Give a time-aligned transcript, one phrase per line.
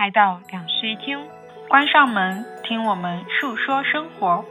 [0.00, 1.28] 来到两室一厅，
[1.68, 4.42] 关上门，听我们述说生活。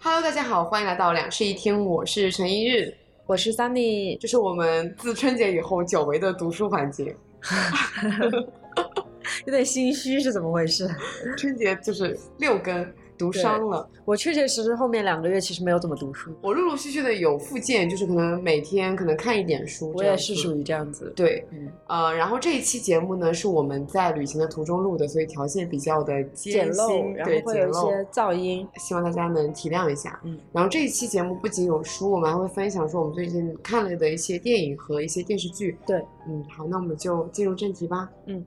[0.00, 2.96] Hello，大家好，欢迎来到两室一厅，我是陈一日，
[3.28, 7.14] 我是 Sunny，这是我们自春节以后久违的读书环境。
[9.44, 10.88] 有点心虚是怎么回事？
[11.36, 19.92] 春节就是六更读伤了，我确确实实后面两个月其实没有怎么读书，我陆陆续续的有复健，就是可能每天可能看一点书。
[19.94, 21.12] 我也是属于这样子。
[21.16, 28.66] 对，嗯，呃，然后这一期节目呢是我们在旅行的途中录的，所以条件比较的简陋，然后对，会有一些噪音。
[28.76, 30.20] 希望大家能体谅一下。
[30.24, 35.76] 嗯，然后这一期节目不仅有书，我们还会分享说我们最近看了的一些电影和一些电视剧。
[35.86, 38.08] 对，嗯，好，那我们就进入正题吧。
[38.26, 38.44] 嗯，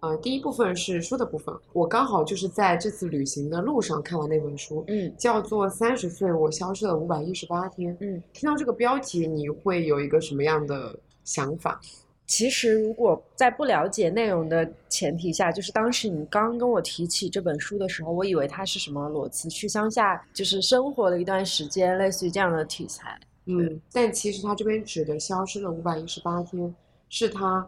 [0.00, 7.92] 呃，第一部分是书的部分，我刚好就是在这次旅行的路上看完那本书，嗯叫做《三十岁我消失了五百一十八天》。
[8.00, 11.80] 嗯，听到这个标题，你会有一个什么样的想法？
[12.26, 23.18] 其实如果在不了解内容的前提下，就是当时你刚跟我提起这本书的时候，我以为它是什么裸辞去乡下就是生活了一段时间，类似于这样的题材。
[23.46, 26.72] 嗯，但其实他这边指的消失了五百一十八天，
[27.08, 27.66] 是他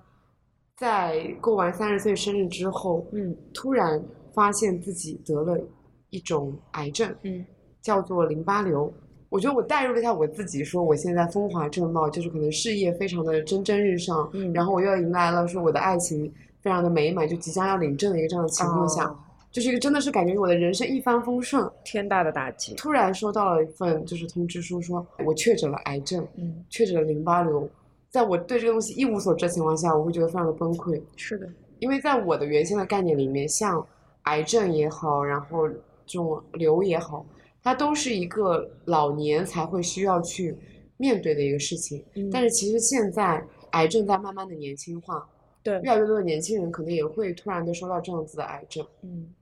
[0.81, 5.61] 在过完三十岁生日之后，嗯突然发现自己得了
[6.09, 7.45] 一种癌症，嗯
[7.83, 8.91] 叫做淋巴瘤。
[9.29, 16.25] 我觉得我代入了一下我自己，说我现在风华正茂，就是可能事业非常的蒸蒸日上，嗯，然后我又迎来了说我的爱情
[16.63, 19.19] 非常的美满，就即将要领证的一个这样的情况下，哦
[19.53, 21.71] 就是一个真的是感觉我的人生一帆风顺。
[21.85, 22.73] 天大的打击。
[22.77, 27.69] 突然收到了一份就是通知书，说我确诊了癌症，嗯，确诊了淋巴瘤。
[28.11, 31.49] 在我对这个东西一无所知的情况下，我会觉得非常的崩溃，是的。
[31.79, 33.87] 因为在我的原先的概念里面，像
[34.25, 37.25] 癌症也好，然后这种瘤也好，
[37.63, 40.59] 它都是一个老年才会需要去
[40.97, 42.05] 面对的一个事情。
[42.15, 45.27] 嗯但是其实现在癌症在慢慢的年轻化，
[45.63, 48.87] 对，越来越多的年轻人可能也会突然的收到这样子的癌症。
[49.03, 49.33] 嗯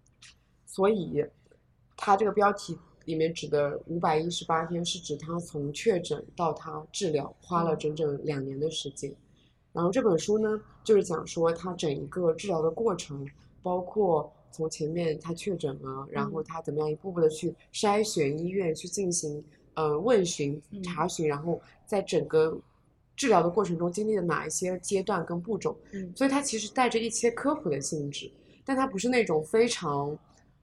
[0.66, 1.24] 所以，
[1.96, 9.10] 它这个标题里面指的五百一十八天，是指他从确诊到他治疗花了嗯整整两年的时间。
[9.72, 13.26] 然后这本书呢，就是讲说他整一个治疗的过程，
[13.62, 19.42] 包括从前面他确诊了，然后嗯他怎么样一步步的去筛选医院去进行
[19.72, 22.60] 呃问询嗯查询，然后在整个
[23.16, 25.74] 治疗的过程中经历了哪一些阶段跟步骤。
[25.92, 28.30] 嗯所以它其实带着一些科普的性质，
[28.66, 30.14] 但它不是那种非常，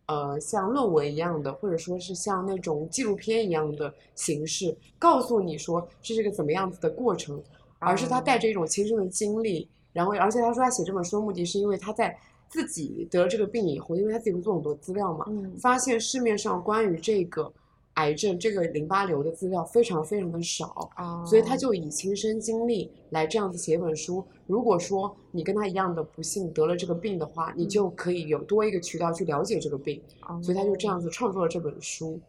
[0.07, 7.41] 呃，像论文一样的，或者说是像那种纪录片一样的形式，告诉你说这是个怎么样子的过程，
[7.79, 12.16] 而是他带着一种亲身的经历，然后而且他说他写这本书的目的是因为他在
[12.47, 15.55] 自己得了这个病以后，因为他自己会做很多资料嘛，嗯。
[15.57, 17.51] 发现市面上关于这个
[17.95, 24.25] 癌症、这个淋巴瘤的资料非常非常的少，啊所以他就以亲身经历来这样子写一本书。
[24.47, 30.01] 如果说你跟他一样的不幸得了这个病的话，你就可以有多一个渠道去了解这个病，
[30.44, 32.19] 所以他就这样子创作了这本书。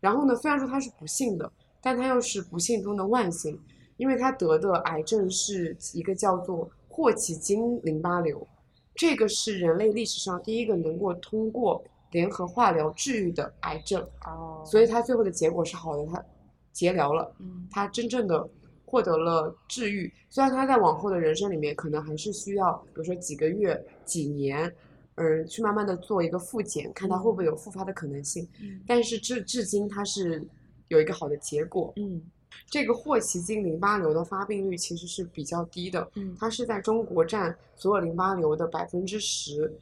[0.00, 3.60] 然后呢，虽然说他是不幸的，但他又是不幸中的万幸，
[3.98, 8.46] 因为他得的癌症是一个叫做霍奇金淋巴瘤，
[8.94, 14.00] 这个是人类历史上第一个能够通过联合化疗治愈的癌症。
[14.26, 16.24] 哦，所以他最后的结果是好的，他
[16.72, 18.48] 结疗了，嗯他真正的
[18.84, 20.12] 获得了治愈。
[20.28, 24.72] 虽然他在往后的人生里面可能还是需要，比如说几个月、几年，
[25.16, 28.48] 嗯，去慢慢的做一个复检，看他会不会有复发的可能性。
[28.60, 30.46] 嗯但是至至今他是
[30.88, 31.92] 有一个好的结果。
[31.96, 32.22] 嗯
[32.68, 39.72] 这个霍奇金淋巴瘤的发病率其实是比较低的，嗯它是在中国占所有淋巴瘤的百分之十，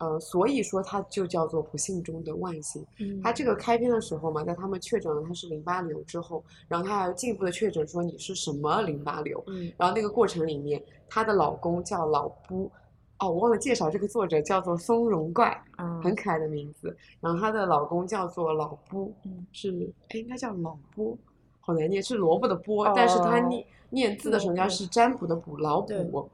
[0.00, 2.82] 呃，所以说它就叫做不幸中的万幸。
[2.98, 12.70] 嗯，他这个开篇的时候嘛，在他们确诊了他是淋巴瘤之后，然后他还要进一步的确诊说你是什么淋巴瘤，嗯然后那个过程里面，她的老公叫老布，
[13.18, 16.96] 哦，我忘了介绍这个作者叫做松茸怪，啊很可爱的名字。
[17.20, 19.70] 然后她的老公叫做老布，嗯是
[20.08, 21.14] 哎应该叫老波，
[21.60, 26.30] 好难念，是萝卜的波，但是他哦念念字的时候应该是占卜的卜，老卜。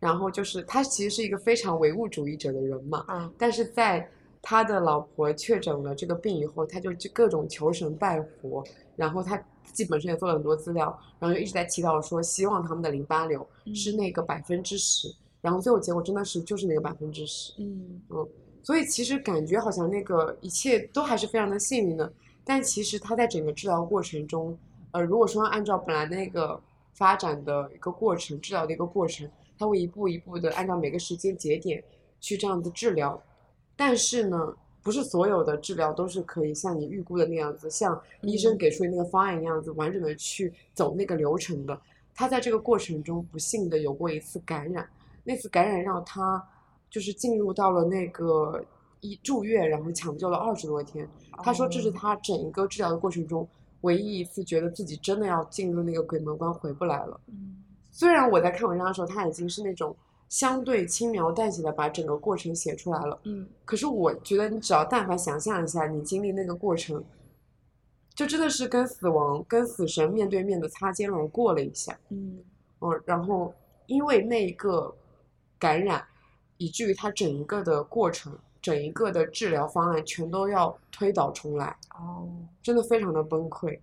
[0.00, 4.08] 然后就是他其实是一个非常唯物主义者的人嘛，啊但是在
[4.42, 8.64] 他的老婆确诊了这个病以后，他就各种求神拜佛，
[8.96, 18.00] 然后他自己本身也做了很多资料，然后就一直在祈祷说，希望他们的淋巴瘤是嗯那个百分之十，然后最后结果真的是就是那个百分之十，嗯。
[18.08, 18.28] 嗯
[18.62, 22.12] 所以其实感觉好像那个一切都还是非常的幸运的，
[22.44, 24.56] 但其实他在整个治疗过程中，
[24.90, 26.60] 呃，如果说按照本来那个
[26.92, 29.26] 发展的一个过程，治疗的一个过程，
[29.60, 31.84] 他会一步一步的按照每个时间节点
[32.18, 33.22] 去这样子治疗。
[33.76, 41.78] 但是呢，不是所有的治疗都是可以像你预估的那样子，像医生给出的那个方案那样子完整的去走那个流程的。
[42.14, 44.88] 他在这个过程中不幸的有过一次感染，
[45.24, 46.42] 那次感染让他
[46.88, 48.64] 就是进入到了那个
[49.00, 51.06] 医住院，然后抢救了二十多天。
[51.42, 53.46] 他说这是他整一个治疗的过程中
[53.82, 57.20] 唯一一次觉得自己真的要进入那个鬼门关回不来了。
[57.26, 57.59] 嗯
[57.90, 59.94] 虽然我在看文章的时候，他已经是那种
[60.28, 67.02] 相对轻描淡写的把整个过程写出来了，嗯可是我觉得你只要但凡想象一下，你经历那个过程，
[68.14, 71.98] 就真的是跟死亡、跟死神面对面的擦肩而过了一下。
[72.10, 72.38] 嗯
[72.80, 73.52] 嗯，然后
[73.86, 74.94] 因为那一个
[75.58, 76.02] 感染，
[76.58, 82.28] 以至于他整一个的过程、整一个的治疗方案全都要推倒重来，哦
[82.62, 83.78] 真的非常的崩溃。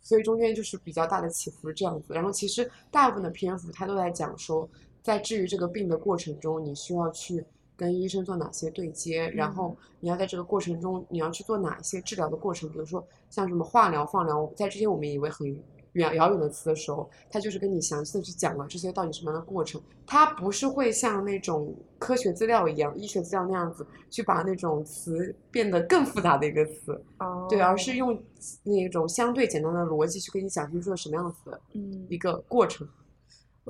[0.00, 2.14] 所以中间就是比较大的起伏是这样子。
[2.14, 4.68] 然后其实大部分的篇幅他都在讲说，
[5.02, 7.44] 在治愈这个病的过程中，你需要去
[7.76, 15.58] 跟医生做哪些对接，然后你要在这个过程中你要去做哪一些治疗的过程，比如说像什么化疗、放疗，在之前我们以为很
[15.92, 19.80] 远遥远的词的时候，他就是跟你详细的去讲了这些到底什么样的过程。
[20.06, 28.20] 他不是会像那种科学资料一样、医学资料那样子去把那种词变得更复杂的一个词，哦，对，而是用
[28.64, 32.86] 那种相对简单的逻辑去跟你讲清楚了什么样子的嗯一个过程。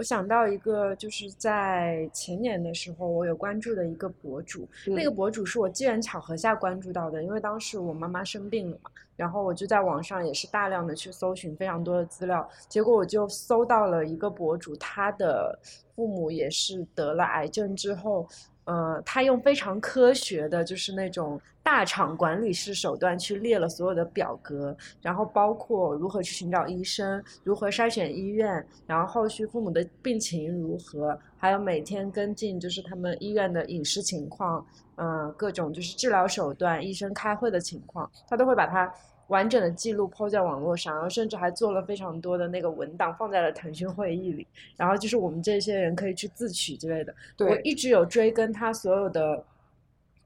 [0.01, 5.15] 我想到一个，就是在前年的时候，我有关注的一个博主，那个嗯。
[5.15, 15.59] 博主是我机缘巧合下关注到的，因为当时我妈妈生病了嘛，然后我就在网上也是大量的去搜寻非常多的资料，结果我就搜到了一个博主，他的
[15.95, 18.27] 父母也是得了癌症之后，
[18.71, 34.65] 呃，他用非常科学的，就是那种大厂管理式手段去列了所有的表格，然后包括如何去寻找医生，如何筛选医院，然后后续父母的病情如何，还有每天跟进就是他们医院的饮食情况，
[34.95, 38.89] 嗯、各种就是治疗手段、医生开会的情况，他都会把它
[39.31, 44.47] 完整的记录抛在网络上，然后甚至还做了非常多的那个文档放在了腾讯会议里，
[44.77, 47.15] 然后就是我们这些人可以去自取之类的。
[47.39, 49.43] 我，一直有追跟他所有的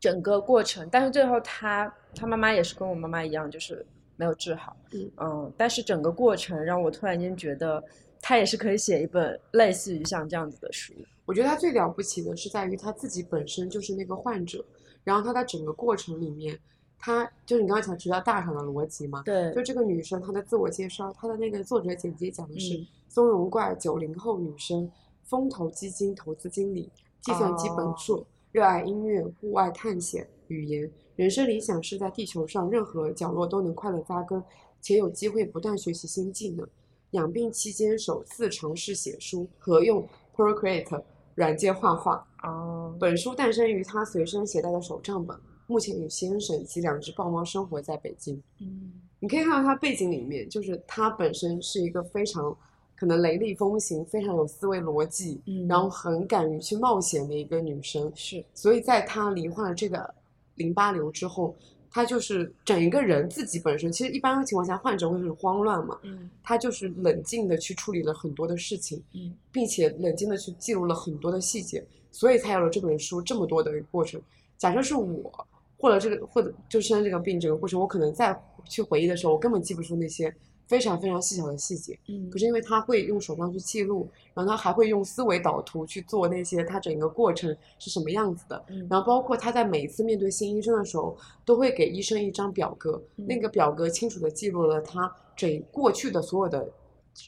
[0.01, 3.85] 整个过程，但是最后他他妈妈也是跟我妈妈一样，就是
[4.17, 4.77] 没有治好。
[5.19, 7.83] 嗯但是整个过程让我突然间觉得，
[8.23, 10.95] 他也是可以写一本类似于像这样子的书。
[11.27, 14.65] 我觉得他最了不起的是在于他自己本身就是那个患者，
[15.03, 16.59] 然后他在整个过程里面，
[17.05, 24.91] 他就是你刚才提到大厂的逻辑嘛，对就这个女生她的自我介绍，她的那个作者简介讲的是嗯松茸怪九零后女生，
[25.23, 26.91] 风投基金投资经理，
[27.21, 34.43] 计算机本哦硕，热爱音乐、户外探险、语言，人生理想是在地球上任何角落都能快乐扎根，
[34.81, 36.67] 且有机会不断学习新技能。
[37.11, 41.03] 养病期间首次尝试写书和用 Procreate
[41.35, 42.27] 软件画画。
[42.43, 48.41] 哦，本书诞生于她随身携带的手账本，目前与先生及两只豹猫生活在北京。
[48.61, 52.55] 嗯你可以看到他背景里面，就是他本身是一个非常
[52.95, 58.13] 可能雷厉风行、非常有思维逻辑，嗯，然后很敢于去冒险的一个女生。
[58.15, 60.15] 是所以在她罹患了这个
[60.57, 61.57] 淋巴瘤之后，
[61.91, 74.21] 她就是整一个人自己本身，其实一般情况下患者会很慌乱嘛，嗯她就是冷静的去处理了很多的事情，嗯并且冷静的去记录了很多的细节，所以才有了这本书这么多的过程。
[74.59, 75.47] 假设是我，
[75.79, 78.39] 或者这个或者就生这个病这个过程，我可能再
[78.69, 80.35] 去回忆的时候，我根本记不住那些
[80.67, 81.99] 非常非常细小的细节。
[82.09, 82.31] 嗯。
[82.31, 88.87] 可是因为他会用手账去记录，然后他还会用思维导图去做那些他整个过程是什么样子的，嗯。
[88.89, 93.27] 然后包括他在每一次面对新医生的时候，都会给医生一张表格，嗯。
[93.27, 96.67] 那个表格清楚的记录了他整过去的所有的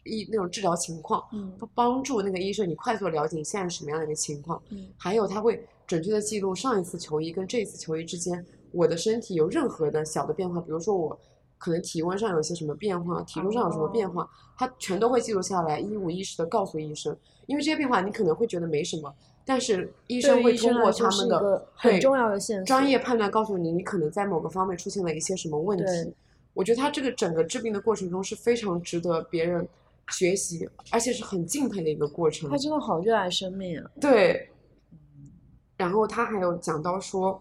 [0.05, 1.53] 医那种治疗情况，嗯。
[1.75, 4.89] 帮助那个医生你快速了解你现在是什么样的一个情况，嗯。
[4.97, 11.19] 还有他会准确的记录上一次球衣跟这一次球衣之间，我的身体有任何的小的变化，比如说我
[11.59, 14.29] 可能体温上有些什么变化，体重上有什么变化，
[14.59, 17.17] 他全都会记录下来，一五一十的告诉医生。
[17.47, 19.15] 因为这些变化你可能会觉得没什么，
[19.45, 25.85] 但是医生会通过他们的很对重要的线专业判断告诉你，你可能在某个方面出现了一些什么问题。
[26.53, 29.69] 我觉得他这个整个治病的过程中是非常值得别人
[30.09, 32.57] 学习，而且是很敬佩的一个过程他。
[32.57, 33.91] 真的好热爱生命啊。
[34.01, 34.49] 对，
[35.77, 37.41] 然后他还有讲到说，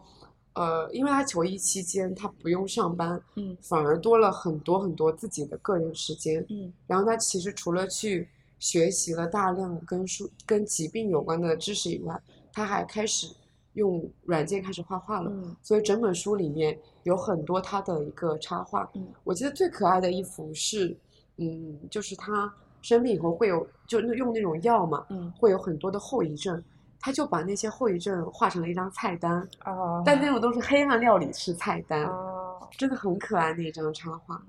[0.54, 6.46] 呃，因为他求医期间他不用上班，嗯反而多了很多很多自己的个人时间。
[6.50, 8.28] 嗯然后他其实除了去
[8.60, 12.22] 学习了大量跟书跟疾病有关的知识以外，
[12.54, 13.28] 他还开始
[13.74, 15.30] 用软件开始画画了。
[15.30, 18.90] 嗯所以整本书里面有很多他的一个插画。
[18.96, 20.98] 嗯我记得最可爱的一幅是，
[21.38, 26.64] 嗯，就是他生病以后会有就用那种药嘛，嗯会有很多的后遗症，
[27.06, 34.44] 他就把那些后遗症画成了一张菜单，哦，但那种都是黑暗料理式菜单，哦，真的很可爱那张插画。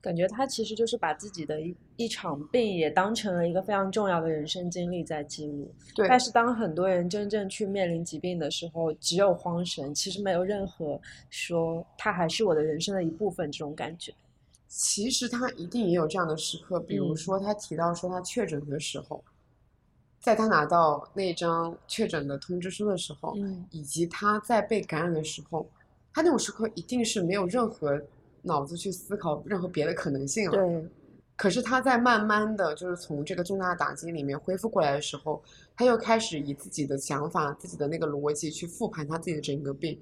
[0.00, 5.74] 感觉他其实就是把自己的一一场病也当成了一个非常重要的人生经历在记录。
[5.96, 14.14] 对，但是当很多人真正去面临疾病的时候，只有慌神，其实没有任何说他还是我的人生的一部分这种感觉。
[14.68, 19.24] 其实他一定也有这样的时刻，比如嗯说他提到说他确诊的时候，
[20.20, 25.66] 在他拿到那张确诊的通知书的时候，嗯以及他在被感染的时候，
[26.12, 28.00] 他那种时刻一定是没有任何
[28.42, 30.56] 脑子去思考任何别的可能性了。
[30.56, 30.88] 对，
[31.36, 35.42] 可是他在慢慢的就是从这个重大打击里面恢复过来的时候，
[35.74, 39.98] 他又开始以自己的想法、自己的那个逻辑去复盘他自己的整个病，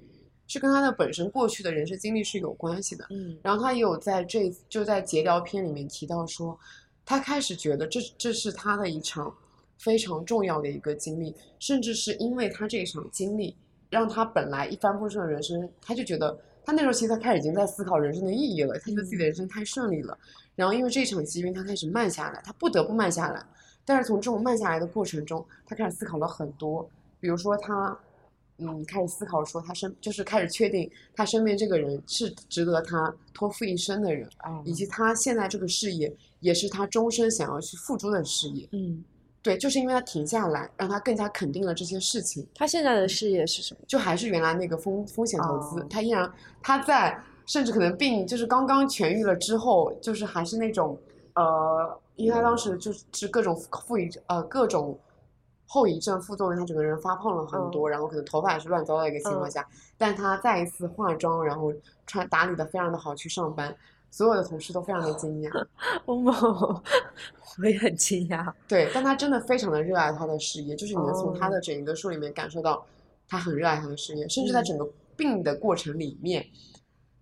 [0.47, 3.05] 是跟他的本身过去的人生经历是有关系的。
[3.09, 6.59] 嗯然后他也有在这就在节聊篇里面提到说，
[7.05, 9.33] 他开始觉得这这是他的一场
[9.79, 13.55] 非常重要的一个经历，甚至是因为他这一场经历，
[13.89, 20.15] 让他本来一帆风顺的人生，他就觉得他那时候其实他开始已经在思考人生的意义了，他觉得自己的人生太顺利了。
[20.55, 23.43] 然后因为这场疾病，他开始慢下来，他不得不慢下来。
[23.85, 26.87] 但是从这种慢下来的过程中，他开始思考了很多，
[27.19, 27.97] 比如说他，
[28.57, 38.67] 嗯，开始思考说他身就是开始确定他身边这个人是值得他托付一生的人，啊以及他现在这个事业也是他终身想要去付出的事业。
[38.73, 39.03] 嗯，
[39.49, 42.45] 对，就是因为他停下来，让他更加肯定了这些事情。
[42.53, 43.79] 他现在的事业是什么？
[43.87, 50.95] 就还是原来那个风风险投资，哦他依然他在甚至可能病就是刚刚痊愈了之后，就是还是那种
[51.33, 53.55] 呃，因为他当时就是各种
[53.87, 54.95] 负遗呃各种
[55.65, 61.73] 后遗症副作用，他整个人发胖了很多，然后可能头发也是乱糟糟的一个情况嗯下，但他再一次化妆，然后
[62.05, 63.75] 穿打理的非常的好去上班，
[64.11, 65.67] 所有的同事都非常的惊讶，
[66.05, 68.51] 欧某，我也很惊讶。
[68.67, 72.85] 对，但他真的非常的热爱他的事业，就是你能从他哦的整一个书里面感受到
[73.27, 76.45] 他很热爱他的事业，甚至在嗯整个病的过程里面，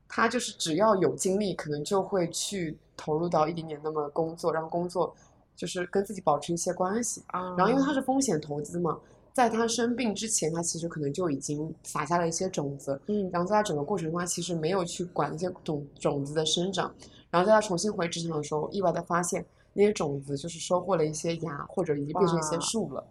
[0.07, 5.13] 他就是只要有精力，可能就会去投入到一点点那么工作，让工作
[5.55, 7.23] 就是跟自己保持一些关系。
[7.27, 8.97] 啊然后因为他是风险投资嘛，
[9.37, 16.91] 在他生病之前，他其实可能就已经撒下了一些种子，嗯然后在他整个过程中，他其实没有去管那些种种子的生长，
[17.29, 23.05] 然后在他重新回职场的时候，意外的发现那些种子就是收获了一些芽，或者已经变成一些树了。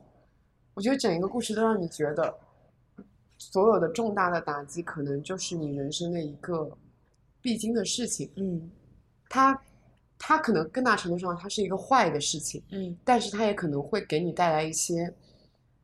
[0.75, 2.35] 我觉得整一个故事都让你觉得，
[3.39, 6.69] 所有的重大的打击可能就是你人生的一个
[7.41, 8.29] 必经的事情。
[8.35, 8.69] 嗯
[9.29, 9.63] 它，
[10.19, 15.15] 它可能更大程度上它是一个坏的事情，嗯但是它也可能会给你带来一些，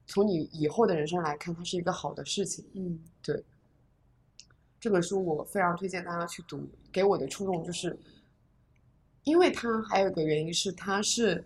[0.06, 2.64] 从你以后的人生来看，它是一个好的事情。
[2.75, 2.99] 嗯。
[3.23, 3.42] 对。
[4.80, 7.97] 这本书我非常推荐大家去读，给我的触动就是，
[9.23, 11.44] 因为它还有一个原因是它是，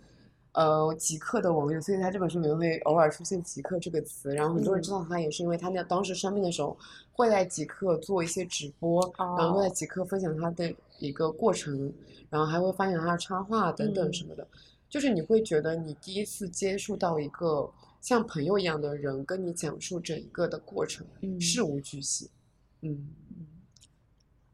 [0.53, 6.75] 呃，极客的网友，所以他这本书里面会偶尔出现“极客”这个词，然后很多人知道他也是因为他那当时生病的时候
[7.11, 8.99] 会在极客做一些直播，
[9.37, 11.93] 然后会在哦极客分享他的一个过程，
[12.31, 14.13] 然后还会分享他的插画等等嗯。
[14.13, 14.47] 什么的，
[14.89, 17.71] 就是你会觉得你第一次接触到一个
[18.07, 22.31] 像朋友一样的人跟你讲述整个的过程，嗯事无巨细，
[22.79, 23.05] 嗯。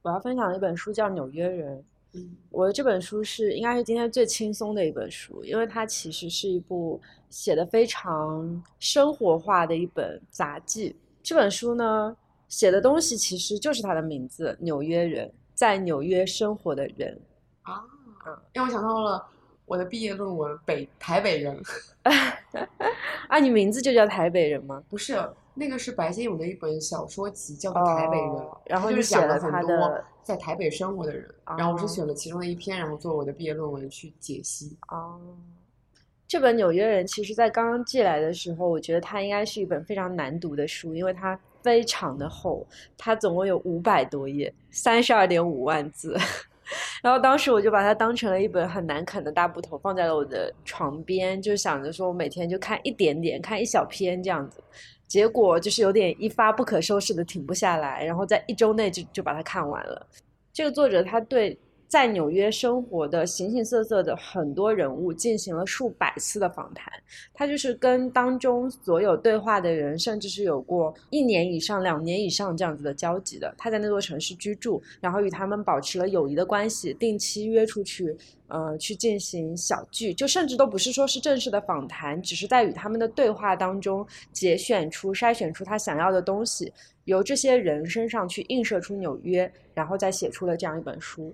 [0.01, 1.77] 我要分享的一本书叫《纽约人》。
[2.13, 10.95] 嗯我的这本书是应该是今天最轻松的一本书，因为它其实是一部写的非常生活化的一本杂记。
[11.21, 12.17] 这本书呢，
[12.49, 17.21] 写的东西其实就是它的名字《纽约人》，在纽约生活的人。
[17.61, 17.85] 啊，
[18.51, 19.23] 让我想到了
[19.65, 21.61] 我的毕业论文《北台北人》，
[23.27, 24.83] 啊，你名字就叫台北人吗？
[24.89, 25.17] 不是
[25.53, 31.27] 那个是白先勇的一本小说集，叫做《台北人》哦然后就是写了讲了很多在台北生活的人，
[31.57, 34.77] 然后我是哦选了其中的一篇，然后做我的毕业论文去解析。
[34.89, 35.19] 哦，
[36.27, 42.65] 这本《纽约人》其实在刚刚寄来的时候，我觉得它应该是一本非常难读的书，因为它非常的厚，
[42.97, 46.17] 它总共有五百多页，三十二点五万字。
[47.01, 54.63] 然后当时我就把它当成了一本很难啃的大部头，放在了我的床边，就想着说我每天就看一点点，看一小篇这样子。
[55.07, 60.07] 结果就是有点一发不可收拾的停不下来，然后在一周内就就把它看完了。
[60.51, 61.57] 这个作者他对
[61.93, 66.91] 在纽约生活的形形色色的很多人物进行了数百次的访谈，
[67.35, 73.53] 他就是跟当中所有对话的人，甚至是有过一年以上、两年以上这样子的交集的。
[73.59, 86.73] 他在那座城市居住，然后与他们保持了友谊的关系，定期约出去，呃，去进行小聚，就甚至都不是说是正式的访谈，只是在与他们的对话当中节选出、筛选出他想要的东西，
[87.03, 91.31] 由这些人身上去映射出纽约，然后再写出了这样一本书。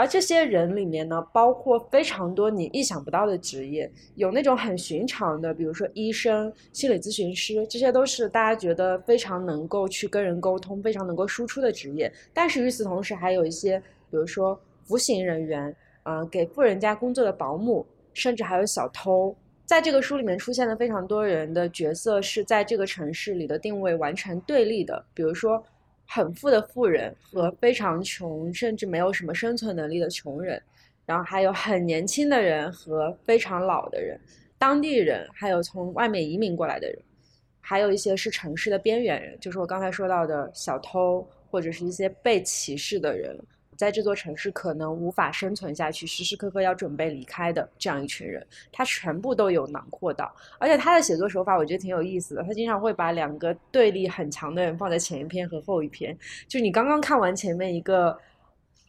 [0.00, 12.10] 而这些人里面呢，包括非常多你意想不到的职业，有那种很寻常的，比如说医生、心理咨询师，这些都是大家觉得非常能够去跟人沟通、非常能够输出的职业。
[12.32, 13.78] 但是与此同时，还有一些，
[14.10, 19.36] 比如说服刑人员，啊，给富人家工作的保姆，甚至还有小偷。
[19.66, 25.62] 在这个书里面出现了非常多人的角色，是在这个城市里的定位完全对立的，比如说。
[26.12, 30.60] 很富的富人和非常穷，甚至没有什么生存能力的穷人，
[31.06, 34.20] 然后还有很年轻的人和非常老的人，
[34.58, 36.98] 当地人，还有从外面移民过来的人，
[37.60, 43.38] 还有一些是城市的边缘人，就是我刚才说到的小偷或者是一些被歧视的人。
[43.80, 50.30] 在这座城市可能无法生存下去，时时刻刻要准备离开的这样一群人，他全部都有囊括到。
[50.58, 56.14] 而且他的写作手法我觉得挺有意思的，他经常会把两个对立很强的人放在前一篇和后一篇。
[56.46, 58.14] 就你刚刚看完前面一个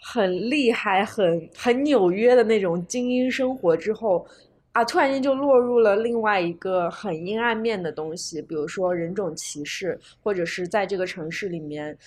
[0.02, 4.28] 很厉害、很很纽约的那种精英生活之后，
[4.74, 11.98] 啊，突然间就落入了另外一个很阴暗面的东西，比如说人种歧视，或者是在这个城市里面。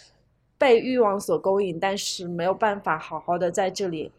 [0.58, 4.10] 被欲望所勾引，但是没有办法好好的在这里，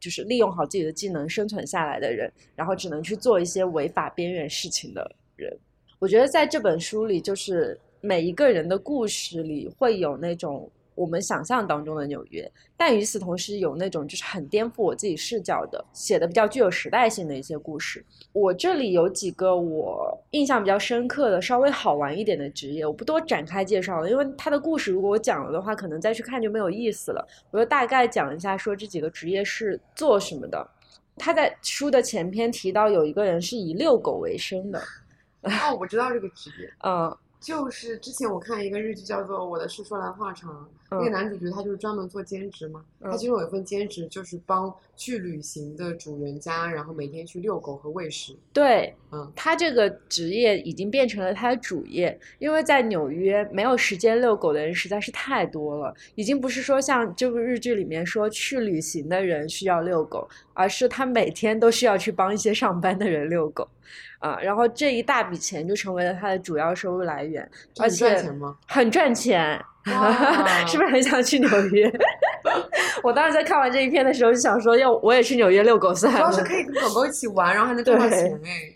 [0.00, 5.56] 就是利用好自己的技能生存下来的人，然后只能去做一些违法边缘事情的人。
[5.98, 10.70] 我觉得在这本书里，就是每一个人的故事里会有那种。
[10.94, 18.04] 我们想象当中的纽约，但与此同时有那种就是很颠覆我自己视角的，写的比较具有时代性的一些故事。
[18.32, 27.26] 我这里有几个我印象比较深刻的、稍微好玩一点的职业，我不多展开介绍了，因为他的故事如果我讲了的话，可能再去看就没有意思了。
[27.50, 30.66] 我就大概讲一下，说这几个职业是做什么的。
[31.16, 34.82] 他在书的前篇提到有一个人是以遛狗为生的。
[35.42, 36.72] 哦，我知道这个职业。
[36.84, 37.16] 嗯。
[37.40, 40.48] 就是之前我看一个日剧叫做《我的事说来话长》，
[40.92, 48.36] 那个男主角他就是专门做兼职嘛，他其中有一份兼职就是帮去旅行的主人家，然后每天去遛狗和喂食。
[48.52, 63.68] 对，嗯，他这个职业已经变成了他的主业，因为在纽约没有时间遛狗的人实在是太多了，已经不是说像这部日剧里面说去旅行的人需要遛狗，而是他每天都需要去帮一些上班的人遛狗。
[64.20, 67.46] 啊，然后这一大笔钱就成为了他的主要收入来源，
[67.80, 68.16] 而且
[68.68, 69.60] 很赚钱，
[70.66, 71.92] 是不是很想去纽约？
[73.02, 76.18] 我当时在看完这一篇的时候就想说，要我也去纽约遛狗算了。
[76.18, 78.72] 主要是可以跟狗狗一起玩，然后还能赚到钱哎。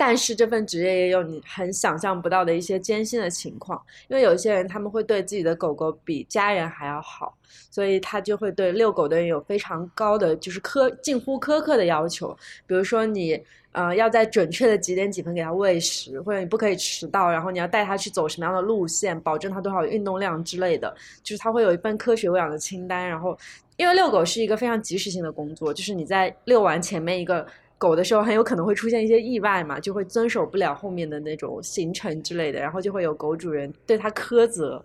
[0.00, 7.36] 但是这份职业也有你很想象不到的一些艰辛的情况，因为有些人他们会对自己的狗狗比家人还要好，
[7.70, 12.34] 所以他就会对遛狗的人有非常高的就是苛近乎苛刻的要求，
[12.66, 13.38] 比如说你。
[13.72, 23.08] 呃，要在准确的几点几分给它喂食，或者你不可以迟到，然后你要带它去走什么样的路线，保证它多少运动量之类的，就是它会有一份科学喂养的清单。
[23.08, 23.38] 然后，
[23.76, 27.46] 因为遛狗是一个非常及时性的工作，就是你在遛完前面一个
[27.80, 34.84] 狗的时候，很有可能会出现一些意外嘛，就会遵守不了后面的那种行程之类的，然后就会有狗主人对它苛责。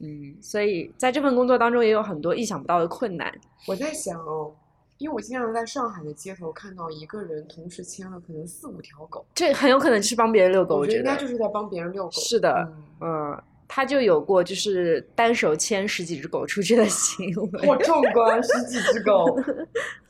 [0.00, 3.32] 嗯，所以在这份工作当中也有很多意想不到的困难。
[3.66, 4.54] 我在想哦。
[4.98, 10.76] 因为我经常在上海的街头看到一个人同时牵了可能四五条狗，这很有可能是帮别人遛狗。
[10.76, 12.12] 我觉得应该就是在帮别人遛狗。
[12.12, 19.36] 是的，嗯，他就有过就是单手牵十几只狗出去的行为，我壮观，十几只狗。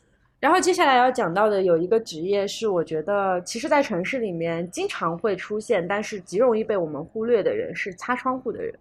[0.45, 8.71] 然后接下来要讲到的有一个职业是，我觉得其实，在城市里面经常会出现，但是极容易被我们忽略的人是擦窗户的人。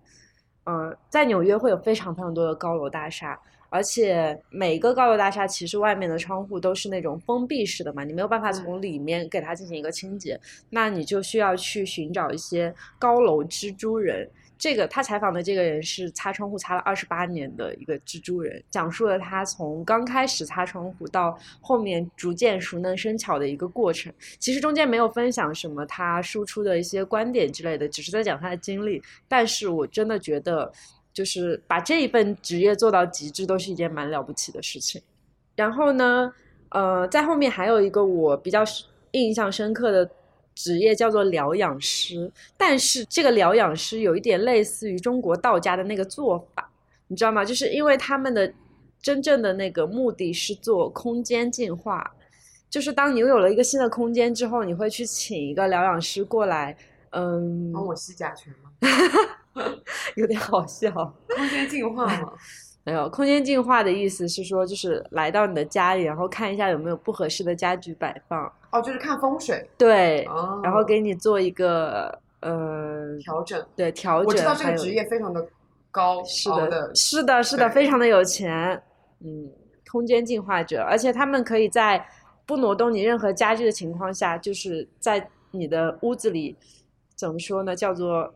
[0.66, 3.40] 嗯，在纽约会有非常非常多的高楼大厦。
[3.70, 14.28] 而且每个高楼大厦其实外面的窗户都是那种封闭式的嘛，你没有办法从里面给它进行一个清洁，那你就需要去寻找一些高楼蜘蛛人。
[14.58, 24.12] 这个他采访的这个人是擦窗户擦了二十八年的一个蜘蛛人，讲述了他从刚开始擦窗户到后面逐渐熟能生巧的一个过程。
[24.38, 29.02] 其实中间没有分享什么他输出的一些观点之类的，只是在讲他的经历。
[29.28, 30.72] 但是我真的觉得。
[31.14, 35.00] 就是把这一份职业做到极致，都是一件蛮了不起的事情。
[35.54, 36.34] 然后呢，
[36.70, 38.64] 呃，在后面还有一个我比较
[39.12, 40.10] 印象深刻的
[40.54, 46.70] 职业叫做疗养师，但是这个疗养师有一点类似于中国道家的那个做法，
[47.08, 47.44] 你知道吗？
[47.44, 48.52] 就是因为他们的
[49.02, 52.14] 真正的那个目的是做空间净化，
[52.70, 56.76] 就是当你拥有了一个新的空间之后，你会去请一个疗养师过来，
[57.10, 58.70] 嗯，帮我吸甲醛吗？
[60.16, 60.90] 有点好笑，
[61.28, 62.32] 空间净化吗？
[62.86, 68.52] 没有，空间净化的意思是说，就是来到你的家里，然后看一下有没有不合适的家具摆放。
[68.74, 69.70] 哦，就是看风水。
[69.78, 70.28] 对，
[70.64, 73.64] 然后给你做一个呃调整。
[73.76, 74.26] 对，调整。
[74.26, 75.46] 我知道这个职业非常的
[75.92, 78.82] 高，是的，是的，是的，非常的有钱。
[79.20, 79.48] 嗯，
[79.90, 82.04] 空间净化者，而且他们可以在
[82.44, 86.56] 不挪动你任何家具的情况下，就是在你的屋子里，
[87.14, 87.76] 怎么说呢？
[87.76, 88.34] 叫做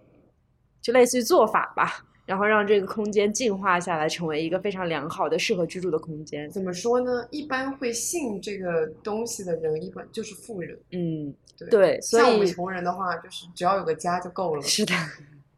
[0.81, 6.51] 就类似于做法吧，然后让这个空间净化下来，成为一个非常良好的、适合居住的空间。
[6.51, 7.27] 怎么说呢？
[7.31, 10.79] 一般会信这个东西的人，一般就是富人。
[10.93, 14.61] 嗯，对，对，所像我们穷人的话，就是只要有个家就够了。
[14.61, 14.93] 是的，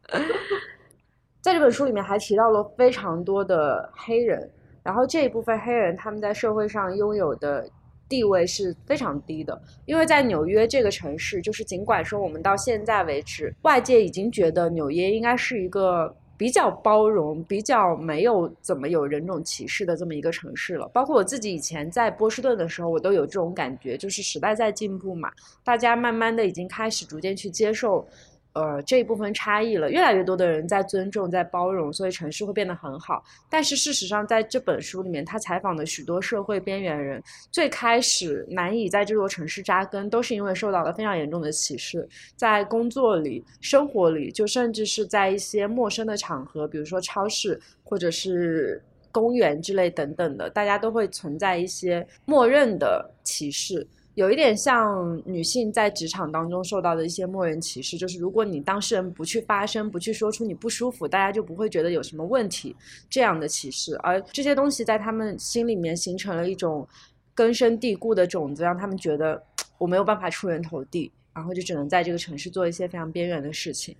[1.41, 4.49] 在这本书里面还提到了非常多的黑人，
[4.81, 7.69] 然后这一部分黑人他们在社会上拥有的
[8.07, 16.15] 地位是非常低的，因为在纽约这个城市，就是尽管说我们到现在为止，外界已经觉得纽约应该是一个。
[16.41, 20.89] 比较包容、比较没有怎么有人种歧视的这么一个城市了。
[20.91, 25.31] 包括我自己以前在波士顿的时候，我都有这种感觉，就是时代在进步嘛，
[25.63, 28.03] 大家慢慢的已经开始逐渐去接受，
[28.53, 29.89] 呃这一部分差异了。
[29.89, 33.23] 越来越多的人在尊重、在包容，所以城市会变得很好。
[33.49, 53.87] 但是事实上，在这本书里面，他采访的许多社会边缘人，最开始难以在这座城市扎根，都是因为受到了非常严重的歧视，在工作里、生活里，就甚至是在一些陌生的场合，比如说超市或者是公园之类等等的，大家都会存在一些默认的歧视。
[54.15, 62.75] 有一点像女性在职场当中受到的一些默认歧视，就是如果你当事人不去发声，不去说出你不舒服，大家就不会觉得有什么问题
[63.09, 66.85] 这样的歧视，而这些东西在他们心里面形成了一种
[67.33, 69.41] 根深蒂固的种子，让他们觉得
[69.77, 73.95] 我没有办法出人头地，然后就只能在这个城市做一些非常边缘的事情。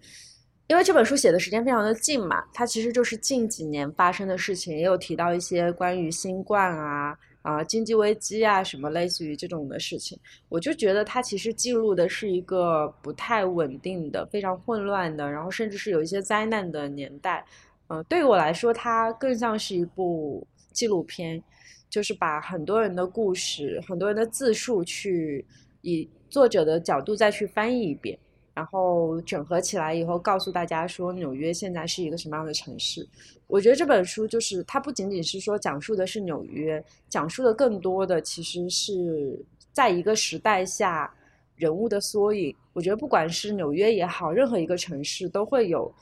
[0.67, 7.17] 因为这本书写的时间非常的近嘛，它其实就是近几年发生的事情，也有提到一些关于新冠啊。
[7.41, 17.43] 啊，经济危机啊，什么类似于这种的事情，我就觉得它其实记录的是一个不太稳定的、非常混乱的，然后甚至是有一些灾难的年代。
[17.87, 21.43] 嗯、对于我来说，它更像是一部纪录片，
[21.89, 25.43] 就是把很多人的故事、很多人的自述去
[25.81, 28.17] 以作者的角度再去翻译一遍，
[28.53, 33.07] 然后整合起来以后，告诉大家说纽约现在是一个什么样的城市。
[33.47, 39.39] 我觉得这本书就是它不仅仅是说讲述的是纽约，讲述的更多的其实是
[39.71, 41.13] 在一个时代下
[41.55, 42.53] 人物的缩影。
[42.73, 45.93] 我觉得不管是纽约也好，任何一个城市都会有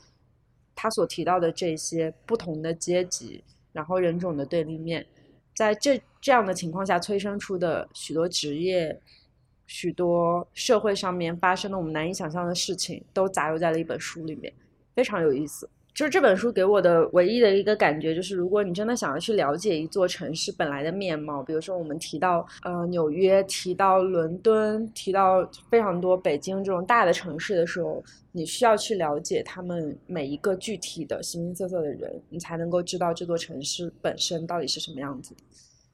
[0.74, 5.06] 他所提到的这些不同的阶级，然后人种的对立面，
[5.54, 9.00] 在这这样的情况下催生出的许多职业。
[9.70, 14.52] 许多社会上面发生的我们难以想象的事情，都杂糅在了一本书里面，
[14.96, 15.70] 非常有意思。
[15.94, 28.02] 就是这本书给我的唯一的一个感觉，就是如果你真的想要去了解一座城市本来的面貌，比如说我们提到呃纽约，提到伦敦，提到非常多北京这种大的城市的时候，
[28.32, 35.40] 你需要去了解他们每一个具体的形形色色的人，你才能够知道这座城市本身到底是什么样子的。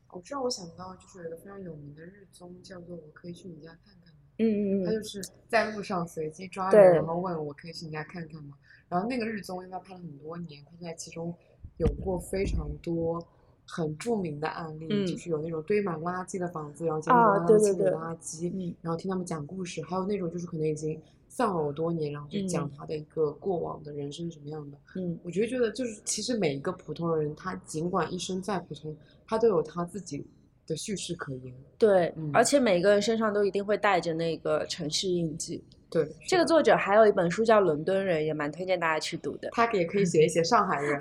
[0.08, 4.20] 哦，这让我想到就是有一个非常有名的日综，叫做《我可以去你家看看吗》。
[4.38, 8.56] 嗯嗯嗯，他就是在路上随机抓人，然后问我可以去你家看看吗？
[8.88, 11.34] 然后那个日综应该拍了很多年，他在其中
[11.78, 13.26] 有过非常多
[13.66, 15.06] 很著名的案例，嗯。
[15.06, 18.74] 就是有那种堆满垃圾的房子，然后监啊督他们清理对对对垃圾，嗯。
[18.80, 22.70] 然后听他们讲故事，还有那种就是可能已经丧偶多年，然后就讲嗯。
[22.76, 24.78] 他的一个过往的人生是什么样的。
[24.94, 25.18] 嗯。
[25.22, 30.24] 我觉得觉得就是其实每一个普通人，他尽管一生再普通，他都有他自己
[30.66, 31.54] 的叙事可言。
[31.78, 35.62] 对，嗯而且每个人身上都一定会带着那个城市印记。
[35.88, 39.48] 对，这个作者还有一本书叫《伦敦人》，也蛮推荐大家去读的。
[39.52, 41.00] 他也可以写一写上海人。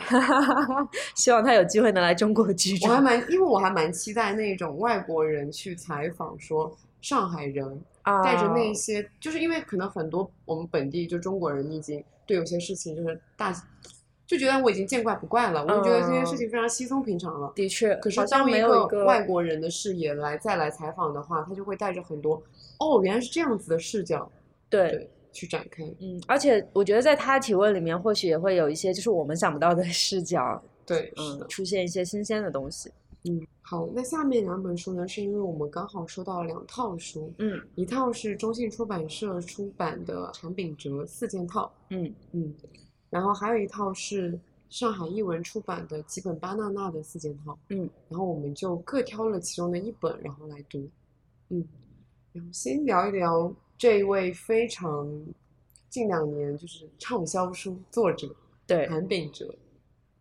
[1.17, 2.93] 希望他有机会能来中国居住我。
[2.93, 13.51] 还蛮，因为我还蛮期待那种外国人去采访，说上海人啊，带着那些，就是因为可能很多我们本地就中国人已经对有些事情就是大，
[14.27, 17.51] 就觉得我已经见怪不怪了，我就觉得这件事情非常稀松平常了。
[17.55, 22.41] 的确，可是当一个外国人的视野来再来采访的话，他就会带着很多
[22.79, 24.31] 哦，原来是这样子的视角，
[24.69, 24.89] 对。
[24.89, 25.83] 对，去展开。
[25.99, 31.47] 嗯，而且我觉得在他提问里面，或许也会有一些就是我们想不到的 视角，对，是嗯的，。
[31.47, 32.89] 出现一些新鲜的东西。
[33.25, 42.53] 嗯，好，那下面两本书呢，是因为我们刚好收到了两套书，嗯一套是中信出版社出版的长柄折四件套，嗯嗯，
[43.09, 44.39] 然后还有一套是
[44.69, 50.89] 上海译文出版的几本巴娜娜的四件套，嗯，然后我们就各挑了其中的一本，然后来读，
[51.49, 51.65] 嗯，
[52.33, 55.09] 然后先聊一聊这一位非常
[55.89, 58.27] 近两年就是畅销书作者
[58.67, 59.55] 对，韩炳哲，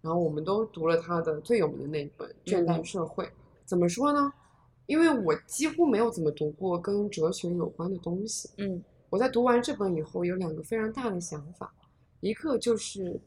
[0.02, 3.24] 然后我们都读了他的最有名的那一本《倦怠嗯社会》。
[3.64, 4.32] 怎么说呢？
[4.86, 8.50] 因为我几乎没有怎么读过跟哲学有关的东西。
[8.58, 11.72] 嗯我在读完这本以后，有两个非常大的想法，
[12.24, 13.20] 一个就是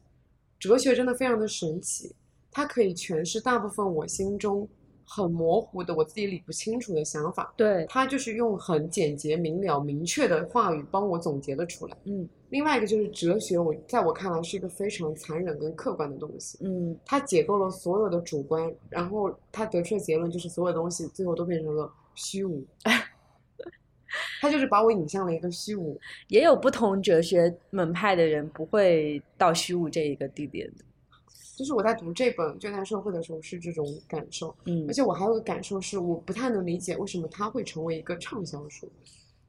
[0.58, 2.12] 哲学真的非常的神奇，
[2.50, 4.68] 它可以诠释大部分我心中
[5.04, 11.96] 很模糊的我自己理不清楚的想法，对，它就是用很简洁明了、明确的话语帮我总结了出来。
[12.06, 22.64] 嗯另外一个就是哲学，我在我看来是一个非常残忍跟客观的东西，嗯它解构了所有的主观，然后它得出的结论就是所有东西最后都变成了虚无。
[24.40, 30.84] 他就是把我引向了一个虚无，也有不同哲学门派的人不会到虚无这一个地点的。
[31.56, 38.88] 就是我在读这本《倦怠社会》的时候是这种感受，嗯而且我还有个感受是，我不太能理解为什么它会成为一个畅销书，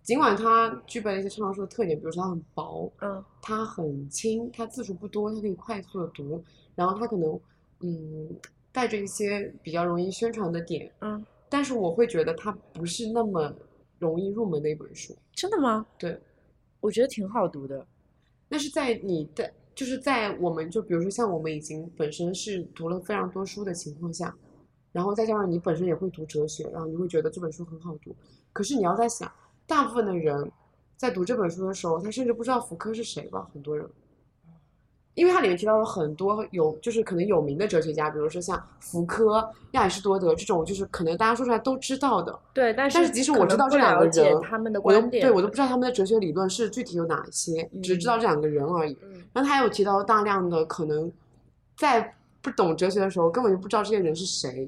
[0.02, 6.43] 尽管它具备了一些畅销书的特点，比如说它很薄，嗯它很轻，它字数不多，它可以快速的读，
[6.74, 7.39] 然后它可能
[7.82, 8.28] 嗯
[8.72, 13.54] 带着一些比较容易宣传的点，嗯，但是我会觉得它不是那么
[14.00, 15.16] 容易入门的一本书。
[15.34, 15.86] 真的吗？
[15.98, 16.20] 对，
[16.80, 17.86] 我觉得挺好读的。
[18.48, 24.36] 那是在你的，就是在我们就比如说像我们已经本身是读了非常多书的情况下，
[24.92, 28.16] 然后再加上你本身也会读哲学，然后你会觉得这本书很好读。
[28.52, 29.32] 可是你要在想，
[29.68, 30.52] 大部分的人
[30.98, 33.48] 在读这本书的时候，他甚至不知道福柯是谁吧？
[33.54, 33.88] 很多人，
[35.15, 42.39] 因为它里面提到了很多有就是可能有名的哲学家，比如说像福柯、亚里士多德这种，就是可能大家说出来都知道的。
[42.54, 48.98] 对，但但是即使我知道这两个人他们的我都观点，对我都不知道他们的哲学理论是具体有哪些，只知道这两个人而已。
[49.04, 51.12] 嗯然后他有提到大量的可能
[51.78, 54.67] 在不懂哲学的时候根本就不知道这些人是谁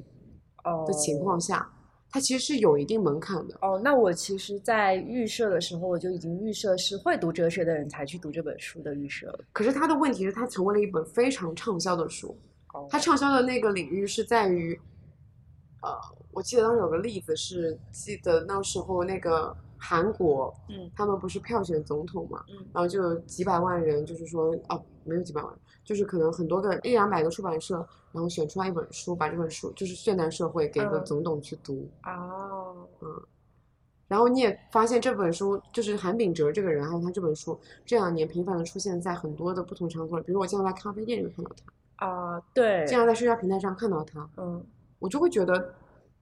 [0.63, 1.67] 哦的情况下，
[2.11, 3.57] 他其实是有一定门槛的。
[3.61, 9.39] 哦，那我其实，在预设的时候，我就已经预设是会读哲学的人才去读这本书的预设了。
[9.53, 12.37] 可是他的问题是，他成为了一本非常畅销的书。
[12.73, 14.79] 哦他畅销的那个领域是在于，
[15.81, 15.89] 呃，
[16.31, 27.75] 我记得当时有个例子是，记得那时候那个韩国，嗯他们不是票选总统嘛，嗯然后就有几百万人，就是说哦，没有几百万，就是可能很多个一两百个出版社，
[28.11, 31.05] 然后选出来一本书，把这本书就是《现代社会》给个嗯。
[31.05, 33.07] 总统去读，哦，嗯。
[34.07, 41.51] 然后你也发现这本书就是韩炳哲这个人，还有他这本书这两年频繁的出现在很多的不同场所，比如我经常在咖啡店里面看到
[41.95, 44.61] 他，啊、对，经常在社交平台上看到他，嗯，
[44.99, 45.73] 我就会觉得，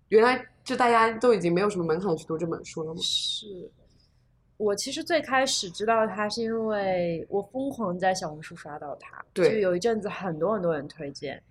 [0.10, 3.00] 原来就大家都已经没有什么门槛去读这本书了吗？
[3.02, 3.72] 是。
[4.60, 11.42] 我其实最开始知道他是因为我疯狂在小红书刷到他，对就有一阵子很多很多人推荐，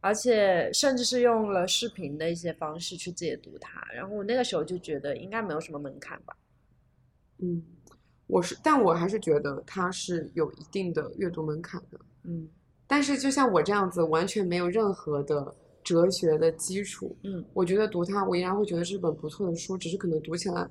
[0.00, 6.34] 而且甚至是用了视频的一些方式去解读它，然后我那个时候就觉得应该没有什么门槛吧。
[7.40, 7.62] 嗯，
[8.26, 12.00] 我是，但我还是觉得它是有一定的阅读门槛的。
[12.22, 12.48] 嗯
[12.86, 20.66] 但是就像我这样子，完全没有任何的哲学的基础，嗯我觉得读它，我依然会觉得是本不错的书，只是可能读起来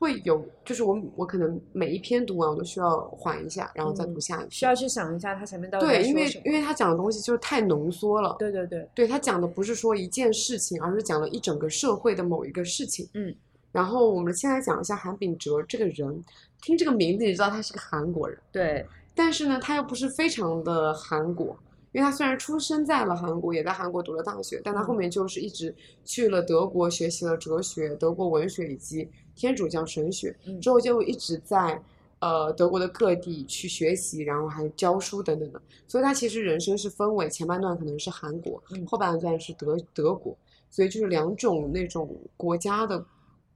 [0.00, 4.50] 会有，就是我我可能每一篇读完，我都需要缓一下，然后再读嗯下一篇。
[4.50, 6.26] 需要去想一下他前面到底对，因为。
[6.46, 8.34] 因为他讲的东西就是太浓缩了。
[8.38, 13.06] 对对对，对他讲的不是说一件事情，而是讲了一整个社会的某一个事情。
[13.12, 13.34] 嗯，
[13.72, 16.24] 然后我们先来讲一下韩炳哲这个人，
[16.62, 21.56] 听这个名字你知道他是个韩国人，对，但是呢，他又不是非常的韩国，
[21.92, 29.08] 因为他虽然出生在了韩国，也在韩国读了大学，但他后嗯面就是一直去了德国学习了哲学、德国文学以及
[29.40, 30.60] 天主教神学，嗯。
[30.60, 31.82] 之后就一直在
[32.18, 40.36] 呃德国的各地去学习，然后还教书等等的，所以他其实人生是分为前半段可能是韩国，嗯后半段是德德国，
[40.70, 43.02] 所以就是两种那种国家的，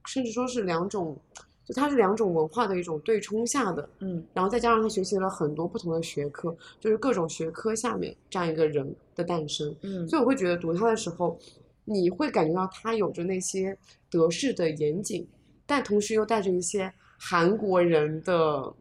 [0.07, 1.15] 甚至说是两种，
[1.63, 4.25] 就它是两种文化的一种对冲下的，嗯。
[4.33, 10.07] 然后再加上他学习了很多不同的学科，就是各种学科下面这样一个人的诞生，嗯。
[10.09, 11.37] 所以我会觉得读他的时候，
[11.85, 13.77] 你会感觉到他有着那些
[14.09, 15.27] 德式的严谨，
[15.65, 18.73] 但同时又带着一些韩国人的，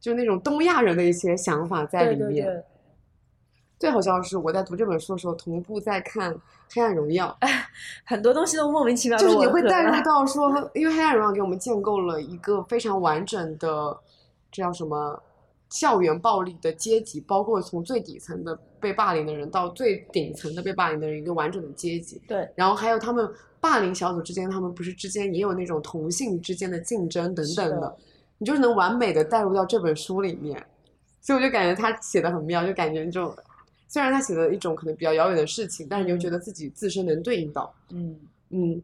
[0.00, 2.28] 就那种东亚人的一些想法在里面。
[2.28, 2.64] 对对对，
[3.78, 6.34] 最好笑的是，我在读这本书的时候，同步在看
[6.72, 7.36] 《黑暗荣耀》，
[8.04, 13.98] 很多东西都莫名其妙就是你会带入到说，因为《黑暗荣耀》给我们建构了一个非常完整的，
[14.50, 15.22] 这叫什么
[15.68, 22.20] 校园暴力的阶级，包括从最底层的被霸凌的人到最顶层的被霸凌的人，一个完整的阶级。
[22.28, 23.28] 对，然后还有他们
[23.60, 27.96] 霸凌小组之间，他们不是之间也有那种同性之间的竞争等等的，
[28.38, 30.64] 你就是能完美的带入到这本书里面，
[31.20, 33.34] 所以我就感觉他写的很妙，就感觉就
[33.88, 37.74] 虽然他写的一种可能比较遥远的事情，但是你又觉得自己自身能对应到。
[37.90, 38.16] 嗯
[38.50, 38.80] 嗯，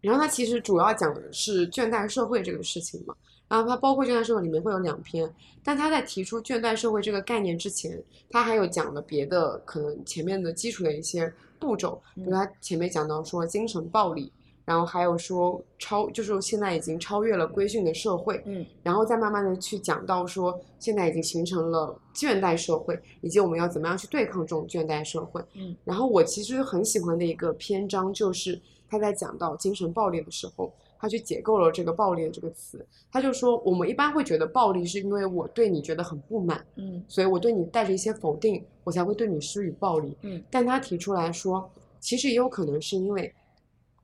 [0.00, 3.14] 然后他其实主要讲的是倦怠社会这个事情嘛。
[3.48, 5.32] 然后它包括倦怠社会里面会有两篇，
[5.62, 14.32] 但他在提出倦怠社会这个概念之前，他还有讲了别的可能前面的基础的一些步骤，比如他前面讲到说精神暴力，
[14.64, 25.40] 然后还有说超，就是现在已经超越了规训的社会，嗯然后再慢慢的去讲到说，现在已经形成了倦怠社会，以及我们要怎么样去对抗这种倦怠社会。
[25.54, 30.72] 嗯然后我其实很喜欢的一个篇章，就是他在讲到精神暴力的时候，
[31.06, 32.84] 他去解构了这个暴力的这个词。
[33.12, 40.16] 他就说，我们一般会觉得暴力是因为我对你觉得很不满，嗯所以我对你带着一些否定，我才会对你施予暴力。
[40.22, 43.32] 嗯，但他提出来说，其实也有可能是因为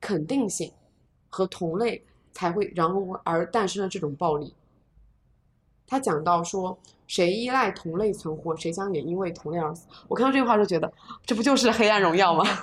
[0.01, 0.71] 肯定性
[1.29, 4.55] 和同类才会，然后而诞生了这种暴力。
[5.85, 9.89] 他讲到说，谁依赖同类存活，谁将也因为同类而死。
[10.07, 10.93] 我看到这句话就觉得，
[11.27, 12.45] 这不就是《黑暗荣耀》吗？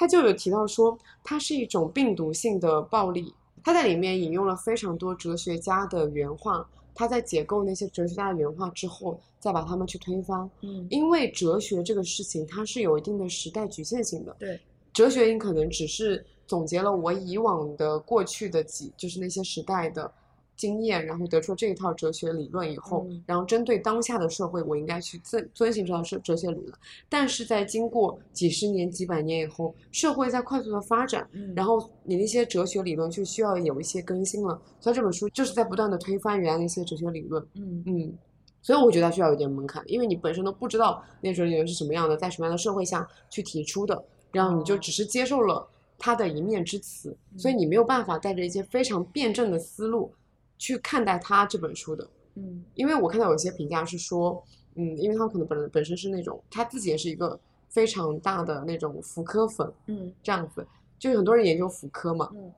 [0.00, 3.34] 他就有提到说，它是一种病毒性的暴力。
[3.62, 10.50] 他在里面引用了非常多哲学家的原话，他在解构那些哲学家的原话之后，再把他们去推翻。
[10.62, 14.34] 嗯因为哲学这个事情，它是有一定的时代局限性的。
[14.38, 14.58] 对，
[14.94, 20.10] 哲学你可能只是总结了我以往的过去的几，就是那些时代的
[20.60, 26.72] 经验，然后得出这一套哲学理论以后，嗯然后针对当下的社会，我应该去遵遵循这套哲哲学理论。
[27.08, 34.60] 但是在经过几十年、几百年以后，社会在快速的发展，嗯，然后你那些哲学理论就需要有一些更新了。
[34.80, 37.42] 所以这本书就是在不断的推翻原来那些哲学理论。
[37.54, 38.18] 嗯嗯，
[38.60, 45.66] 所以我觉得它需要有点门槛，因为你本身都不知道那哲理论是什么样的，在什么样的社会下去提出的，然后你就哦只是接受了
[45.98, 50.12] 它的一面之词，所以嗯你没有办法带着一些非常辩证的思路
[50.60, 52.06] 去看待他这本书的。
[52.34, 52.62] 嗯。
[52.74, 54.40] 因为我看到有些评价是说，
[54.76, 60.12] 嗯，因为他可能本本身是那种他自己也是一个非常大的那种福柯粉，嗯。
[60.22, 60.64] 这样子，
[60.98, 62.52] 就是很多人研究福柯嘛，嗯。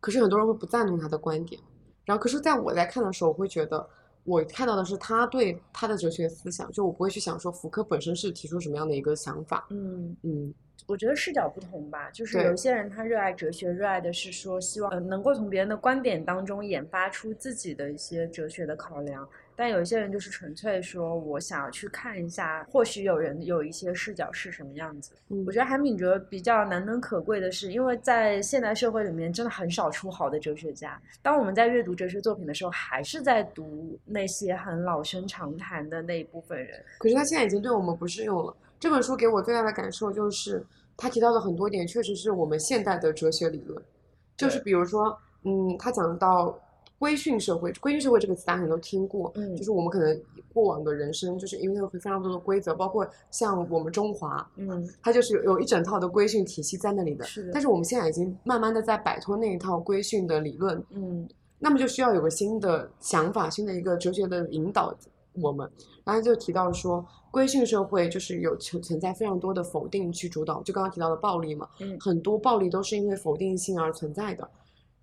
[0.00, 1.60] 可是很多人会不赞同他的观点，
[2.04, 3.88] 然后可是在我在看的时候，我会觉得
[4.24, 10.16] 我看到的是他对他的哲学思想，就我不会去想说福柯本身是提出什么样的一个想法，嗯。
[10.22, 10.54] 嗯，
[10.86, 25.12] 我觉得视角不同吧，就是有一些人他热爱哲学，热爱的是说希望呃能够从别人的观点当中研发出自己的一些哲学的考量，但有一些人就是纯粹说我想要去看一下，或许有人有一些视角是什么样子。
[25.30, 31.00] 嗯我觉得韩炳哲比较难能可贵的是，因为在现代社会里面真的很少出好的哲学家。
[31.22, 36.84] 当我们在阅读哲学作品的时候，还是在读那些很老生常谈的那一部分人。
[36.98, 38.54] 可是他现在已经对我们不适用了。
[38.78, 40.64] 这本书给我最大的感受就是，
[40.96, 43.80] 他提到的很多点确实是我们现代的哲学理论，
[44.36, 46.58] 就是比如说，嗯，他讲到
[46.98, 50.20] 规训社会，规训社会这个词大家可能都听过，嗯就是我们可能
[50.52, 57.24] 过往的人生，就是因为有非常多的规则，包括像我们中华，嗯，它就是有有一整套的规训体系在那里的。
[57.24, 57.52] 是的。
[57.52, 61.28] 但是我们现在已经慢慢的在摆脱那一套规训的理论，嗯。
[61.56, 64.94] 那么就需要有个新的想法，新的一个哲学的引导
[65.34, 65.70] 我们。
[66.04, 74.48] 然后就提到说，规训社会就是有存存在非常多的否定去主导，就刚刚提到的暴力嘛，嗯很多暴力都是因为否定性而存在的。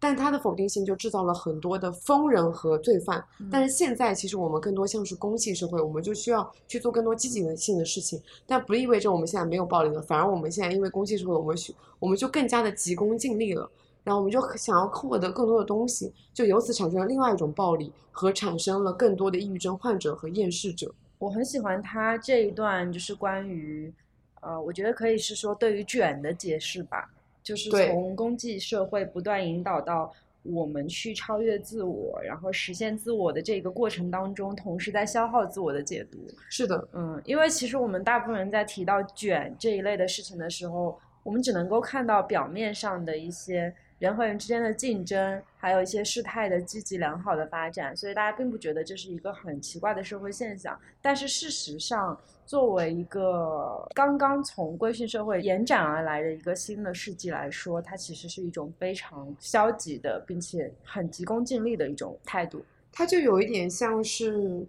[0.03, 3.23] 但它的否定性就制造了很多的疯人和罪犯。
[3.39, 8.19] 嗯但是现在其实我们更多像是公器社会，我们就需要去做更多积极性的事情。
[8.47, 13.69] 但不意味着我们现在没有暴力了，反而我们现在因为公器社会，我们需我们就更加的急功近利了。
[14.03, 20.93] 然后我们就想要获得更多的东西，就由此产生了另外一种暴力，和产生了更多的抑郁症患者和厌世者。
[21.19, 23.93] 我很喜欢他这一段，就是关于，
[24.41, 27.09] 呃，我觉得可以是说对于卷的解释吧，
[27.43, 30.11] 就是从公济社会不断引导到
[30.41, 36.17] 我们去超越自我，然后实现自我的这个过程当中，同时在消耗自我的解读。
[36.49, 50.75] 是的，嗯，因为其实我们大部分人在提到卷这一类的事情的时候，我们只能够看到表面上的一些人和人之间的竞争，还有一些事态的积极良好的发展，所以大家并不觉得这是一个很奇怪的社会现象。
[51.03, 62.65] 但是事实上，作为一个刚刚从规训社会延展而来的一个新的世纪来说，它其实是一种非常消极的，并且很急功近利的一种态度。
[62.91, 64.65] 它就有一点像是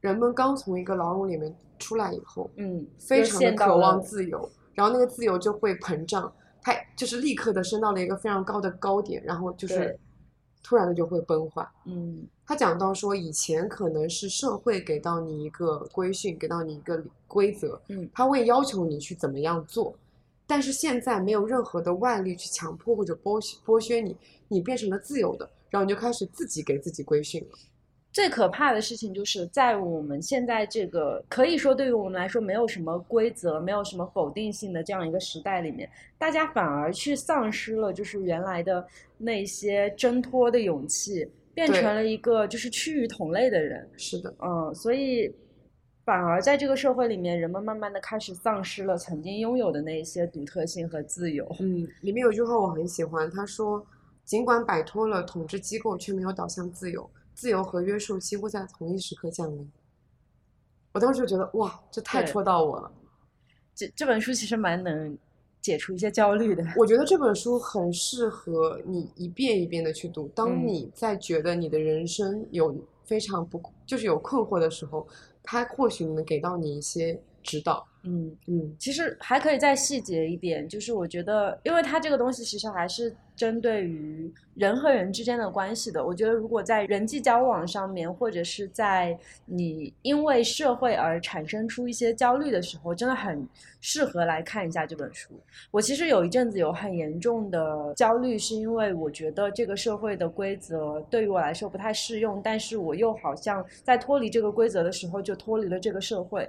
[0.00, 6.32] 人们刚从一个牢笼里面出来以后，嗯，非常的渴望自由，然后那个自由就会膨胀，
[6.64, 9.96] 它就是立刻的升到了一个非常高的高点，然后就是
[10.62, 11.64] 突然的就会崩坏。
[11.84, 19.94] 嗯他讲到说，以前可能是社会给到你一个规训，给到你一个规则，嗯他会要求你去怎么样做，
[20.46, 24.16] 但是现在没有任何的外力去强迫或者剥削剥削你，
[24.48, 27.58] 你变成了自由的，然后你就开始自己给自己规训了。
[28.14, 38.86] 最可怕的事情就是在我们现在这个可以说对于我们来说没有什么规则、没有什么否定性的这样一个时代里面，大家反而去丧失了就是原来的
[39.18, 43.84] 那些挣脱的勇气，变成了一个就是趋于同类的人。
[43.96, 45.28] 是的，嗯，所以
[46.04, 51.44] 反而在这个社会里面，人们慢慢的开始丧失了曾经拥有的那一些独特性和自由。
[51.58, 53.84] 嗯，里面有句话我很喜欢，他说
[54.24, 59.70] ：“尽管摆脱了统治机构，却没有导向自由，自由和约束几乎在同一时刻降临。”
[60.92, 62.90] 我当时就觉得，哇，这太戳到我了。
[63.74, 65.18] 这这本书其实蛮能
[65.60, 66.64] 解除一些焦虑的。
[66.76, 70.28] 我觉得这本书很适合你一遍一遍的去读。
[70.28, 72.74] 当嗯你在觉得你的人生有
[73.04, 75.06] 非常不就是有困惑的时候，
[75.42, 77.84] 它或许能给到你一些指导。
[78.04, 86.04] 嗯，嗯其实还可以再细节一点，就是我觉得，因为它这个东西其实还是针对于人和人之间的关系的。
[86.04, 93.48] 我觉得如果在人际交往上面，或者是在你因为社会而产生出一些焦虑的时候，真的很
[93.80, 95.30] 适合来看一下这本书。
[95.70, 106.46] 我其实有一阵子有很严重的焦虑，是因为我觉得这个社会的规则对于我来说不太适用，但是我又好像在脱离这个规则的时候就脱离了这个社会。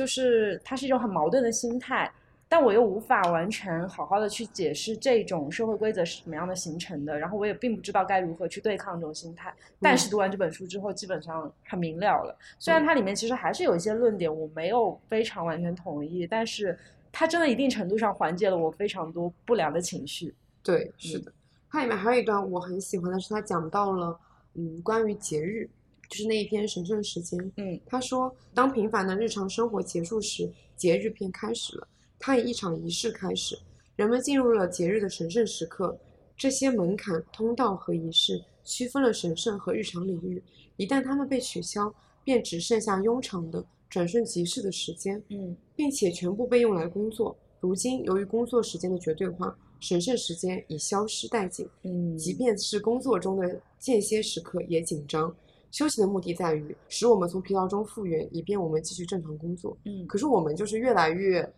[0.00, 2.10] 就是它是一种很矛盾的心态，
[2.48, 9.54] 但我又无法完全好好的去解释这种社会规则是怎么样的形成的，然后我也并不知道该如何去对抗这种心态。
[9.78, 12.34] 但是读完这本书之后，基本上很明了了。
[12.58, 16.78] 虽然它里面其实还是有一些论点我没有非常完全同意，但是
[17.12, 20.34] 它真的一定程度上缓解了我非常多不良的情绪。
[20.62, 21.30] 对，是的。
[21.70, 24.18] 它里面还有一段我很喜欢的是，它讲到了
[24.54, 25.68] 嗯关于节日，
[26.10, 27.38] 就是那一篇神圣时间。
[27.56, 31.88] 嗯他说，当平凡的日常生活结束时，节日便开始了。
[32.18, 33.58] 它以一场仪式开始，
[33.96, 35.96] 人们进入了节日的神圣时刻。
[36.36, 40.42] 这些门槛、通道和仪式区分了神圣和日常领域。
[40.76, 41.94] 一旦它们被取消，
[42.24, 47.36] 便只剩下庸常的转瞬即逝的时间，嗯并且全部被用来工作。
[47.60, 51.68] 如今，由于工作时间的绝对化，神圣时间已消失殆尽。
[51.82, 55.34] 嗯，即便是工作中的间歇时刻也紧张。
[55.70, 59.76] 休息的目的在于使我们从疲劳中复原，以便我们继续正常工作。
[59.84, 61.48] 嗯可是我们就是越来越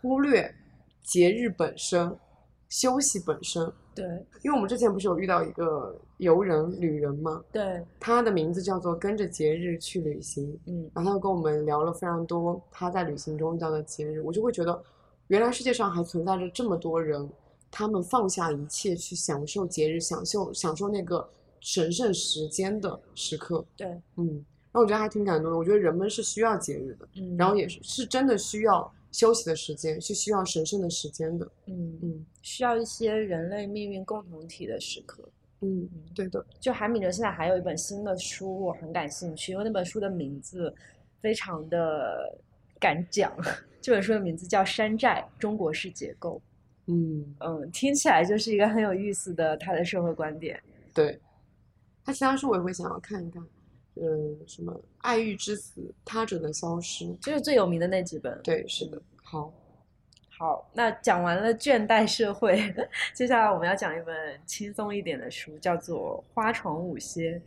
[0.00, 0.54] 忽略
[1.02, 2.14] 节日本身、
[2.68, 3.72] 休息本身。
[3.94, 4.04] 对
[4.42, 7.44] 因为我们之前不是有遇到一个游人旅人吗？
[7.52, 14.82] 对他的名字叫做跟着节日去旅行，嗯然后他又跟我们聊了非常多他在旅行中遇到的节日，我就会觉得，
[15.28, 17.30] 原来世界上还存在着这么多人，
[17.70, 21.28] 他们放下一切去享受节日，享受享受那个
[21.64, 23.64] 神圣时间的时刻。
[23.74, 25.56] 对嗯，然后我觉得还挺感动的。
[25.56, 31.50] 我觉得人们是需要节日的，嗯，然后也是是真的需要休息的时间，是需要神圣的时间的。
[31.66, 35.26] 嗯嗯需要一些人类命运共同体的时刻。
[35.62, 36.44] 嗯，对的。
[36.60, 40.72] 就韩敏哲现在还有一本新的书，我很感兴趣，因为那本书的名字
[41.22, 42.38] 非常的
[42.78, 43.34] 敢讲。
[43.80, 46.42] 这本书的名字叫《山寨：中国式结构》。
[46.92, 50.62] 嗯，嗯，听起来就是一个很有意思的他的社会观点。
[50.92, 51.18] 对。
[52.04, 53.42] 他其他书我也会想要看一看，
[53.94, 57.04] 嗯，什么《爱欲之死》《他者的消失》。
[57.18, 58.38] 就是最有名的那几本。
[58.42, 59.00] 对，是的。
[59.22, 59.52] 好，
[60.38, 62.74] 好，那讲完了倦怠社会，
[63.14, 67.40] 接下来我们要讲一本轻松一点的书，叫做《花床舞歇》。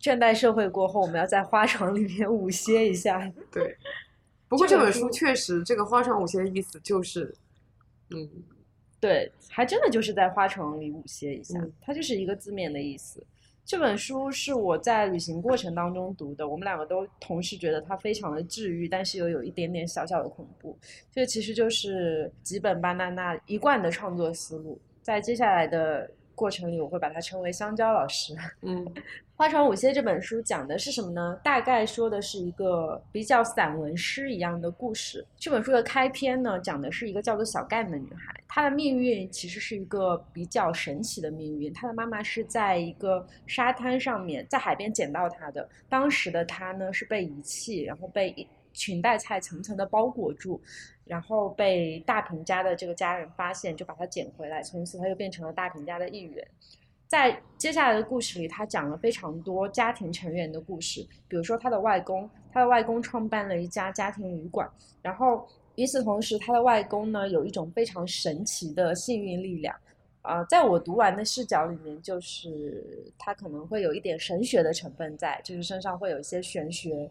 [0.00, 3.30] 倦怠社会过后，我们要在花床里面舞歇一下。
[3.52, 3.76] 对。
[4.48, 7.32] 不过这本书书确实，这个花床舞歇的意思就是，
[8.10, 8.28] 嗯，
[9.00, 13.24] 对，还真的就是在花城里舞歇一下，嗯它就是一个字面的意思。
[13.64, 20.76] 这本书是我在旅行过程当中读的，我们两个都同时觉得它非常的治愈，但是又有一点点小小的恐怖。
[21.12, 26.10] 这其实就是吉本巴娜娜一贯的创作思路，在接下来的
[26.40, 28.34] 过程里，我会把它称为香蕉老师。
[28.62, 28.82] 嗯
[29.36, 31.38] 《花船舞歇》这本书讲的是什么呢？
[31.44, 35.26] 大概说的是一个比较散文诗一样的故事。
[35.36, 41.72] 这本书的开篇呢，讲的是一个叫做小干的女孩，她的命运其实是一个比较神奇的命运。
[41.74, 45.68] 她的妈妈是在一个沙滩上面，在海边捡到她的。
[45.88, 50.60] 当时的她呢是被遗弃，然后被一裙带菜层层的包裹住，
[51.04, 54.62] 然后被大平家的这个家人发现，就把她捡回来。
[54.62, 56.46] 从此他就变成了大平家的一员。
[57.08, 64.70] 在接下来的故事里，他讲了非常多家庭成员的故事，比如说他的外公，他的外公创办了一家家庭旅馆，
[65.02, 65.44] 然后
[65.74, 69.74] 与此同时，他的外公呢有一种非常神奇的幸运力量，
[70.22, 77.10] 啊、在我读完的视角里面，就是他可能会有一点神学的成分在，就是身上会有一些玄学。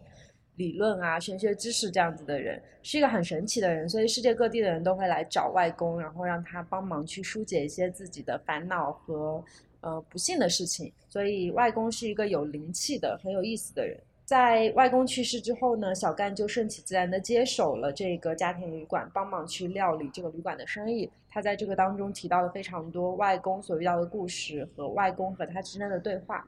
[0.60, 9.42] 理论啊，玄学知识这样子的人，是一个很神奇的人，所以世界各地的人都会来找外公，然后让他帮忙去疏解一些自己的烦恼和
[9.80, 10.92] 呃不幸的事情。
[11.08, 13.98] 所以外公是一个有灵气的、很有意思的人。
[14.26, 21.10] 在外公去世之后呢，小干就顺其自然的接手了这个家庭旅馆，帮忙去料理这个旅馆的生意。
[21.30, 26.46] 他在这个当中提到了非常多外公所遇到的故事和外公和他之间的对话。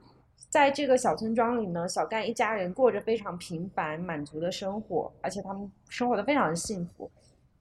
[0.48, 7.10] 在这个小村庄里呢，小干一家人过着非常平凡、满足的生活，而且他们生活的非常的幸福，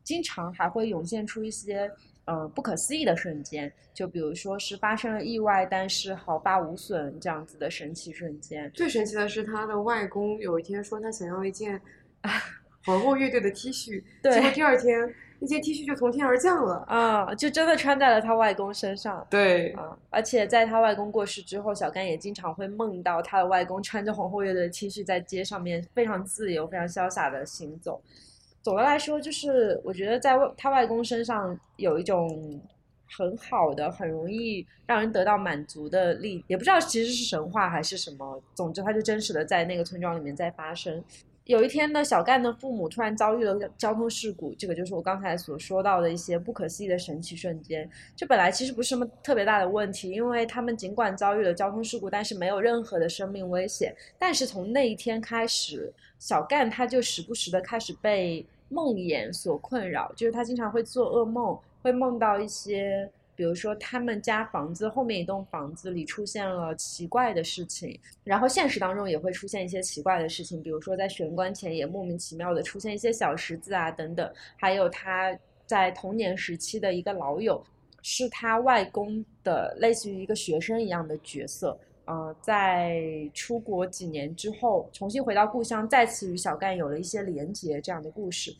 [0.03, 1.89] 经常还会涌现出一些
[2.25, 8.69] 呃不可思议的瞬间，就比如说是发生了意外，但是毫发无损这样子的神奇瞬间。
[8.71, 11.79] 最神奇的是，他的外公有一天说他想要一件
[12.85, 16.85] 皇后乐队的 T 恤，结果第二天那件 T 恤就从天而降了。
[16.87, 19.25] 啊，就真的穿在了他外公身上。
[19.27, 27.99] 对，啊，而且在他外公过世之后，小甘也经常会梦到他的外公穿着皇后乐队的 T 恤在街上面非常自由、非常潇洒的行走。
[28.61, 32.61] 总的来说，就是我觉得在外他外公身上有一种
[33.17, 38.39] 很好的、很容易让人得到满足的力，也不知道其实是神话还是什么。
[38.53, 41.03] 总之，它就真实的在那个村庄里面在发生。
[41.51, 47.89] 有一天呢，小干的父母突然遭遇了交通事故，这个就是我刚才所说到的一些不可思议的神奇瞬间。
[48.15, 53.93] 这本来其实不是什么特别大的问题，因为他们尽管遭遇了交通事故，但是没有任何的生命危险。
[54.17, 63.11] 但是从那一天开始，小干他就时不时的开始被梦魇所困扰，就是他经常会做噩梦，会梦到一些。
[63.41, 74.31] 比如说，他们家房子后面一栋房子里出现了奇怪的事情，然后现实当中也会出现一些奇怪的事情，比如说在玄关前也莫名其妙的出现一些小石子啊等等。
[74.55, 75.35] 还有他
[75.65, 77.65] 在童年时期的一个老友，
[78.03, 81.75] 是他外公的类似于一个学生一样的角色，
[82.05, 83.01] 呃，在
[83.33, 88.55] 出国几年之后重新回到故乡，再次与小干有了一些连结这样的故事。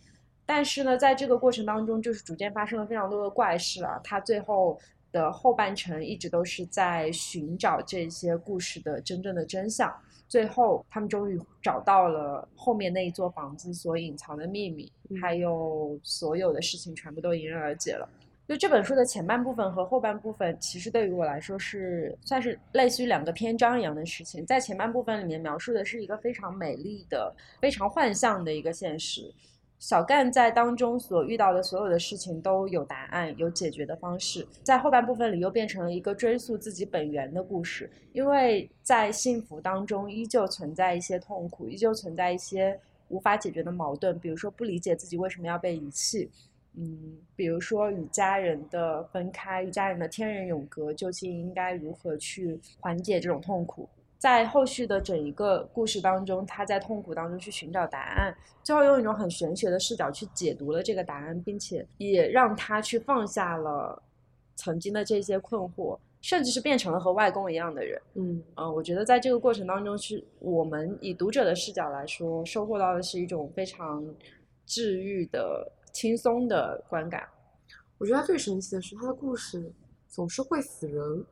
[0.53, 3.97] 但是呢，在这个过程当中，就是逐渐发生了非常多的怪事啊。
[4.03, 4.77] 他最后
[5.09, 9.89] 的后半程一直都是在寻找这些故事的真正的真相。
[10.27, 14.91] 最后，他们终于找到了后面那一座房子所隐藏的秘密，
[15.21, 18.05] 还有所有的事情全部都迎刃而解了。
[18.45, 24.45] 就这本书的前半部分和后半部分，其实对于我来说是算是类似于两个篇章一样的事情。
[24.45, 29.33] 在前半部分里面描述的是一个非常美丽的、非常幻象的一个现实。
[29.81, 34.47] 小干在当中所遇到的所有的事情都有答案，有解决的方式。
[34.61, 46.29] 在后半部分里又变成了一个追溯自己本源的故事，因为在幸福当中依旧存在一些痛苦，依旧存在一些无法解决的矛盾，比如说不理解自己为什么要被遗弃，
[46.75, 53.89] 嗯，比如说与家人的分开，与家人的天人永隔，究竟应该如何去缓解这种痛苦？
[54.21, 63.99] 在后续的整一个故事当中，他在痛苦当中去寻找答案，最后用一种很玄学的视角去解读了这个答案，并且也让他去放下了
[64.55, 67.99] 曾经的这些困惑，甚至是变成了和外公一样的人。
[68.13, 74.05] 嗯嗯，我觉得在这个过程当中，是我们以读者的视角来说，收获到的是一种非常
[74.67, 77.27] 治愈的、轻松的观感。
[77.97, 79.73] 我觉得他最神奇的是，他的故事
[80.07, 81.25] 总是会死人，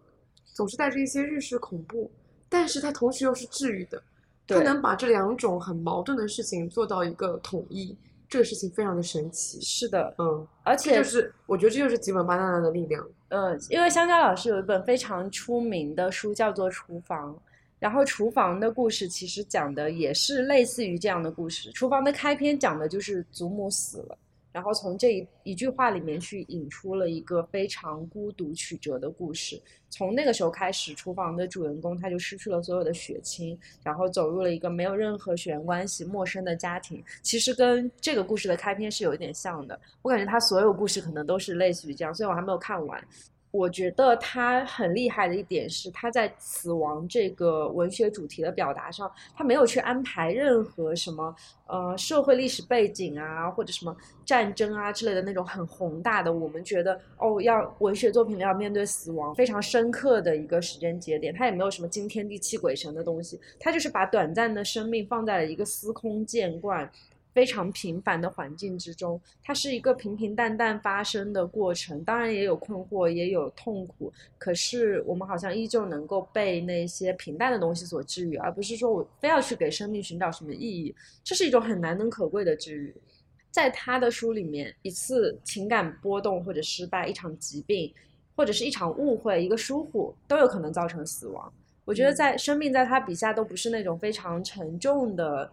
[0.55, 2.09] 总是带着一些日式恐怖。
[2.49, 4.01] 但是它同时又是治愈的，
[4.47, 7.95] 它能把这两种很矛盾的事情做到一个统一，
[8.27, 9.61] 这个事情非常的神奇。
[9.61, 13.07] 是的，嗯，而且就是我觉得这就是吉本巴娜娜的力量。
[13.29, 17.31] 嗯，因为香蕉老师有一本非常出名的书叫做《厨房》，
[17.77, 21.71] 然后厨房的故事其实讲的也是类似于这样的故事。
[21.73, 24.17] 厨房的开篇讲的就是祖母死了。
[24.51, 29.61] 然后从这一一句话里面去引出了一个非常孤独曲折的故事。
[29.89, 37.03] 从那个时候开始，厨房的主人公他就失去了所有的血亲，然后走入了一个没有任何血缘关系、陌生的家庭。
[37.21, 39.79] 其实跟这个故事的开篇是有一点像的。
[40.01, 43.03] 我感觉他所有故事可能都是类似于这样，所以我还没有看完。
[43.51, 51.35] 我觉得他很厉害的一点是，他在死亡这个文学主题的表达上，他没有去安排任何什么
[51.65, 66.87] 呃社会历史背景啊，或者什么战争啊之类的那种很宏大的，我们觉得哦要文学作品要面对死亡非常深刻的一个时间节点，他也没有什么惊天地泣鬼神的东西，他就是把短暂的生命放在了一个司空见惯。
[67.39, 74.11] 非常平凡的环境之中，它是一个平平淡淡发生的过程，当然也有困惑，也有痛苦。
[74.37, 80.93] 可是我们好像依旧能够被那些平淡的东西所治愈，而不是说我非要去给生命寻找什么意义。
[81.23, 82.93] 这是一种很难能可贵的治愈。
[83.51, 87.89] 在他的书里面，一次情感波动或者失败，一场疾病，
[88.35, 91.49] 或者是一场误会，一个疏忽，都有可能造成死亡。
[91.85, 95.49] 我觉得在生命在他笔下都不是那种非常沉重的。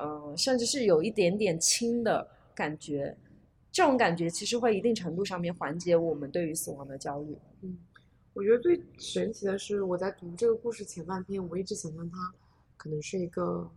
[0.00, 3.16] 呃，甚至是有一点点轻的感觉，
[3.70, 7.36] 这种感觉其实会一定程度上面缓解我们对于死亡的焦虑。
[7.60, 7.76] 嗯，
[8.32, 12.16] 我觉得最神奇的是，我在读这个故事前半篇，我一直想象它
[12.76, 13.70] 可能是一个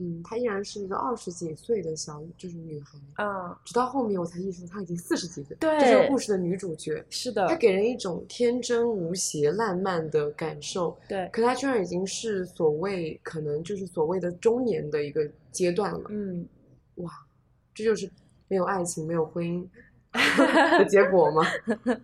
[0.00, 7.04] 嗯，她依然是一个二十几岁的小就是女孩，嗯，直到后面我才意识到她已经四十几岁，对这是故事的女主角。
[7.10, 16.02] 是的她，给人一种天真无邪、烂漫的感受，对，可她居然已经是所谓可能就是所谓的中年的一个阶段了。
[16.08, 16.48] 嗯，
[16.96, 17.10] 哇，
[17.74, 18.10] 这就是
[18.48, 19.68] 没有爱情、没有婚姻
[20.78, 21.42] 的结果吗？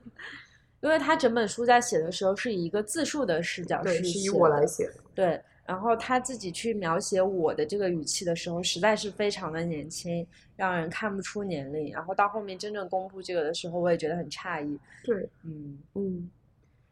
[0.82, 4.94] 因为他整本书在写的时候是以一个自述的视角对，去是以我来写的。
[5.14, 11.92] 对，然后他自己去描写我的这个语气的时候，实在是非常的年轻，让人看不出年龄。
[11.92, 14.78] 然后到后面真正公布这个的时候，我也觉得很诧异。
[15.04, 16.30] 对，嗯嗯。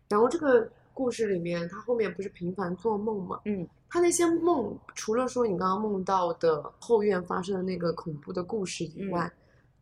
[0.08, 3.40] 然后这个故事里面，他后面不是频繁做梦吗？
[3.44, 9.30] 嗯，他那些梦，除了说你刚刚梦到的后院发生的那个恐怖的故事以外，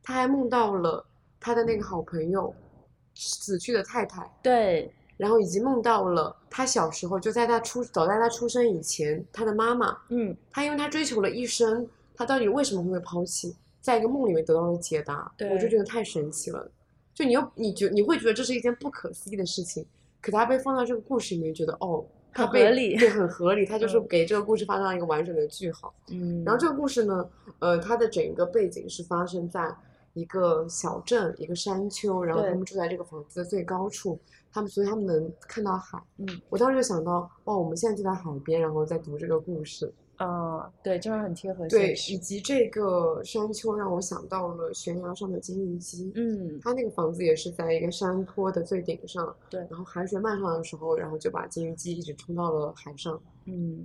[0.03, 1.05] 他还梦到了
[1.41, 2.55] 他的那个好朋友
[3.15, 4.91] 死去的太太，对，
[5.23, 16.69] 然后以及梦到了他小时候就在他出早在他出生以前，他的妈妈，嗯，他因为他追求了一生，他到底为什么会被抛弃，在一个梦里面得到了解答，对我就觉得太神奇了。
[17.15, 19.87] 就你又你觉你会觉得这是一件不可思议的事情，
[20.21, 22.05] 可他被放到这个故事里面，觉得哦，
[22.35, 25.95] 他被很合理对，很合理，他就是嗯给这个故事画上一个完整的句号。
[26.11, 27.25] 嗯，然后这个故事呢，
[27.61, 29.73] 呃，它的整个背景是发生在
[30.15, 34.19] 一个小镇，一个山丘，然后他们住在这个房子的最高处，
[34.53, 36.03] 他们所以他们能看到海。
[36.19, 39.93] 嗯，我当时就想到，哇，我们现在就在海边，然后在读这个故事。
[40.19, 41.95] 呃，对，真的很贴合对。
[41.95, 46.13] 以及这个山丘让我想到了悬崖上的金鱼姬。
[46.15, 53.21] 嗯，他那个房子也是在一个山坡的最顶上，对然后海水漫上来的时候，然后就把金鱼姬一直冲到了海上。
[53.47, 53.85] 嗯，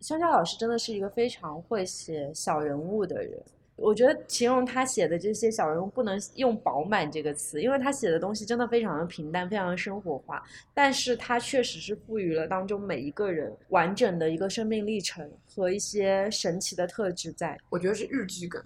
[0.00, 3.40] 香蕉老师真的是一个非常会写小人物的人。
[3.76, 10.42] 我觉得形容他写的这些小人物不能用饱满这个词，因为他写的东西真的非常的平淡，非常的生活化。
[10.74, 17.58] 但是他确实是赋予了当中每一个人完整的一个生命历程和一些神奇的特质在。
[17.68, 18.64] 我觉得是日剧感，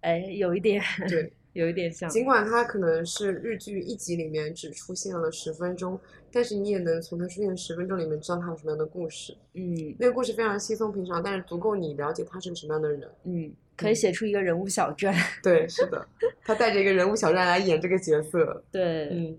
[0.00, 1.32] 哎，有一点，对。
[1.54, 2.10] 有一点像。
[2.10, 5.96] 尽管他可能是日剧一集里面只出现了十分钟，
[6.32, 9.36] 但是你也能从他出现十分钟里面知道他有什么样的故事。
[9.52, 13.08] 嗯那个故事非常稀松平常，但是足够你了解他是个什么样的人。
[13.22, 15.14] 嗯，可以写出一个人物小传。
[15.42, 16.06] 对，是的，
[16.44, 18.64] 他带着一个人物小传来演这个角色。
[18.70, 19.38] 对，嗯，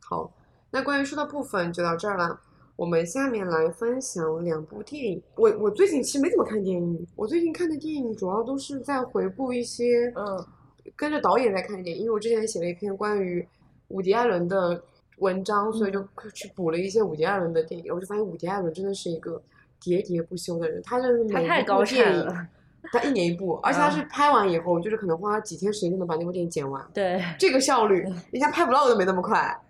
[0.00, 0.32] 好，
[0.70, 2.40] 那关于书的部分就到这儿了。
[2.76, 5.20] 我们下面来分享两部电影。
[5.34, 10.46] 我我最近其实没怎么看电影，我最近看的电影主要都是在回顾一些，嗯，
[10.94, 12.02] 跟着导演在看电影。
[12.02, 13.44] 因为我之前写了一篇关于
[13.88, 14.80] 伍迪·艾伦的
[15.16, 16.00] 文章，所以就
[16.32, 17.92] 去补了一些伍迪·艾伦的电影。
[17.92, 19.42] 我就发现伍迪·艾伦真的是一个
[19.82, 22.48] 喋喋不休的人，他就是每一部他太高电影产了。
[22.92, 26.84] 他一年一部，而且他是拍完以后，就是可能花几天时间就能把那部电影剪完。
[26.94, 28.00] 对，这个效率，
[28.32, 29.60] 人家拍 vlog 都没那么快，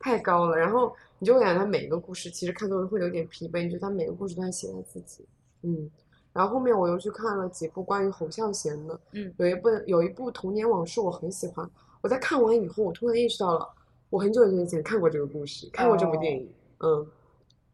[0.00, 0.56] 太高了。
[0.56, 5.26] 然后你就会感觉他每一个故事其实看多了会有点疲惫，你觉得他每个故事都在写他自己，
[5.62, 5.90] 嗯。
[6.32, 11.66] 然后后面我又去看了几部关于侯孝贤的，嗯有一部有一部《童年往事》我很喜欢。
[12.02, 13.66] 我在看完以后，我突然意识到了，
[14.10, 17.06] 我很久很久以前看过这个故事，看过这部电影，嗯，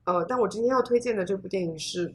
[0.04, 2.14] 呃，但我今天要推荐的这部电影是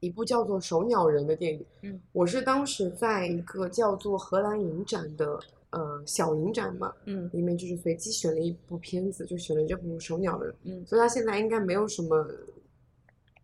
[0.00, 1.64] 一部叫做《守鸟人》的电影。
[1.82, 5.38] 嗯，我是当时在一个叫做荷兰影展的
[5.70, 12.26] 呃小影展嘛，嗯里面就是随机选了一部片子，就选了这部《守鸟人》，嗯所以它现在应该没有什么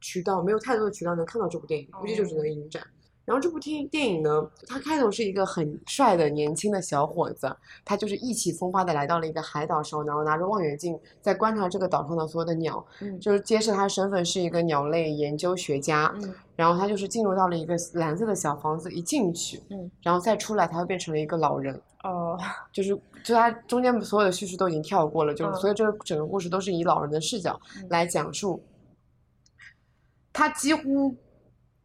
[0.01, 2.87] 渠道，没有太多的渠道能看到这部电影，估计就只能影展。
[3.25, 4.31] 然后这部电电影呢，
[4.67, 7.55] 它开头是一个很帅的年轻的小伙子，
[7.85, 13.19] 他就是意气风发的来到了一个海岛上，然后拿着望远镜在观察这个岛上的所有的鸟，嗯。
[13.19, 16.13] 就是揭示他身份是一个鸟类研究学家。
[16.17, 16.35] 嗯。
[16.57, 22.39] 然后他就是进入到了一个蓝色的小房子，一进去，嗯，然后再出来，他又变成了一个老人，哦，
[22.73, 25.55] 就是就他中间所有的叙事都已经跳过了，就是嗯。
[25.61, 27.89] 所以这个整个故事都是以老人的视角嗯。
[27.91, 28.63] 来讲述。
[30.33, 31.17] 他几乎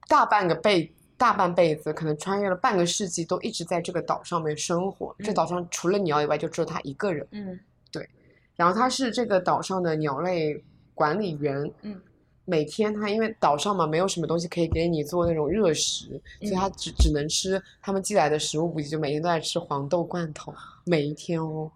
[0.08, 5.14] 大半个辈大半辈子，可能穿越了半个世纪，都一直在这个岛上面生活。
[5.20, 7.28] 这嗯岛上除了鸟以外，就只有他一个人。
[7.32, 7.60] 嗯
[7.92, 8.08] 对
[8.56, 10.64] 然后他是这个岛上的鸟类
[10.96, 12.00] 管理员，嗯，
[12.46, 16.08] 每天他因为岛上嘛没有什么东西可以给你做那种热食，
[16.40, 20.54] 所以嗯他只只能吃他们寄来的食物补给，就每天都在吃黄豆罐头，
[20.86, 21.70] 每一天哦，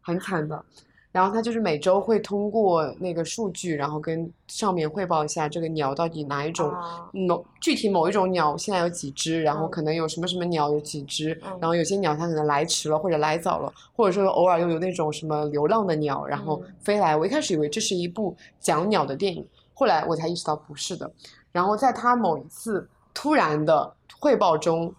[0.00, 0.64] 很惨的。
[1.10, 17.16] 然后他就是每周会通过那个数据，然后跟上面汇报一下这个鸟到底哪一种啊某具体某一种鸟现在有几只，然后嗯可能有什么什么鸟有几只，嗯然后有些鸟它可能来迟了或者来早了，或者说偶尔又有那种什么流浪的鸟，然后嗯飞来。
[17.16, 21.10] 我一开始以为这是一部讲鸟的电影，后来我才意识到不是的。
[21.50, 24.94] 然后在他某一次突然的汇报中，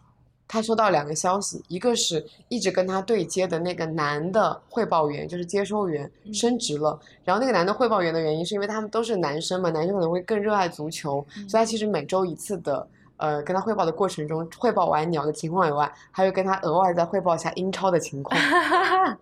[0.50, 7.00] 他收到两个消息，一个是一直跟他对接的那个男的汇报员，就是接收员嗯升职了。
[7.24, 12.86] 然后那个男的汇报员的原因是因为他们都是男生嘛，男生可能会更热爱足球，嗯所以他其实每周一次的。
[13.22, 18.40] 呃，跟他汇报的过程中，汇报完鸟的情况以外，还会跟他额外再汇报一下英超的情况。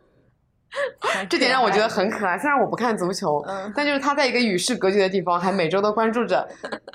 [1.27, 2.37] 这点让我觉得很可爱。
[2.37, 6.47] 虽然我不看足球，嗯但就是他在一个与世隔绝的地方，还每周都关注着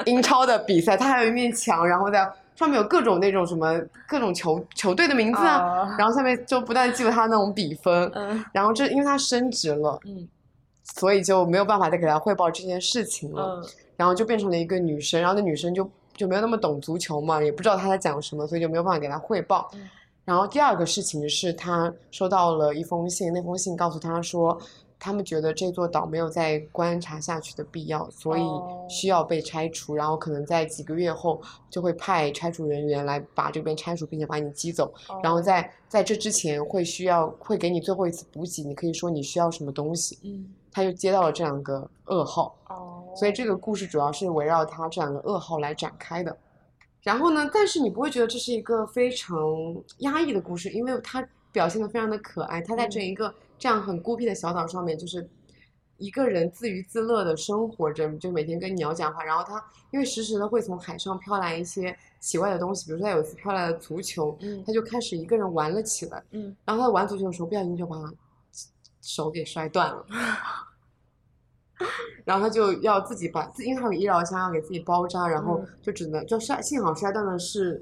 [0.04, 0.96] 英超的比赛。
[0.96, 2.24] 他还有一面墙，然后在
[2.62, 8.10] 上面有各种那种什么各种球球队的名字啊，哦然后下面就不断记录他那种比分。
[8.14, 10.28] 嗯然后这因为他升职了，嗯
[10.84, 13.60] 所以就没有办法再给他汇报这件事情了。
[13.62, 19.68] 嗯然后就变成了一个女生，然后那女生就就没有那么懂足球嘛，也不知道他在讲什么，所以就没有办法给他汇报。
[19.74, 19.88] 嗯
[20.24, 24.56] 然后第二个事情是他收到了一封信，那封信告诉他说，
[25.04, 34.94] 他们觉得这座岛没有再观察下去的必要，所以哦需要被拆除，然后可能在几个月后就会派拆除人员来把这边拆除，并且把你击走。
[35.20, 40.16] 然后哦在在这之前会需要会给你最后一次补给，你可以说你需要什么东西。
[40.22, 42.56] 嗯他就接到了这两个噩耗。
[42.68, 46.34] 哦，所以这个故事主要是围绕他这两个噩耗来展开的。
[47.02, 49.36] 然后呢，但是你不会觉得这是一个非常
[49.98, 52.62] 压抑的故事，因为他表现的非常的可爱。
[52.62, 55.30] 他在这嗯一个这样很孤僻的小岛上面，就是
[55.96, 59.22] 一个人自娱自乐的生活着，就每天跟鸟讲话。
[59.22, 66.20] 然后他因为时时的会从海上飘来一些奇怪的东西，比如说他有一次飘来了足球，嗯他就开始一个人玩了起来。
[66.32, 67.96] 嗯然后他玩足球的时候，不小心就把
[69.00, 70.04] 手给摔断了。
[72.24, 77.80] 然后他就要自己把，自因为他有医疗箱要给自己包扎，然后嗯就只能就摔，幸好摔断的是，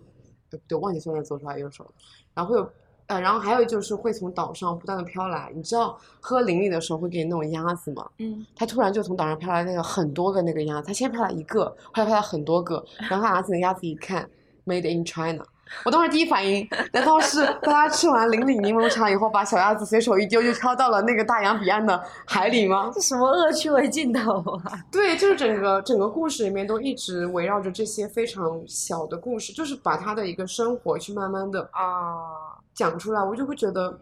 [0.50, 1.90] 呃对，忘记摔在左手还是右手了。
[2.34, 2.70] 然后会有，
[3.10, 8.06] 呃，然后还有就是会从岛上不断的飘来，你知道喝淋漓的时候会给你那种鸭子吗？
[8.18, 14.30] 嗯他突然就从岛上飘来那个很多个那个鸭子，他先飘来一个，后来飘来很多个，然后他拿起那个鸭子一看
[14.64, 15.42] ，Made in China。
[15.84, 22.90] 我当时第一反应，难道是大家吃完邻里柠檬茶以后，把小鸭子随手一丢，就飘到了那个大洋彼岸的海里吗？
[22.92, 24.72] 这什么恶趣味镜头啊？
[24.90, 34.00] 对，就是整个整个故事里面都一直围绕着这些非常小的故事，就是把他的一个生活去慢慢的啊，讲出来，我就会觉得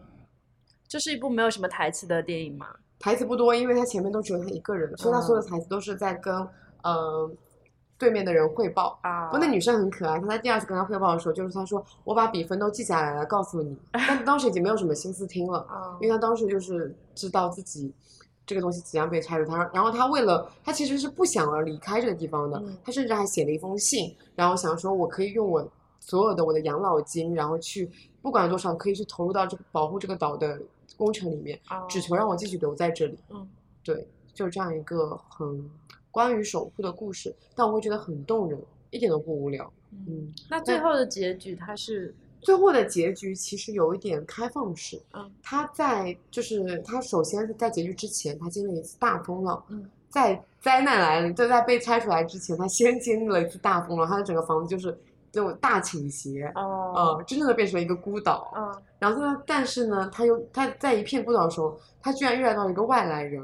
[0.87, 2.67] 这是一部没有什么台词的电影嘛？
[2.97, 6.33] 台词不多，因为他前面都只有他一个人，所以他所有的台词都是在跟
[6.83, 7.29] 呃
[7.97, 8.97] 对面的人汇报。
[9.03, 13.77] 啊，不过那女生很可爱，她在第二次跟他汇报的时候，就是她说我把比分都记下来了，告诉你。
[13.91, 17.93] 但当时已经没有什么心思听了，啊因为她当时就是知道自己
[18.45, 25.69] 这个东西即将被拆除，她然后她为了她其实是不想而离开这个地方的嗯，她甚至还写了一封信，然后想说我可以用我
[25.99, 27.89] 所有的我的养老金，然后去
[28.21, 30.59] 不管多少可以去投入到这个保护这个岛的
[30.97, 33.17] 工程里面，啊只求让我继续留在这里。
[33.29, 33.47] 嗯，
[33.83, 35.69] 对，就是这样一个很
[36.11, 39.71] 关于守护的故事，但我会觉得很动人，一点都不无聊。
[39.91, 44.99] 嗯，嗯，那最后的结局它是最后的结局其实有一点开放式。
[45.13, 49.63] 嗯，他在就是他首先是在结局之前，他经历了一次大风浪。
[49.69, 54.97] 嗯，在灾难来临，就在被拆出来之前，他先经历了一次大风浪，他的整个房子就是
[55.31, 56.51] 这种大倾斜。
[56.55, 58.51] 哦呃，真正的变成了一个孤岛。
[58.55, 63.41] 嗯然后呢，但是呢，他又他在一片孤岛的时候，他居然遇到了一个外来人，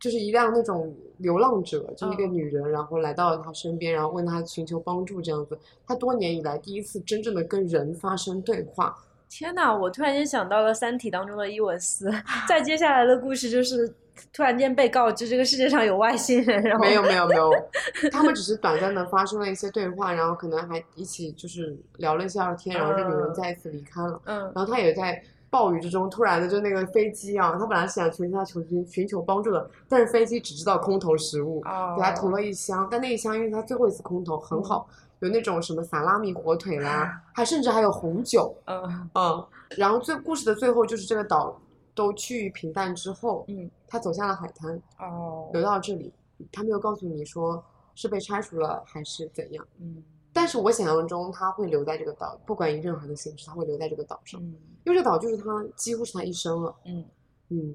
[0.00, 5.56] 就是一辆那种流浪者，就是一个嗯女人，然后来到了他身边，然后问他寻求帮助，这样子。
[5.86, 8.98] 他多年以来第一次真正的跟人发生对话。
[9.30, 12.10] 天呐，我突然间想到了《三体》当中的伊文斯，
[12.48, 13.88] 在接下来的故事就是
[14.32, 17.48] 突然间被告知这个世界上有外星人，然后没有没有没有，
[18.10, 24.20] 他们只是短暂的发生了一些对话，然后可能还一起就是聊了一下天，然后这女人嗯再一次离开了。
[24.24, 34.88] 嗯然后他也在暴雨之中，突然的就那个飞机啊，他本来是想求他求寻寻求帮助的，但是飞机只知道空投食物，哦给他投了一箱，但那一箱因为他最后一次空投很好，
[35.20, 39.46] 有那种什么萨拉米火腿啦，还甚至还有红酒，嗯嗯，
[39.76, 41.60] 然后最故事的最后就是这个岛
[41.94, 46.12] 都趋于平淡之后，嗯他走向了海滩，哦流到这里，
[46.50, 47.62] 他没有告诉你说
[47.94, 49.66] 是被拆除了还是怎样。
[49.78, 50.02] 嗯
[50.32, 54.54] 但是我想象中他会留在这个岛，不管以任何的形式，他会留在这个岛上，嗯
[54.84, 55.44] 因为这个岛就是他
[55.76, 56.74] 几乎是他一生了。
[56.84, 57.04] 嗯。
[57.52, 57.74] 嗯，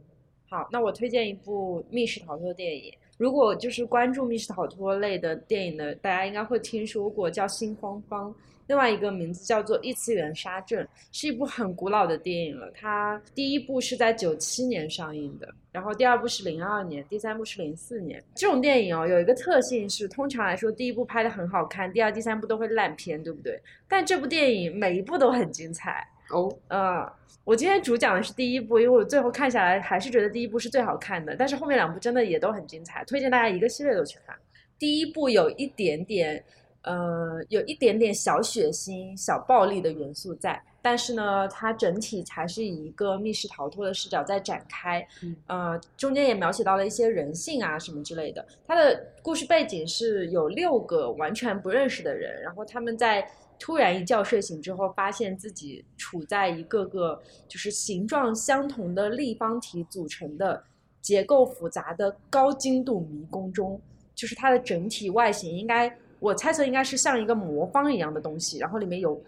[0.49, 2.93] 好，那我推荐一部密室逃脱电影。
[3.17, 8.29] 如果就是关注密室逃脱类的电影的，大家应该会听说过叫《心慌慌》，
[8.67, 12.69] 另外一个名字叫做《异次元杀阵》，是一部很古老的电影了。
[12.75, 18.21] 它第一部是在九七年上映的，然后第二部是零二年，第三部是零四年。
[18.35, 23.57] 这种电影哦，有一个特性是，通常来说，第一部拍的很好看，第二、第三部都会烂片，对不对？
[23.87, 26.05] 但这部电影每一部都很精彩。
[26.29, 27.11] 哦，呃，
[27.43, 34.35] 我今天主讲的是第一部，因为我最后看下来还是觉得第一部是最好看的，但是后面两部真的也都很精彩，推荐大家一个系列都去看。
[34.77, 36.43] 第一部有一点点
[36.81, 48.45] 呃，有一点点小血腥、小暴力的元素在，但是呢，它整体还是以一个密室逃脱的视角在展开，嗯呃，中间也描写到了一些人性啊什么之类的。
[48.67, 53.27] 它的故事背景是有六个完全不认识的人，然后他们在
[53.59, 60.63] 突然一觉睡醒之后，发现自己处在一个个就是形状相同的立方体组成的、
[61.01, 63.79] 结构复杂的高精度迷宫中。
[64.13, 69.21] 就是它的整体外形应该，我猜测应该是像一个魔方一样的东西，然后里面有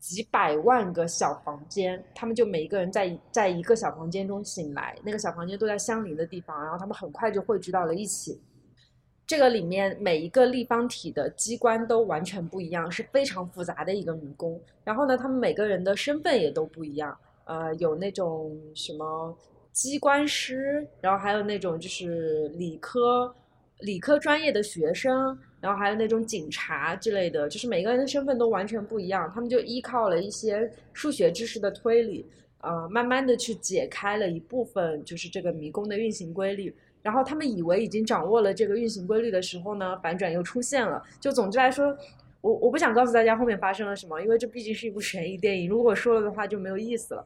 [0.00, 8.40] 几百万个小房间，他们就每一个人在在一个小房间中醒来，那个小房间都在相邻的地方，然后他们很快就汇聚到了一起。
[9.26, 14.60] 这个里面每一个立方体的机关都完全不一样，是非常复杂的一个迷宫。
[14.84, 19.34] 然后呢，他们每个人的身份也都不一样，呃，有那种什么
[19.72, 23.34] 机关师，然后还有那种就是理科
[23.80, 29.30] 理科专业的学生，然后还有那种警察之类的，就是每个人的身份都完全不一样。
[29.34, 32.26] 他们就依靠了一些数学知识的推理，
[32.60, 36.74] 呃，慢慢的去解开了一部分就是这个迷宫的运行规律。
[37.04, 41.02] 然后他们以为已经掌握了这个运行规律的时候呢，反转又出现了。
[41.20, 41.94] 就总之来说，
[42.40, 47.22] 我我不想告诉大家后面发生了什么，因为这毕竟是一部悬疑电影，如果说了的话就没有意思了。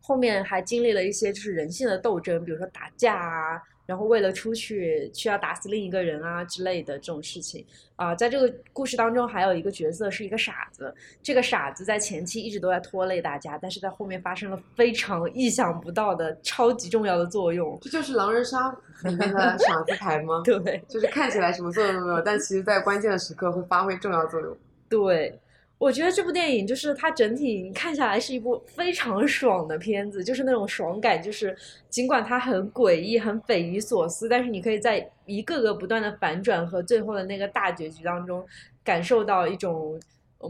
[0.00, 3.60] 后面还经历了一些就是人性的斗争，比如说打架啊，
[3.90, 7.66] 然后为了出去需要打死另一个人啊之类的这种事情
[7.96, 17.76] 啊、在这个故事当中还有一个角色是一个傻子，这个傻子在前期一直都在拖累大家，但是在后面发生了非常意想不到的超级重要的作用。
[17.82, 18.70] 这就是狼人杀
[19.02, 20.40] 里面的 傻子牌吗？
[20.44, 24.56] 对就是看起来什么作用都没有，但其实在关键的时刻会发挥重要作用。
[24.88, 25.38] 对，
[25.80, 31.56] 我觉得这部电影就是它整体看下来是一部非常爽的片子，就是那种爽感，就是
[31.88, 38.46] 尽管它很诡异、很匪夷所思，但是你可以在一个个不断的反转和最后的那个大结局当中，
[38.84, 39.98] 感受到一种。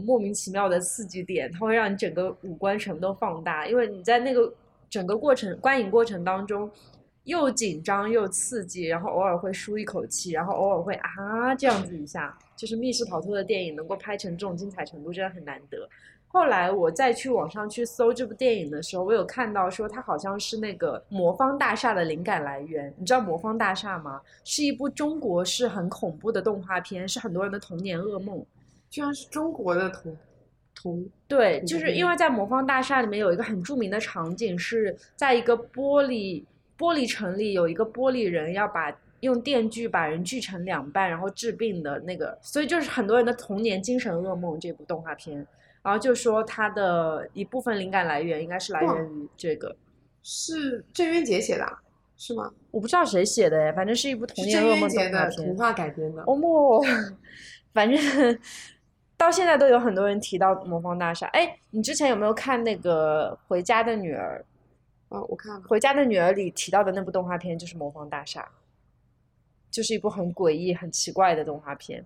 [0.05, 4.49] 莫名其妙的刺激点，它会让你整个五官全部都放大，因为你在那个
[4.89, 6.71] 整个过程观影过程当中，
[7.25, 15.87] 又紧张又刺激，然后偶尔会舒一口气，然后偶尔会啊这样子一下，就是密室逃脱的电影能够拍成这种精彩程度，真的很难得。
[16.27, 22.93] 后来我再去网上去搜这部电影的时候，我有看到说它好像是那个魔方大厦的灵感来源。
[22.97, 24.21] 你知道魔方大厦吗？
[24.45, 28.45] 是一部中国式很恐怖的动画片，是很多人的童年噩梦。
[28.89, 30.17] 居然是中国的童
[30.73, 36.43] 童对，嗯就是因为在魔方大厦里面有一个很著名的场景，是在一个玻璃
[36.81, 45.45] 玻璃城里有一个玻璃人要把用电锯把人锯成两半，然后治病的那个，所以就是很多人的童年精神噩梦这部动画片。
[45.83, 49.75] 然后就说它的一部分灵感来源应该是来源于这个，
[50.23, 51.79] 是郑渊洁写的啊，
[52.17, 52.51] 是吗？
[52.69, 55.29] 我不知道谁写的哎，反正是一部童年噩梦渊洁动画片。
[55.29, 56.23] 的童话改编的。
[56.27, 56.83] 哦莫，
[57.73, 58.39] 反正
[59.17, 61.25] 到现在都有很多人提到魔方大厦。
[61.27, 64.43] 哎，你之前有没有看那个《回家的女儿》？
[65.11, 68.41] 啊，我看了《回家的女儿》里提到的那部动画片就是《魔方大厦》，
[69.69, 72.05] 就是一部很诡异、很奇怪的动画片。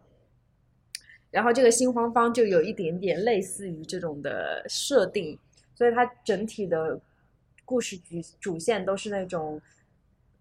[1.30, 5.38] 然后这个新荒方就有一点点类似于这种的设定，
[5.76, 7.00] 所以它整体的
[7.64, 9.62] 故事主主线都是那种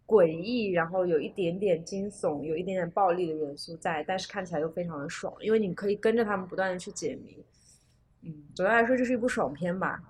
[0.07, 7.45] 诡异，然后有一点点惊悚，有一点点暴力的元素在，但是看起来又非常的爽，因为你可以跟着他们不断的去解谜。
[8.23, 10.03] 嗯，总的来说就是一部爽片吧，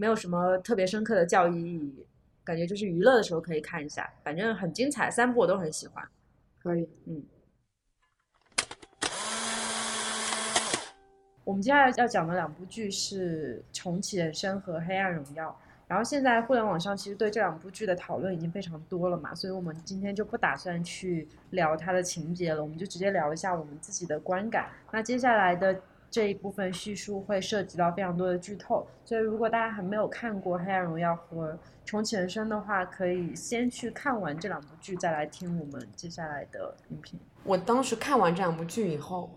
[0.00, 2.06] 没有什么特别深刻的教育意义，
[2.44, 6.08] 感觉就是娱乐的时候可以看一下，反正很精彩，三部我都很喜欢。
[6.62, 6.88] 可以。
[7.06, 7.20] 嗯
[11.42, 15.48] 我们接下来要讲的两部剧是《重启人生》和《黑暗荣耀》。
[15.88, 24.70] 然后现在互联网上其实对这两部剧的讨论已经非常多了嘛，所以我们今天就不打算去聊它的情节了，我们就直接聊一下我们自己的观感。
[24.92, 25.80] 那接下来的
[26.10, 31.52] 这一部分叙述会涉及到非常多的剧透，所以如果大家还没有看过《黑暗荣耀》和
[31.84, 37.18] 《重启人生》的话，可以先去看完这两部剧，再来听我们接下来的音频。
[37.44, 39.30] 我当时看完这两部剧以后，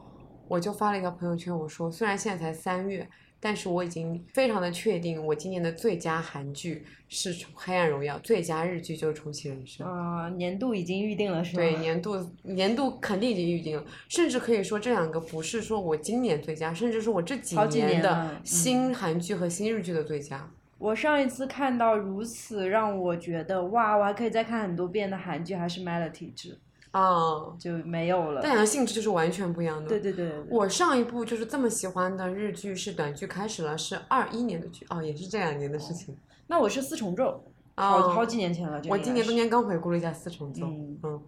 [0.52, 3.08] 我就发了一个朋友圈，我说虽然现在才三月，
[3.40, 9.88] 但是我已经非常的确定，我今年的最佳韩剧是《黑暗荣耀》，最佳日剧就是《重启人生》。
[9.90, 11.64] 呃，年度已经预定了是吗？
[11.64, 20.52] 对，年度年度肯定已经预定了，甚至可以说这两个不是说我今年最佳，甚至是我这几年的新韩剧和新日剧的最佳。
[20.78, 26.60] 我上一次看到如此让我觉得哇，我还可以再看很多遍的韩剧，还是《Melody 制
[26.92, 28.52] 啊，就没有了但。
[28.52, 29.88] 两个性质就是完全不一样的。
[29.88, 36.18] 对对对我上一部就是这么喜欢的日剧是短剧开始了，是二一年的剧哦，也是这两年的事情。
[36.48, 37.44] 那我是四重奏，
[37.76, 38.82] 好哦好几年前了。
[38.90, 40.66] 我今年冬天刚回顾了一下四重奏。
[40.66, 41.24] 嗯嗯，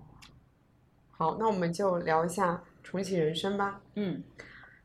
[1.11, 3.79] 好，那我们就聊一下重启人生吧。
[3.95, 4.21] 嗯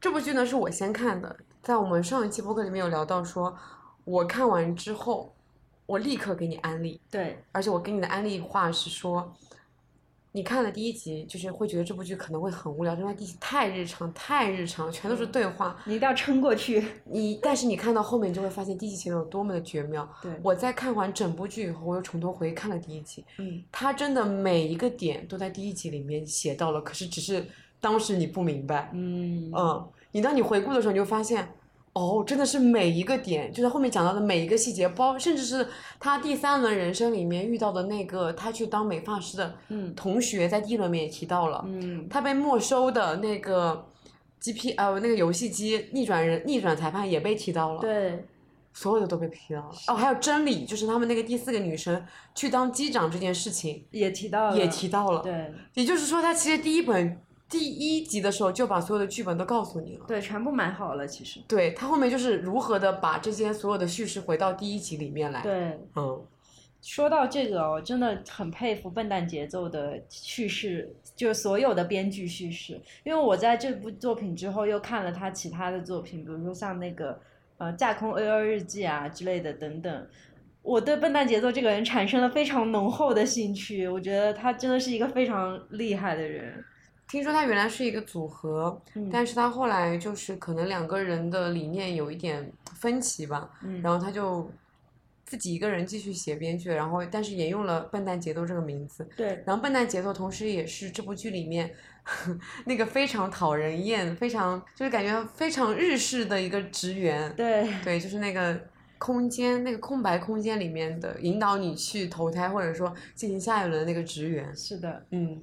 [0.01, 3.53] 这部剧呢是我先看的，在我们上一期播客里面有聊到说，
[4.05, 5.35] 我看完之后，
[5.87, 9.35] 我立刻给你安利，对，而且我给你的安利话是说，
[10.33, 15.77] 你看了第一集，就是会觉得这部剧可能会很无聊，因为它第一集太日常，太日常，全都是对话。
[15.87, 16.85] 你一定要撑过去。
[17.11, 20.09] 你但是你看到后面，你就会发现第一集写的有多么的绝妙。
[20.23, 27.45] 对，我在看完整部剧以后，我又从头回看了第一集，嗯，他真的每一个点都在第一集里面写到了，可是只是
[27.81, 28.91] 当时你不明白。
[28.93, 31.49] 嗯嗯，你当你回顾的时候，你就发现，
[31.99, 35.67] 哦，真的是每一个点，就是后面讲到的每一个细节，包甚至是
[35.99, 43.87] 他第三轮人生里面遇到的那个他去当美发师的嗯同学，在第一轮面也提到了，嗯他被没收的那个
[44.41, 48.25] GP 呃那个游戏机逆转人逆转裁判也被提到了，对，
[48.73, 49.75] 所有的都被提到了。
[49.89, 55.21] 哦，还有真理，就是他们那个第四个女生去当机长这件事情也提到了，也提到了。
[55.23, 60.05] 对也就是说，他其实第一本第一集的时候就把所有的剧本都告诉你了。
[60.07, 61.41] 对，全部买好了，其实。
[61.49, 66.23] 对他后面就是如何的把这些所有的叙事回到第一集里面来。，对，嗯，
[66.83, 72.79] 说到这个哦，真的很佩服笨蛋节奏的叙事，就是所有的编剧叙事。
[73.03, 77.19] 因为我在这部作品之后又看了他其他的作品，比如说像那个
[77.57, 80.07] 呃《架空 A O 日记》啊之类的等等。
[80.61, 86.63] 我对笨蛋节奏这个人产生了非常浓厚的兴趣，我觉得他真的是一个非常厉害的人。
[87.09, 94.49] 听说他原来是一个组合，嗯但是他后来就是可能两个人的理念有一点分歧吧，嗯，然后他就
[95.25, 99.09] 自己一个人继续写编剧，然后但是也用了笨蛋节奏这个名字。
[99.17, 101.71] 对，然后笨蛋节奏同时也是这部剧里面
[102.65, 107.35] 那个非常讨人厌、非常就是感觉非常日式的一个职员。
[107.35, 108.59] 对，对，就是那个
[108.99, 114.55] 空间，那个空白空间里面的引导你去投胎，或者说进行下一轮的那个职员。
[114.57, 115.05] 是的。
[115.11, 115.43] 嗯，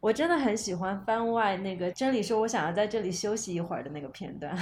[0.00, 4.56] 我真的很喜欢番外那个真理说我想要在这里休息一会儿的那个片段，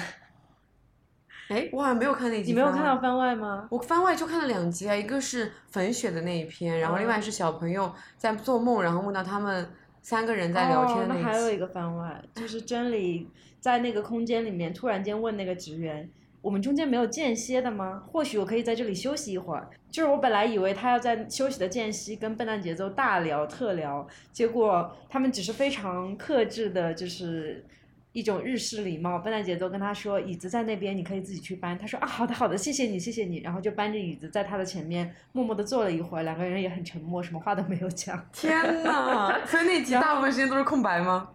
[1.49, 2.51] 哎，我好像没有看那集。
[2.51, 2.99] 你没有看到？
[2.99, 3.69] 番外吗？
[3.71, 9.69] 我番外就看了两集啊，一个是粉雪的那一篇，然后另外哦是小朋友在做梦，然后梦到他们
[10.01, 11.29] 三个人在聊天的，那哦那。
[11.29, 13.29] 还有一个番外，就是真理
[13.61, 16.09] 在那个空间里面突然间问那个职员。
[16.45, 18.03] 我们中间没有间歇的吗？
[18.07, 19.67] 或许我可以在这里休息一会儿。
[19.91, 27.65] 就是我本来以为他要在休息的间隙跟笨蛋节奏大聊特聊，结果他们只是非常克制的，就是
[28.13, 29.19] 一种日式礼貌。
[29.21, 31.79] 笨蛋节奏跟他说椅子在那边，你可以自己去搬。
[31.79, 33.39] 他说啊，好的好的，谢谢你谢谢你。
[33.39, 38.23] 然后就搬着椅子在他的前面默默的坐了一会儿，两个人也很沉默，什么话都没有讲。
[38.35, 39.41] 天呐！
[39.47, 41.31] 所以那集大部分时间都是空白吗？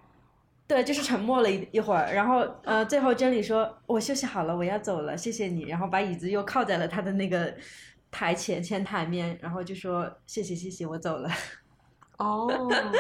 [0.70, 7.52] 对，就是沉默了一一会儿，然后呃，最后真理说：“我休息好了，我要走了，谢谢你。”然后把椅子又靠在了他的那个
[8.12, 11.28] 台前前台面，然后就说：“谢谢谢谢，我走了。
[12.20, 12.48] 哦，”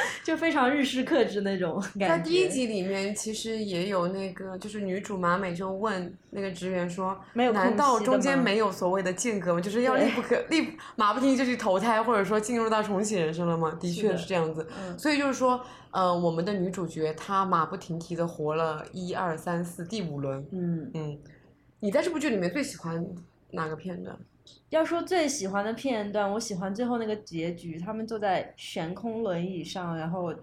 [0.24, 2.30] 就非常日式克制那种 在感觉。
[2.30, 9.62] 第一集里面其实也有那个，就是女主马美就问那个职员说，没有难道中间没有所谓的间隔吗？
[9.62, 13.78] 就是要对立不可立马不停蹄就去投胎，或者说进入到重启人生了吗？
[13.80, 14.68] 的确是这样子。
[14.82, 15.62] 嗯，所以就是说，
[15.92, 20.46] 呃，我们的女主角她马不停蹄的活了一二三四第五轮。
[20.52, 21.20] 嗯，嗯，
[21.82, 23.06] 你在这部剧里面最喜欢
[23.52, 24.18] 哪个片段？
[24.70, 30.34] 要说最喜欢的片段，我喜欢最后那个结局，他们坐在悬空轮椅上，然后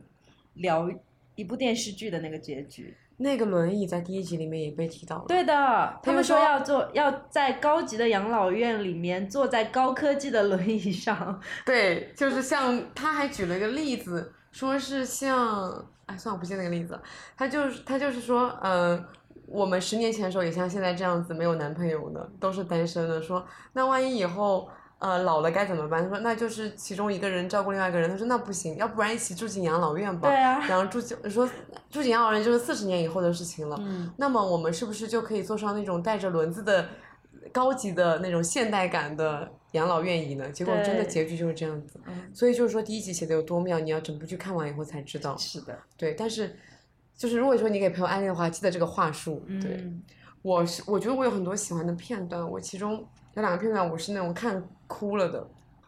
[0.54, 0.90] 聊
[1.34, 2.96] 一部电视剧的那个结局。
[3.18, 5.24] 那个轮椅在第一集里面也被提到了。
[5.26, 11.40] 对的，他们说说要做要在高级的养老院里面坐在高科技的轮椅上。
[11.64, 17.02] 对，就是像他还举了一个例子，说是像，哎，算了，我不记得那个例子了。
[17.38, 19.02] 他就是他就是说，呃，
[19.46, 23.22] 我们十年前的时候也像现在这样子没有男朋友的，都是单身的。
[23.22, 24.68] 说那万一以后
[24.98, 26.02] 呃老了该怎么办？
[26.02, 28.10] 他说那就是其中一个人照顾另外一个人。
[28.10, 30.28] 他说那不行，要不然一起住进养老院吧。
[30.28, 31.48] 对啊然后住进说
[31.90, 33.76] 住进养老院就是四十年以后的事情了。
[33.80, 36.88] 嗯，那么我们是不是就可以坐上那种带着轮子的
[37.52, 40.48] 高级的那种现代感的养老院椅呢？
[40.50, 42.00] 结果真的结局就是这样子。
[42.06, 45.36] 嗯所以就是说第一集写的有多妙，你要整部剧看完以后才知道。
[45.38, 46.54] 是的，对，但是
[47.16, 49.42] 就是如果说你给朋友安利的话，记得这个话术。
[49.60, 50.02] 对，嗯，
[50.42, 52.92] 我是我觉得我有很多喜欢的片段，我其中
[53.34, 55.46] 有两个片段我是那种看哭了的。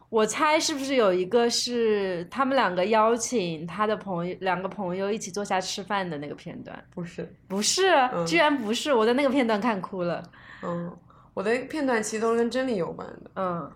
[0.09, 6.83] 我猜是不是有一个是他们两个邀请他的朋友两个朋友一起坐下吃饭的那个片段？
[6.89, 10.23] 不是，不是，嗯居然不是，我在那个片段看哭了。
[10.63, 10.91] 嗯，
[11.35, 13.31] 我的片段其实都是跟真理有关的。
[13.35, 13.71] 嗯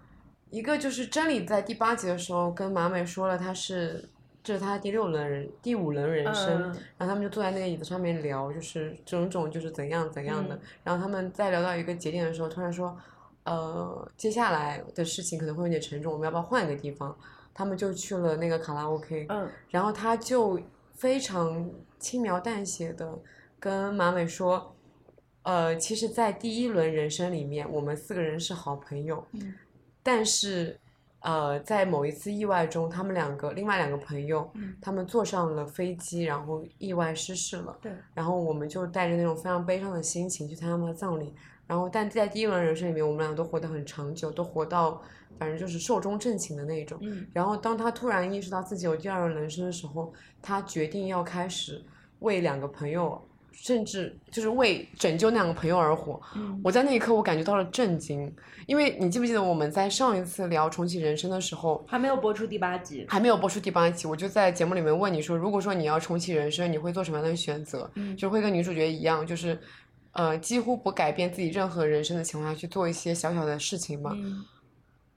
[0.50, 4.10] 一个就是真理在第八集的时候跟马美说了，他是
[4.44, 10.56] 这是他第六轮人第五轮人生，嗯然后他们就坐在那个椅子上面聊，就是种种就是怎样怎样的。
[10.56, 12.98] 嗯然后他们在聊到一个节点的时候，突然说，
[13.46, 17.18] 呃，接下来的事情可能会有点沉重，我们要不要换一个地方？
[17.54, 20.60] 他们就去了那个卡拉 OK，嗯然后他就
[20.94, 21.70] 非常
[22.00, 23.18] 轻描淡写的
[23.60, 24.76] 跟马尾说，
[25.44, 29.54] 呃，其实，在第一轮人生里面，我们四个人是好朋友，嗯
[30.02, 30.78] 但是，
[31.24, 37.78] 呃，在某一次意外中，他们两个另外两个朋友，嗯他们坐上了飞机，然后意外失事了。
[37.82, 41.34] 对，然后我们就带着那种非常悲伤的心情去参加他们的葬礼。
[41.66, 45.02] 然后，但在第一轮人生里面，我们俩都活得很长久，都活到
[45.40, 47.00] 反正就是寿终正寝的那种。
[47.02, 51.82] 嗯然后，当他突然意识到自己有第二轮人生的时候，他决定要开始
[52.20, 53.20] 为两个朋友，
[53.54, 56.20] 甚至就是为拯救那两个朋友而活。
[56.36, 58.30] 嗯我在那一刻，我感觉到了震惊，
[58.66, 63.06] 因为你记不记得我们在上一次聊重启人生的时候，还没有播出第八集。
[63.08, 67.90] 还没有播出第八集，我就在节目里面问你说，如果说你要重启人生，你会做什么样的选择？
[67.96, 69.60] 嗯就会跟女主角一样，就是，
[70.12, 74.12] 呃，几乎不改变自己任何人生的情况下去做一些小小的事情嘛。
[74.16, 74.44] 嗯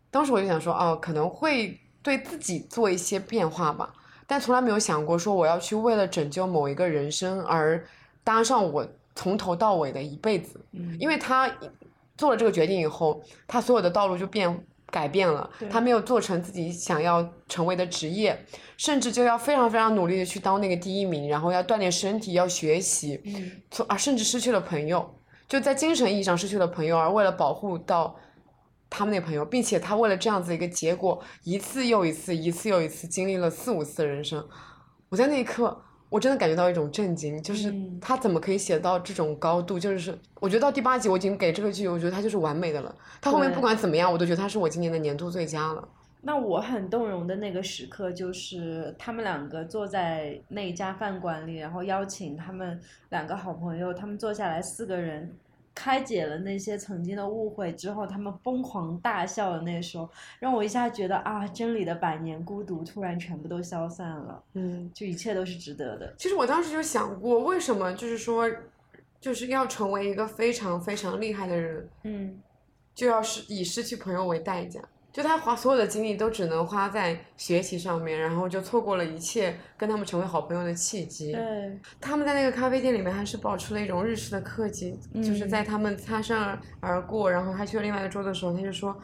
[0.08, 3.92] 当时我就想说，哦，可能会对自己做一些变化吧，
[4.26, 7.84] 但从来没有想过说我要去为了拯救某一个人生而
[8.26, 10.60] 搭上我从头到尾的一辈子。
[10.72, 11.48] 嗯，因为他
[12.18, 18.36] 做了这个决定以后，他所有的道路就变改变了，他没有做成自己想要成为的职业，
[18.76, 25.08] 甚至就要非常非常努力的去当那个第一名，然后要锻炼身体，要学习，嗯从啊甚至失去了朋友，
[25.46, 28.16] 就在精神意义上失去了朋友，而为了保护到。
[28.88, 34.42] 他们那朋友，并且他为了这样子一个结果，一次又一次，一次又一次，经历了四五次的人生。
[35.08, 35.76] 我在那一刻，
[36.08, 39.78] 我真的感觉到一种震惊，就是嗯他怎么可以写到这种高度？
[39.78, 42.94] 就是我觉得到第八集，我已经给这个剧，我觉得它就是完美的了。
[43.20, 45.88] 他后面不管怎么样，我都觉得他是我今年的年度最佳了。
[46.22, 52.80] 那我很动容的那个时刻，就是他们两个坐在那一家饭馆里，然后邀请他们
[53.10, 55.32] 两个好朋友，他们坐下来四个人，
[55.76, 60.08] 开解了那些曾经的误会之后，他们疯狂大笑的那时候，
[60.40, 66.14] 让我一下觉得啊，真理的百年孤独突然全部都消散了，嗯，就一切都是值得的。
[66.16, 68.50] 其实我当时就想过，为什么就是说，
[69.20, 72.40] 就是要成为一个非常非常厉害的人，嗯
[72.94, 74.80] 就要是以失去朋友为代价。
[75.16, 81.32] 就他花所有的精力都只能花在学习上面，然后就错过了一切跟他们成为好朋友的契机。
[81.32, 88.94] 对，他们在那个咖啡店里面还是保持了一种日式的客气，就是嗯在他们擦身而而过，然后他去了另外一个桌的时候，他就说，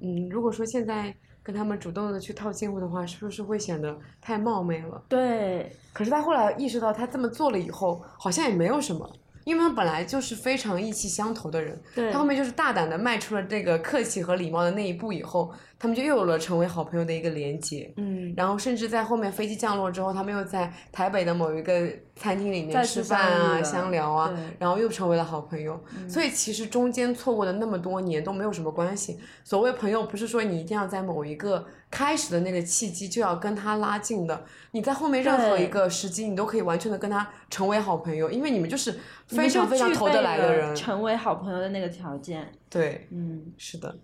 [0.00, 5.04] 嗯，如果说现在跟他们主动的去套近乎的话，是不是会显得太冒昧了？
[5.06, 9.06] 对，可是他后来意识到，他这么做了以后，好像也没有什么，
[9.48, 12.12] 因为他们本来就是非常意气相投的人，对。
[12.12, 17.92] 他后面就是大胆的迈出了这个客气和礼貌的那一步以后，他们就又有了成为好朋友的一个连接。
[17.96, 25.80] 嗯，然后甚至在后面飞机降落之后，他们又在台北的某一个餐厅里面吃饭啊、相聊啊，然后又成为了好朋友。
[25.96, 29.18] 嗯所以其实中间错过的那么多年都没有什么关系。
[29.44, 40.74] 所谓朋友，不是说你一定要在某一个开始的那个契机就要跟他拉近的，你在后面任何一个时机，你都可以完全的跟他成为好朋友，因为你们就是非常非常投得来的人。
[40.74, 42.50] 成为好朋友的那个条件。
[42.68, 43.94] 对，嗯，是的，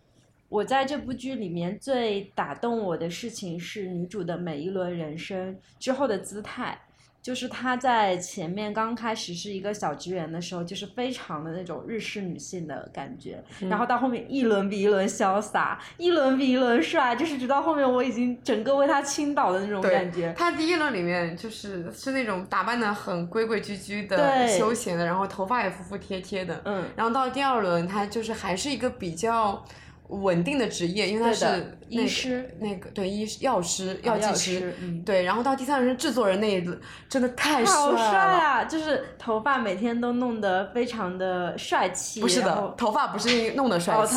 [0.55, 6.79] 我在这部剧里面最打动我的事情是女主的每一轮人生之后的姿态，
[7.21, 20.33] 就是她在前面刚开始是一个小职员的时候，就是非常的那种日式女性的感觉，嗯然后到后面一轮比一轮潇洒，一轮比一轮帅，就是直到后面我已经整个为她倾倒的那种感觉。
[20.39, 26.63] 他第一轮里面就是是那种打扮的很规规矩矩的、对休闲的，然后头发也服服帖帖的。
[26.65, 29.65] 嗯，然后到第二轮，他就是还是一个比较
[30.09, 34.75] 稳定的职业，因为他是那个医师那个对医药师、药剂师。
[35.05, 36.79] 对，然后到第三人是制作人那一轮，
[37.09, 37.97] 真的太帅了。
[37.97, 38.65] 帅啊！
[38.65, 44.17] 就是头发每天都弄得非常的帅气，不是的，头发不是弄的帅气，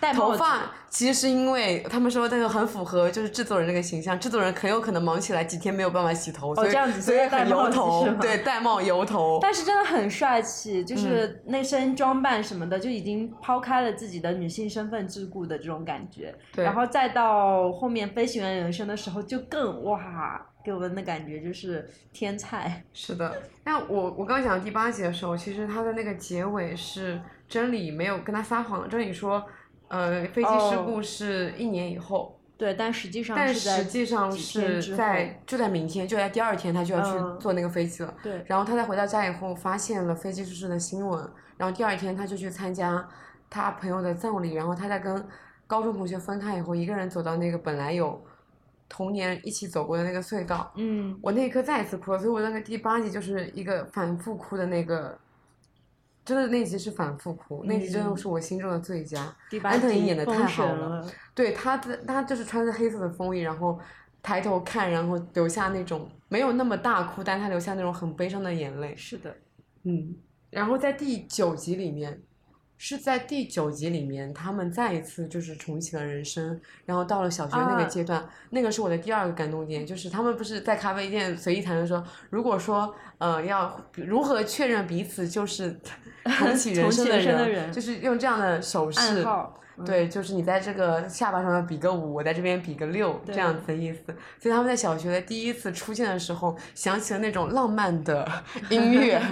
[0.00, 9.38] 戴头发其实是因为他们说那个很符合就是制作人那个形象，制作人很有可能忙起来几天没有办法洗头，所以哦这样子所以戴帽油头，对，戴帽油头。
[9.42, 16.34] 但是真的很帅气，嗯就是那身装扮什么的，就已经抛开了自己的女性身份桎梏的这种感觉。
[16.54, 22.82] 对然后再到后面飞行员人生的时候，就更哇，给我们的感觉就是天才。
[22.94, 29.44] 是的，那我我刚讲第八集的时候，其实他的那个结尾是真理没有跟他撒谎，真理说，
[29.88, 30.84] 呃，飞机事哦。
[30.86, 37.38] 故是一年以后，对，但实际上但实际上是在就在明天，就在第二天他就要去嗯。
[37.38, 38.14] 坐那个飞机了。
[38.22, 38.44] 对。
[38.46, 43.08] 然后他在回到家以后，发现了飞机失事的新闻，然后第二天他就去参加
[43.48, 45.24] 他朋友的葬礼，然后他在跟
[45.66, 48.22] 高中同学分开以后，一个人走到那个本来有
[48.88, 55.18] 童年一起走过的那个隧道，嗯，我那一刻再一次哭了，所以我那个第八集就是一个反复哭的那个，
[56.28, 59.34] 真的那集是反复哭，那集真的嗯是我心中的最佳。
[59.48, 61.12] 第八安藤集樱演的太好了了。
[61.34, 63.80] 对他的他就是穿着黑色的风衣，然后
[64.22, 68.94] 抬头看，然后留下那种没有那么大哭，但他留下那种很悲伤的眼泪。
[68.94, 69.34] 是的，
[69.84, 70.14] 嗯，
[70.50, 72.20] 然后在第九集里面，
[72.78, 85.76] 是在第九集里面，他们再一次就是重启了人生，然后到了小学那个啊阶段，那个是我的第二个感动点，就是他们不是在咖啡店随意谈论说，如果说呃要如何确认彼此就是
[86.38, 94.02] 重启人生的人的人就是用这样的手势，嗯对，就是你在这个下巴上面比个五，我在这边比个六，这样子的意思。
[94.40, 98.28] 所以他们在小学的第一次出现的时候，想起了那种浪漫的
[98.70, 99.22] 音乐，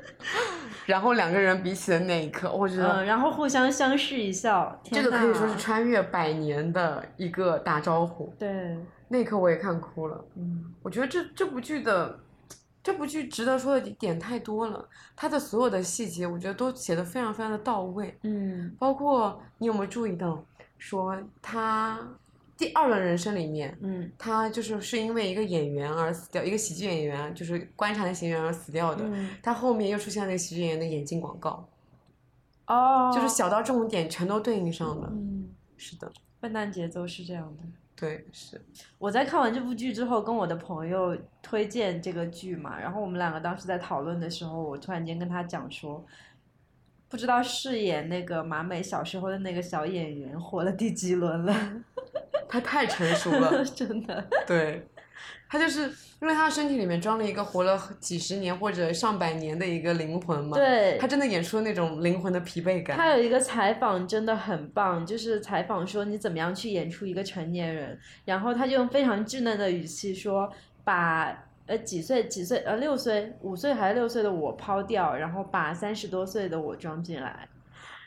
[0.88, 4.80] 然后两个人比起的那一刻，我觉得嗯，然后互相相视一笑。
[4.84, 8.34] 这个可以说是穿越百年的一个打招呼。
[8.38, 8.74] 对，
[9.08, 10.24] 那一刻我也看哭了。
[10.36, 12.18] 嗯我觉得这这部剧的
[12.82, 18.18] 这部剧值得说的点太多了，它的所有的细节，我觉得都写的非常非常的到位。
[18.22, 20.42] 嗯包括你有没有注意到，
[20.78, 22.00] 说他
[22.58, 29.04] 第二轮人生里面，嗯他就是是因为一个演员而死掉，一个喜剧演员就是观察的喜剧演员而死掉的。
[29.04, 31.68] 嗯他后面又出现了那个喜剧演员的眼镜广告，
[32.66, 35.08] 哦，就是小到这种点全都对应上了。
[35.12, 36.10] 嗯，是的，
[36.40, 37.62] 笨蛋节奏是这样的。
[37.94, 38.60] 对，是。
[38.98, 46.04] 我在看完这部剧之后，跟我的朋友推荐这个剧嘛，然后我们两个当时在讨论的时候，我突然间跟他讲说，
[47.08, 51.52] 不知道饰演那个马美小时候的那个小演员活了第几轮了，
[52.48, 54.26] 他太成熟了， 真的。
[54.46, 54.86] 对，
[55.48, 55.82] 他就是
[56.20, 62.96] 因为他身体里面装了一个活了几十年或者上百年的一个灵魂嘛，对他，真的演出了那种灵魂的疲惫感。
[62.96, 70.50] 他有一个采访真的很棒，就是采访说你怎么样去演出一个成年人，然后他就用非常稚嫩的语气说，
[70.84, 77.48] 把呃几岁几岁呃六岁五岁还是六岁的我抛掉，然后把三十多岁的我装进来，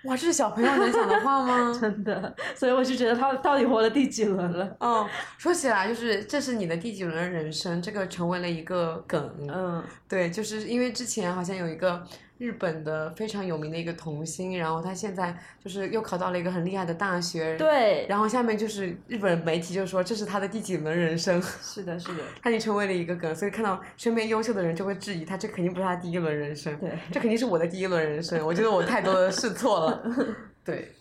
[0.04, 1.72] 哇，这是小朋友能讲的话吗？
[1.80, 4.76] 真的，所以我就觉得他到底活了第几轮了？
[4.80, 5.08] 哦，
[5.38, 9.32] 说起来就是这是你的第几轮人生，这个成为了一个梗。
[9.48, 12.04] 嗯对，就是因为之前好像有一个
[12.42, 30.04] 日本的非常有名的一个童星，然后他现在就是又考到了一个很厉害的大学，，对，然后下面就是日本媒体就说这是他的第几轮人生，是的，是的，他已经成为了一个梗，所以看到身边优秀的人就会质疑他，这肯定不是他第一轮人生，对，这肯定是我的第一轮人生，我觉得我太多的试错了，
[30.66, 30.92] 对，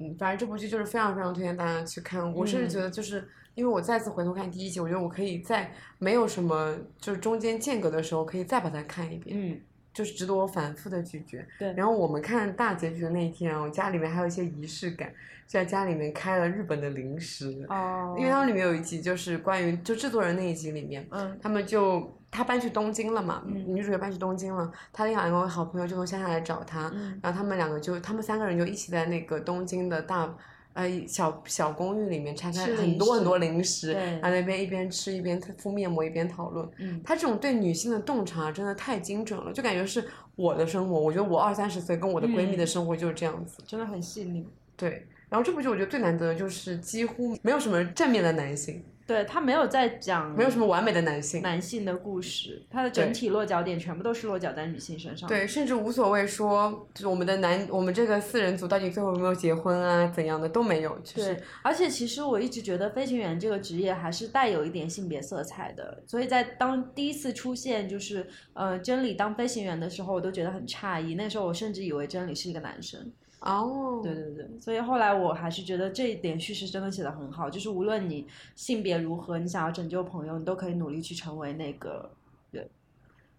[0.00, 3.28] 嗯，反正这部剧就是非常非常推荐大家去看，我甚至觉得就是。
[3.54, 9.34] 因为我再次回头看第一集，我觉得我可以在没有什么就是中间间隔的时候，可以再把它看一遍。
[9.34, 9.58] 嗯，
[9.96, 11.42] 就是值得我反复的咀嚼。
[11.58, 15.08] 对然后我们看大结局的那一天啊，我家里面还有一些仪式感，
[15.46, 30.36] 就在家里面开了日本的零食，哦，因为他们里面有一集就是关于就制作人那一集里面，嗯他们就他搬去东京了嘛，嗯女主角搬去东京了，他两个好朋友就从乡下来找他，嗯然后他们两个就他们三个人就一起在那个东京的大。
[30.76, 40.04] 呃，小小公寓里面拆开很多很多零食，对然后那边一边吃一边敷面膜一边讨论，嗯他这种对女性的洞察真的太精准了，就感觉是
[40.34, 41.00] 我的生活。
[41.00, 43.56] 我觉得我二三十岁跟我的闺蜜的嗯生活就是这样子。
[43.66, 44.46] 真的很细腻。
[44.76, 51.40] 对，然后这部剧我觉得最难得的就是几乎没有什么正面的男性，对他没有在讲没有什么完美的男性。
[51.42, 55.28] 男性的故事，他的整体落脚点全部都是落脚在女性身上。
[55.28, 71.14] 对，甚至无所谓说，就是我们的男，我们这个四人组到底最后有没有结婚啊，怎样的都没有，就是对，而且其实我一直觉得飞行员这个职业还是带有一点性别色彩的，所以在当第一次出现就是呃真理当飞行员的时候，我都觉得很诧异。
[71.14, 73.12] 那时候我甚至以为真理是一个男生。
[73.46, 82.10] 哦，对对对，所以后来我还是觉得这一点叙事真的写得很好，就是无论你性别如何，你想要拯救朋友，你都可以努力去成为那个
[82.50, 82.68] 人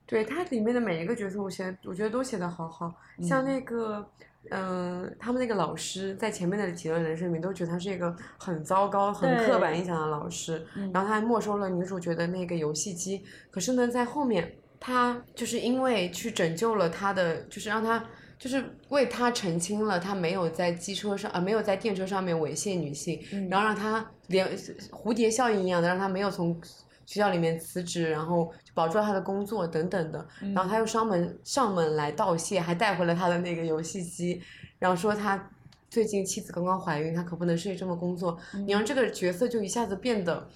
[0.05, 4.09] 对它里面的每一个角色，我写我觉得都写得好好，像嗯那个。
[4.49, 13.21] 嗯，他们那个老师在前面的几段人生里面都觉得他是一个很糟糕、很刻板印象的老师，嗯然后他还没收了女主角的那个游戏机。
[13.51, 18.01] 可是呢，在后面他就是因为去拯救了他的，就是让他
[18.37, 24.47] 就是为他澄清了他没有在机车上啊、没有在电车上面猥亵女性，嗯然后让他连
[24.91, 26.59] 蝴蝶效应一样的让他没有从
[27.05, 30.27] 学校里面辞职，然后保住了他的工作等等的。
[30.41, 34.41] 嗯然后他又上门上门来道谢，还带回了他的那个游戏机，
[34.77, 35.49] 然后说他
[35.89, 38.37] 最近妻子刚刚怀孕，他可不能睡这么工作。
[38.65, 40.47] 你让这个角色就一下子变得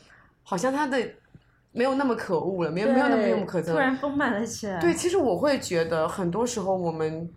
[0.44, 0.98] 好像他的
[1.72, 3.74] 没有那么可恶了，没有没有那么对那么可憎了。
[3.74, 4.80] 突然丰满了起来。
[4.80, 7.28] 对，其实我会觉得很多时候我们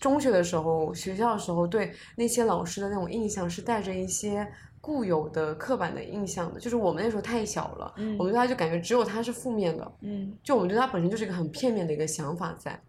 [0.00, 4.46] 中学的时候、学校的时候，对那些老师的那种印象是带着一些
[4.80, 12.80] 固有的刻板的印象的，就是我们那时候太小了，嗯我们对他就感觉只有他是负面的，嗯，就我们对他本身就是一个很片面的一个想法在，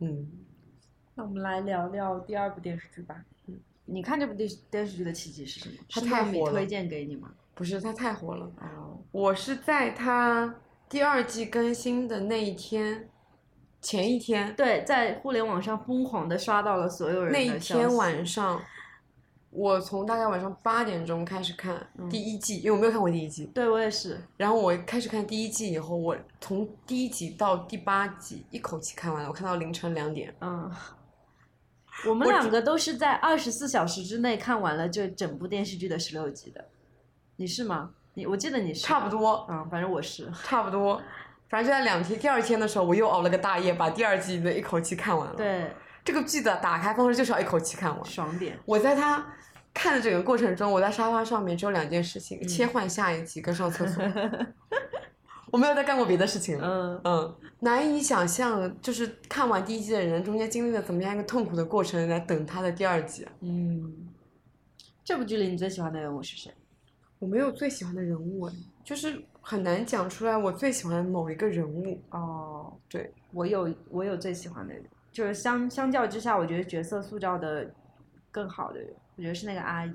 [0.00, 0.30] 嗯。
[1.14, 3.22] 那我们来聊聊第二部电视剧吧。
[3.46, 5.74] 嗯，你看这部电视电视剧的契机是什么？
[5.90, 7.30] 它是糯米太火了推荐给你吗？
[7.54, 8.50] 不是，他太火了。
[8.62, 10.54] 哦，我是在他
[10.88, 13.10] 第二季更新的那一天，
[13.82, 18.62] 前一天，对，在互联网上疯狂的刷到了所有人那一天晚上，
[19.50, 23.44] 我从大概晚上八点钟开始看嗯第一季，因为我没有看过第一季。
[23.46, 30.32] 对我也是，然后我开始看第一季以后，我从第一集到第八集一口气看完了，我看到凌晨两点。
[30.40, 30.70] 嗯，
[32.06, 36.64] 我们两个都是在二十四小时之内看完了这整部电视剧的十六集的，
[37.36, 37.90] 你是吗？
[38.14, 41.00] 你我记得你是差不，多，嗯，反正我是，差不多，
[41.52, 42.18] 反正就在两天。
[42.18, 45.70] 第二天的时候，我又熬了个大夜，把第二季的一口气看完了。，对，
[46.02, 48.02] 这个剧的打开方式就是要一口气看完。
[48.06, 49.22] 爽点，我在它
[49.74, 54.02] 看的整个过程中，我在沙发上面只有两件事情：嗯切换下一集跟上厕所。
[55.52, 56.66] 我没有再干过别的事情了。
[56.66, 63.28] 嗯，嗯，难以想象，就是看完第一季的人中间经历了怎么样一个痛苦的过程来等他的第二季。
[63.40, 64.08] 嗯，
[65.04, 66.50] 这部剧里你最喜欢的人物是谁？
[67.18, 72.00] 我没有最喜欢的人物，哎就是很难讲出来我最喜欢的某一个人物。
[72.10, 77.68] 哦，对，我有我有最喜欢的人，就是相相较之下，我觉得角色塑造的
[78.30, 79.92] 更好的人，我觉得是那个阿姨。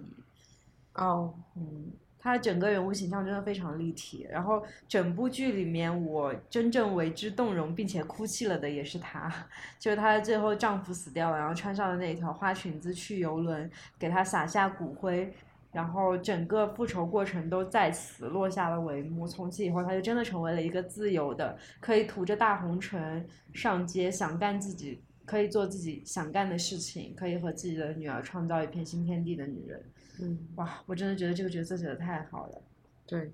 [0.95, 4.27] 哦，嗯，她整个人物形象真的非常立体。
[4.29, 9.31] 然后整部剧里面，我真正为之动容并且哭泣了的也是她，
[9.79, 15.33] 就是她最后丈夫死掉了，然后穿上了那条花裙子去游轮，给她撒下骨灰。
[15.77, 19.27] 然后整个复仇过程都在此落下了帷幕。
[19.27, 23.23] 从此以后，她就真的成为了一个自由的，可以涂着大红唇
[23.53, 29.85] 上街，想干自己，可以做自己想干的事情，可以和自己的女儿创造一片新天地的女人。
[30.19, 32.61] 嗯，哇，我真的觉得这个角色写的太好了。
[33.05, 33.31] 对，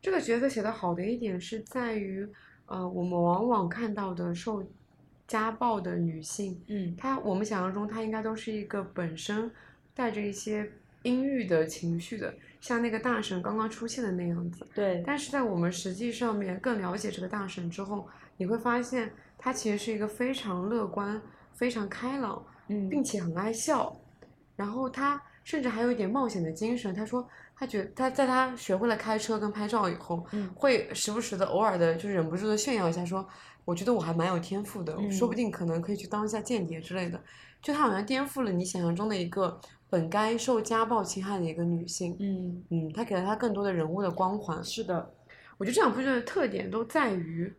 [0.00, 2.24] 这个角色写的好的一点是在于，
[2.66, 4.64] 呃，我们往往看到的受
[5.26, 9.50] 家暴的女性，嗯她我们想象中她应该都是一个本身
[9.94, 10.70] 带着一些
[11.06, 14.66] 阴郁的情绪的，像那个大神刚刚出现的那样子。
[14.74, 18.06] 对，但是在我们实际上面更了解这个大神之后，
[18.36, 21.22] 你会发现他其实是一个非常乐观、
[21.54, 23.96] 非常开朗，嗯并且很爱笑，
[24.56, 26.92] 然后他甚至还有一点冒险的精神。
[26.92, 33.26] 他说，他觉他在他学会了开车跟拍照以后，嗯会时不时的偶尔的就忍不住的炫耀一下，说，
[33.64, 37.22] 我觉得我还蛮有天赋的，嗯说不定可能可以去当一下间谍之类的。
[37.62, 39.58] 就他好像颠覆了你想象中的一个
[39.88, 42.16] 本该受家暴侵害的一个女性。
[42.18, 44.62] 嗯，嗯，她给了她更多的人物的光环。
[44.62, 45.14] 是的，
[45.58, 47.52] 我觉得这两部剧的特点都在于，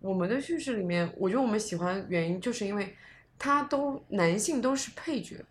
[0.00, 2.94] 我们的叙事里面，我觉得我们喜欢原因就是因为，
[3.38, 5.44] 他都男性都是配角，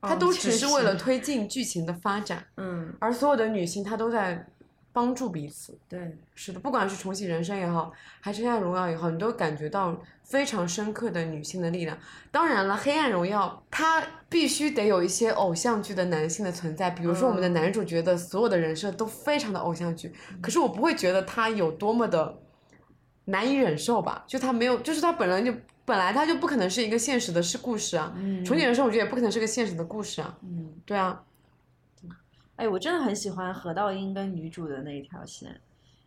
[0.00, 4.46] 他哦都只是为了推进剧情的发展，嗯，而所有的女性她都在
[4.96, 5.78] 帮助彼此。
[5.86, 9.94] 对，是的，不管是重启人生也好，还是黑暗荣耀也好，你都感觉到
[10.24, 11.98] 非常深刻的女性的力量。
[12.30, 17.52] 当然了，黑暗荣耀它必须得有一些偶像剧的男性的存在，比如说我们的嗯。
[17.52, 20.10] 男主角的所有的人设都非常的偶像剧，
[20.40, 22.38] 可是我不会觉得他有多么的
[23.26, 24.24] 难以忍受吧？
[24.26, 25.52] 就他没有，就是他本来就
[25.84, 31.22] 本来他就不可能是一个现实的是故事啊，嗯，重启人生我觉得也不可能是个现实的故事啊，嗯，对啊，
[32.56, 35.60] 哎，我真的很喜欢何道英跟女主的那一条线，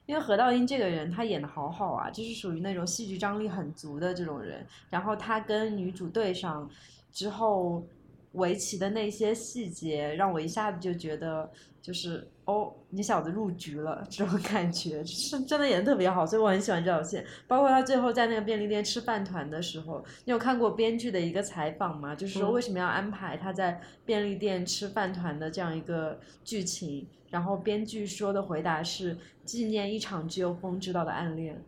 [0.06, 4.66] 因为何道英这个人他演的好好啊，就是属于那种戏剧张力很足的这种人。
[4.90, 6.68] 然后他跟女主对上
[7.12, 7.86] 之后，
[8.34, 11.50] 围棋的那些细节让我一下子就觉得
[11.82, 17.24] 就是哦，你小子入局了这种感觉，是真的演的特别好，所以我很喜欢这条线。
[17.48, 22.16] 包括他最后在那个便利店吃饭团的时候，你有看过编剧的一个采访吗？
[22.16, 27.08] 就是说嗯为什么要安排他在便利店吃饭团的这样一个剧情？
[27.30, 29.16] 然后编剧说的回答是
[29.46, 31.64] 纪念一场只有风知道的暗恋。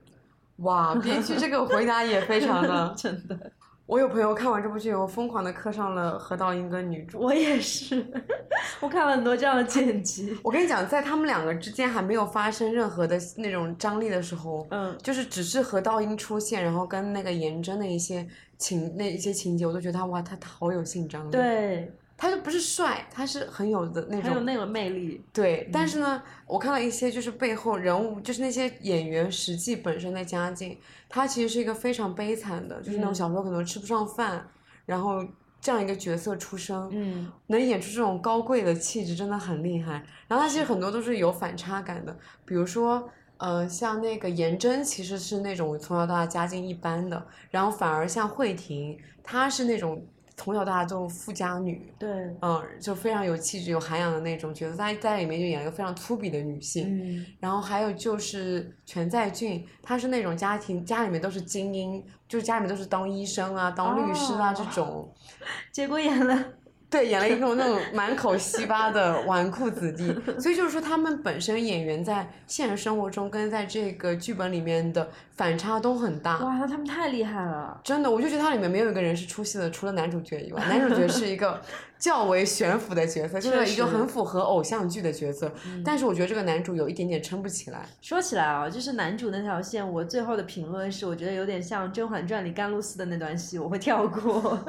[0.58, 3.52] 哇，编剧这个回答也非常的 真的，
[3.92, 7.20] 我有朋友看完这部剧以后，疯狂的磕上了何道英跟女主。
[7.20, 8.02] 我也是，
[8.80, 10.34] 我看了很多这样的剪辑。
[10.42, 18.26] 我跟你讲，在他们两个之间还没有发生任何的那种张力的时候，嗯，就是只是何道英出现，然后跟那个颜真的一些
[18.58, 21.92] 情那一些情节，我都觉得他哇，他他好有性张力。，对，
[22.22, 24.26] 他就不是帅，他是很有的那种。
[24.26, 25.20] 很有那种魅力。
[25.34, 30.78] 对，但是呢，我看到一些就是背后人物，就是那些演员实际本身的家境，
[31.10, 34.48] 他其实是一个非常悲惨的，就是那种嗯小时候可能吃不上饭，
[34.86, 35.26] 然后
[35.60, 39.94] 这样一个角色出生，嗯能演出这种高贵的气质真的很厉害。
[40.28, 42.16] 然后他其实很多都是有反差感的，
[42.46, 50.06] 比如说，呃，像那个颜真其实是那种从小到大家境一般的，然后反而像慧婷，她是那种
[50.44, 52.10] 从小到大都富家女，对，
[52.42, 54.76] 嗯，就非常有气质、有涵养的那种角色。
[54.76, 56.98] 她在里面就演了一个非常粗鄙的女性。
[56.98, 65.14] 嗯然后还有就是全在俊，他是那种家庭家里面都是精英，就是家里面都是当医生啊、当律师啊、这哦种。
[65.72, 66.44] 结果演了
[66.92, 76.38] 对，演了一种那种满口西巴的纨绔子弟， 所以就是说他们本身演员在现实生活中跟在这个剧本里面的反差都很大。
[76.40, 77.80] 哇，那他们太厉害了！
[77.82, 81.62] 真的，我就觉得它里面没有一个人是出戏的，除了男主角以外，男主角是一个
[81.98, 85.50] 较为悬浮的角色，就是一个很符合偶像剧的角色。
[85.86, 87.86] 但是我觉得这个男主有一点点撑不起来。
[88.02, 94.60] 说起来啊，就是男主那条线，我最后的评论是，我觉得有点像《甄嬛传》里甘露寺的那段戏，我会跳过。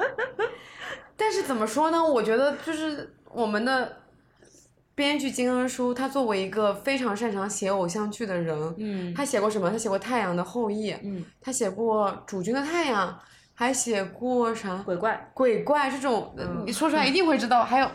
[1.23, 2.03] 但是怎么说呢？
[2.03, 3.99] 我觉得就是我们的
[4.93, 9.71] 编剧金恩淑，他作为一个非常擅长写偶像剧的人，嗯他写过什么？
[9.71, 13.09] 他写过《太阳的后裔》，嗯，他写过《主君的太阳》，
[13.53, 14.75] 还写过啥？
[14.83, 16.35] 鬼怪，鬼怪这种，
[16.65, 17.63] 你说出来一定会知道。
[17.63, 17.89] 还有，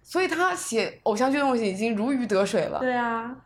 [0.00, 2.78] 所以他写偶像剧的东西已经如鱼得水了。
[2.78, 3.36] 对啊，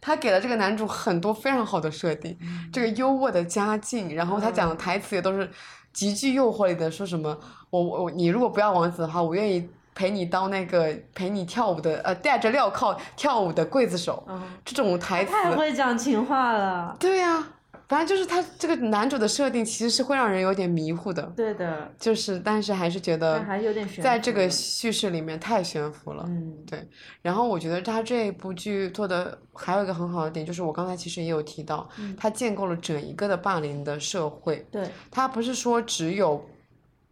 [0.00, 2.36] 他给了这个男主很多非常好的设定，
[2.72, 5.48] 这个优渥的家境，然后他讲的台词也都是
[5.96, 7.34] 极具诱惑力的，说什么
[7.70, 15.32] 我我你如果不要王子的话，我愿意陪你当那个陪你跳舞的呃带着镣铐跳舞的刽子手，嗯，这种台词。
[15.32, 16.94] 太会讲情话了。
[17.00, 17.42] 对呀、
[17.88, 26.24] 反正就是他这个男主的设定其实是会让人有点迷糊的，对的，就是但是还是觉得但还有点悬在这个叙事里面太悬浮了。
[26.26, 26.84] 嗯，对，
[27.22, 36.44] 然后我觉得他这部剧做的还有一个很好的点，就是我刚才其实也有提到，嗯他建构了整一个的霸凌的社会，对，他不是说只有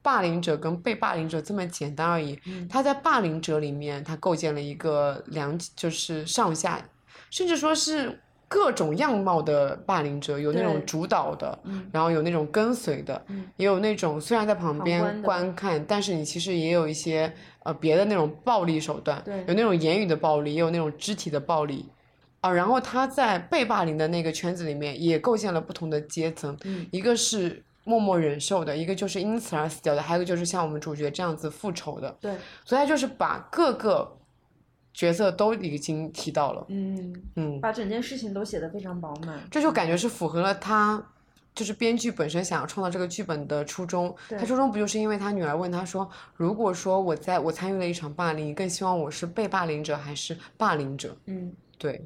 [0.03, 6.85] 霸凌者跟被霸凌者这么简单而已，嗯他在霸凌者里面，他构建了一个两就是上下，
[7.31, 8.21] 甚至说是
[8.55, 11.91] 各种样貌的霸凌者，有那种主导的，嗯。
[11.91, 13.45] 然后有那种跟随的，嗯。
[13.57, 19.39] 也有那种虽然在旁边观看，但是你其实也有一些呃别的那种暴力手段，对。
[19.49, 21.89] 有那种言语的暴力，也有那种肢体的暴力。
[22.43, 26.87] 啊，然后他在被霸凌的那个圈子里面，也构建了不同的阶层，嗯。
[26.93, 32.17] 一个是默默忍受的，一个就是因此而死掉的，还有一个就是像我们主角这样子复仇的。
[32.21, 32.33] 对，
[32.65, 34.17] 所以他就是把各个
[34.95, 39.39] 角色都已经提到了，嗯，嗯，把整件事情都写得非常饱满。
[39.51, 41.05] 这就感觉是符合了他。
[41.55, 51.17] 就是编剧本身想要创造这个剧本的初衷，对他初衷不就是因为他女儿问他说，如果说我在我参与了一场霸凌，你更希望我是被霸凌者还是霸凌者？
[51.27, 52.05] 嗯，对，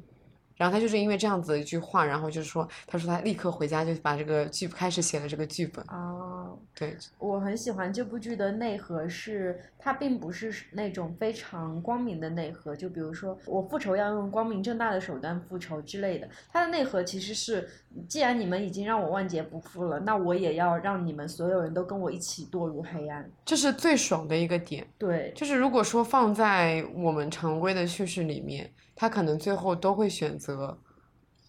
[0.59, 16.27] 然后他就是因为这样子的一句话，然后就是说，他说他立刻回家就把这个剧开始写了这个剧本，哦，对，我很喜欢这部剧的内核是，它并不是那种非常光明的内核，就比如说我复仇要用光明正大的手段复仇之类的。
[16.51, 17.69] 它的内核其实是，
[18.09, 23.31] 既然你们已经让我万劫不复了，那我也要让你们所有人都跟我一起堕入黑暗。
[23.45, 24.85] 这是最爽的一个点。
[24.97, 30.48] 对，就是如果说放在我们常规的叙事里面，他可能最后都会选择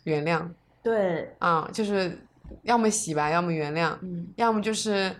[0.04, 0.48] 原谅
[0.82, 2.18] 对，啊，就是
[2.62, 5.14] 要么洗白，要么原谅，嗯，要么就是，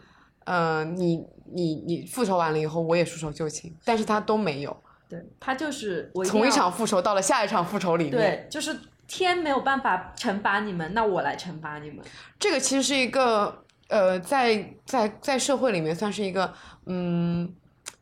[0.44, 4.74] 呃，你你你复仇完了以后，我也束手就擒，但是他都没有，
[5.08, 8.74] 对，他就是从一场复仇到了下一场复仇里面，对，就是
[9.06, 11.98] 天没有办法惩罚你们，那我来惩罚你们。
[12.38, 16.52] 这个其实是一个呃，在在在社会里面算是一个
[16.86, 17.54] 嗯，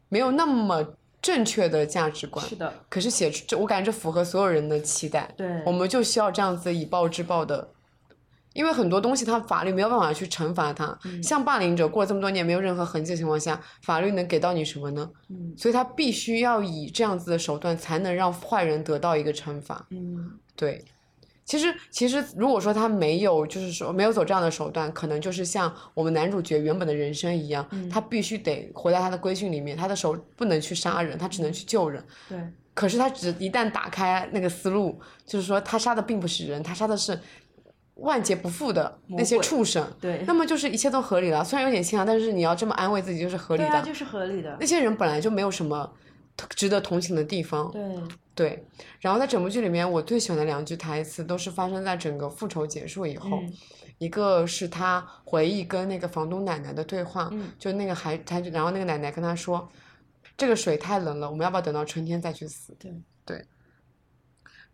[0.09, 2.47] 没有那么正确的价值观。
[2.47, 5.29] 是的，可是写出这，我感觉这符合所有人的期待。
[5.37, 7.69] 对，我们就需要这样子以暴制暴的，
[8.53, 10.99] 因为很多东西它法律没有办法去惩罚它。
[11.05, 15.11] 嗯像霸凌者过了这么多年没有任何痕迹的情况下，法律能给到你什么呢？
[15.29, 19.87] 嗯所以他必须要以这样子的手段，才能让坏人得到一个惩罚。
[19.91, 20.85] 嗯，对，
[21.49, 32.05] 其实其实如果说他没有，就是说没有走这样的手段，可能就是像我们男主角原本的人生一样，嗯他必须得活在他的规训里面，他的手不能去杀人，他只能去救人。
[32.29, 32.39] 对，
[32.75, 37.19] 可是他只一旦打开那个思路，就是说他杀的并不是人，他杀的是
[37.95, 39.91] 万劫不复的那些畜生。
[39.99, 43.69] 对，那么就是一切都合理了，虽然有点牵强，但是你要这么安慰自己就是合理的。
[43.71, 44.67] 对啊，就是合理的那。
[44.67, 45.91] 些人本来就没有什么
[46.51, 47.71] 值得同情的地方。
[47.71, 47.81] 对，
[48.39, 48.65] 对，
[49.01, 53.53] 然后在整部剧里面，我最喜欢的两句台词都是发生在整个复仇结束以后，嗯
[53.99, 59.69] 一个是他回忆跟那个房东奶奶的对话，嗯就那个孩他就然后那个奶奶跟他说，
[60.37, 62.73] 这个水太冷了，我们要不要等到春天再去死？
[62.79, 62.95] 对
[63.25, 63.45] 对。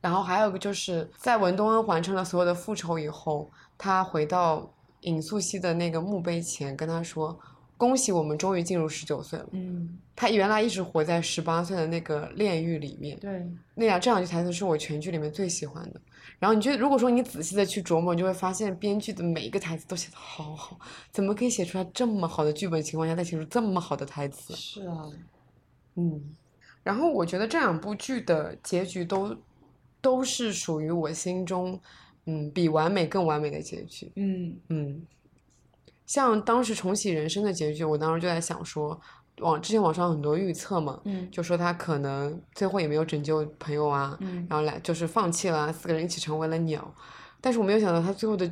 [0.02, 4.70] 然后还有一个就是在文东恩完成了所有的复仇以后，他回到
[5.00, 7.40] 尹素汐的那个墓碑前跟他说，
[7.76, 9.46] 恭喜我们终于进入十九岁了。
[9.52, 13.18] 嗯，他原来一直活在十八岁的那个炼狱里面。
[13.18, 13.44] 对，
[13.74, 16.00] 那两这两句台词是我全剧里面最喜欢的。
[16.38, 20.78] 然后你觉得，如果说你仔细的去琢磨，你就会发现编剧的每一个台词都写的好好，
[21.10, 24.54] 怎么可以写出来这么好的剧本情况下再写出这么好的台词？
[24.54, 25.08] 是啊，
[25.96, 26.22] 嗯，
[26.82, 29.36] 然后我觉得这两部剧的结局都
[30.00, 31.78] 都是属于我心中，
[32.26, 34.10] 嗯，比完美更完美的结局。
[34.16, 35.02] 嗯嗯，
[36.06, 39.00] 像当时重启人生的结局，我当时就在想说，
[39.38, 46.94] 网之前网上很多预测嘛，嗯就说他可能最后也没有拯救朋友啊，嗯然后来就是放弃了，四个人一起成为了鸟，
[47.40, 48.50] 但是我没有想到他最后的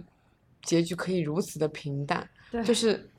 [0.62, 3.10] 结局可以如此的平淡，对，就是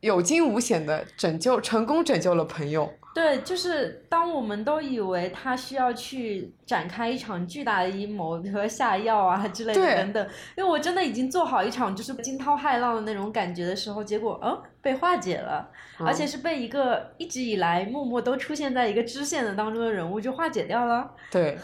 [0.00, 2.92] 有惊无险的拯救，成功拯救了朋友。
[3.14, 15.70] 对，就是当我们都以为他需要去展开一场巨大的阴谋，比如说下药啊之类的等等，因为我真的已经做好一场就是惊涛骇浪的那种感觉的时候，结果嗯被化解了，
[16.00, 21.08] 而且嗯是被一个一直以来默默都出现在一个支线的当中的人物就化解掉了。
[21.30, 21.56] 对，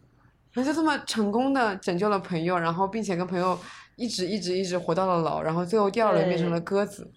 [0.54, 3.58] 他就这么成功的拯救了朋友，然后并且跟朋友
[3.96, 7.10] 一直一直一直活到了老，然后最后第二轮变成了鸽子，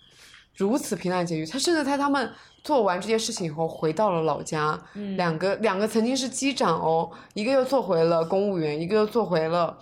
[0.55, 1.45] 如此平淡的结局。
[1.45, 2.31] 他甚至在他们
[2.63, 9.77] 做完这件事情以后回到了老家，嗯，两个两个曾经是机长哦，一个又做回了公务员，一个又做回了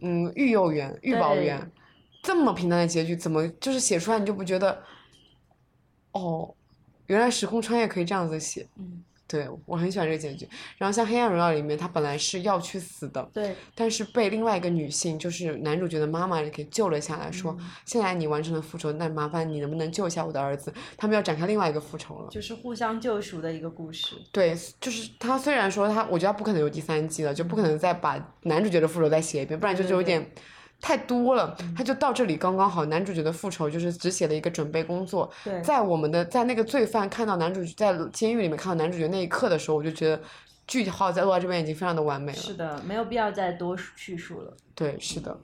[0.00, 1.70] 嗯育幼员、育保员，
[2.22, 4.82] 这么平淡的结局，怎么就是写出来你就不觉得
[6.12, 6.54] 哦，
[7.06, 8.66] 原来时空穿越可以这样子写。
[8.78, 10.46] 嗯，对，我很喜欢这个结局。
[10.76, 22.28] 然后像《黑暗荣耀》里面，他本来是要去死的，对，但是被另外一个女性，就是男主角的妈妈给救了下来，说：“嗯现在你完成了复仇，那麻烦你能不能救一下我的儿子？”他们要展开另外一个复仇了。
[22.30, 24.16] 就是互相救赎的一个故事。
[24.30, 30.30] 对，就是他虽然说他，我觉得他不可能有第三季了，就不可能再把男主角的复仇再写一遍，不然就对对是有点
[30.82, 31.56] 太多了。
[31.74, 40.20] 他就到这里刚刚好，男主角的复仇就是只写了一个准备工作，对，在我们的在那个罪犯看到男主角在监狱里面看到男主角那一刻的时候，我就觉得
[40.66, 42.38] 句号在落在这边已经非常的完美了。
[42.38, 44.54] 是的，没有必要再多叙述了。
[44.74, 45.38] 对，是的。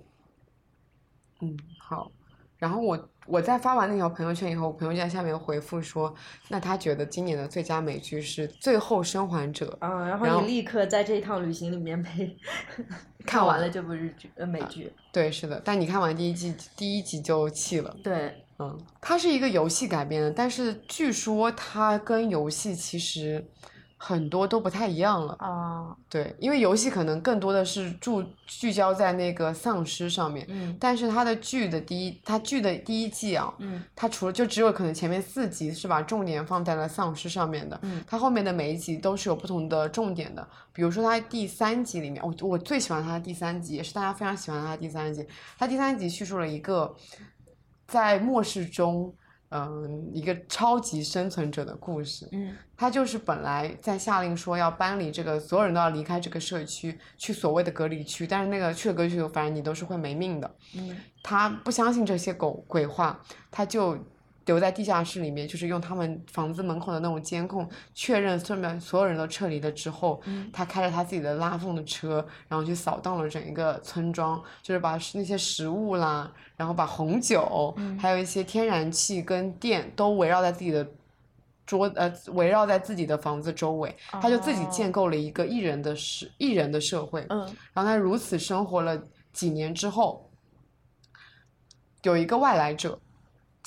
[1.40, 2.10] 嗯，好。
[2.59, 6.14] 然后我我在发完那条朋友圈以后，我朋友就在下面回复说，
[6.48, 9.78] 那他觉得今年的最佳美剧是《最后生还者》。
[9.86, 12.36] 啊，然后你立刻在这一趟旅行里面被
[13.26, 14.90] 看完了这部日剧呃美剧。
[15.12, 15.60] 对，是的。
[15.64, 17.94] 但你看完第一季第一集就弃了。
[18.02, 23.44] 对，嗯，它是一个游戏改编的，但是据说它跟游戏其实
[24.01, 25.35] 很多都不太一样了。
[25.41, 40.49] 啊，对，因为游戏可能更多的是注聚焦在那个丧尸上面，嗯但是它的剧的第一，它剧的第一季啊，嗯它除了就只有可能前面四集是把重点放在了丧尸上面的，嗯它后面的每一集都是有不同的重点的。
[40.73, 45.27] 比如说它第三集里面，我我最喜欢它的第三集，也是大家非常喜欢它的第三集。
[45.59, 46.95] 它第三集叙述了一个
[47.89, 49.12] 在末世中，
[49.51, 52.29] 嗯、一个超级生存者的故事。
[52.33, 60.55] 嗯他就是本来在下令说要搬离这个，所有人都要离开这个社区，去所谓的隔离区，但是那个去了隔离区，反正你都是会没命的。
[60.77, 63.20] 嗯他不相信这些狗鬼话，
[63.51, 63.99] 他就
[64.49, 80.85] 留在地下室里面，就是用他们房子门口的那种监控确认所有所有人都撤离了之后，嗯他开着他自己的拉风的车，然后去扫荡了整一个村庄，就是把那些食物啦，然后把红酒，嗯还有一些天然气跟电都围绕在自己的。
[81.69, 87.27] 桌呃，围绕在自己的房子周围，他就自己哦建构了一个一人的社一人的社会。
[87.29, 87.41] 嗯
[87.75, 88.99] 然后他如此生活了
[89.35, 90.31] 几年之后，
[92.05, 92.99] 有一个外来者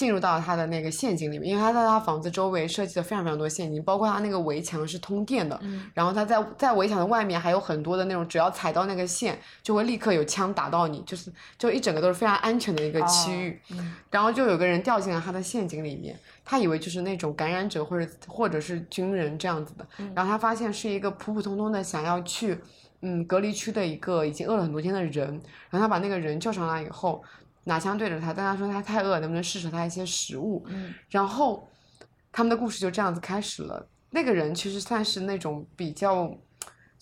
[0.01, 13.51] 进入到他的那个陷阱里面，因为他在他房子周围设计了非常非常多陷阱，包括他那个围墙是通电的，嗯然后他在在围墙的外面还有很多的那种，只要踩到那个线，就会立刻有枪打到你，就是就一整个都是非常安全的一个区域。
[13.51, 22.57] 哦嗯然后就有个人掉进了他的陷阱里面，他以为就是那种感染者或者或者是军人这样子的，嗯然后他发现是一个普普通通的想要去
[23.01, 25.27] 嗯隔离区的一个已经饿了很多天的人，
[25.69, 27.23] 然后他把那个人叫上来以后，
[27.63, 30.63] 拿枪对着他，但他说他太饿，能不能施舍他一些食物？
[30.67, 31.67] 嗯然后
[32.31, 33.87] 他们的故事就这样子开始了。
[34.09, 36.35] 那个人其实算是那种比较。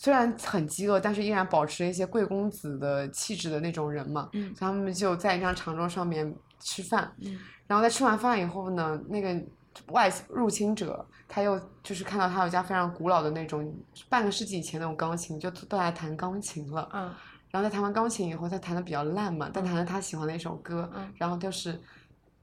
[0.02, 7.38] 虽然很饥饿，但是依然保持一些贵公子的气质的那种人嘛，嗯他们就在一张长桌上面吃饭，嗯
[7.68, 9.38] 然后在吃完饭以后呢，那个
[9.88, 13.76] 外入侵者他又就是看到他有一家非常古老的那种
[14.08, 16.90] 半个世纪以前那种钢琴，就都来弹钢琴了。
[16.94, 17.14] 嗯
[17.52, 21.12] 然后在弹完钢琴以后，他弹的比较烂嘛，但弹了他喜欢的一首歌，嗯。
[21.18, 21.80] 然后就是，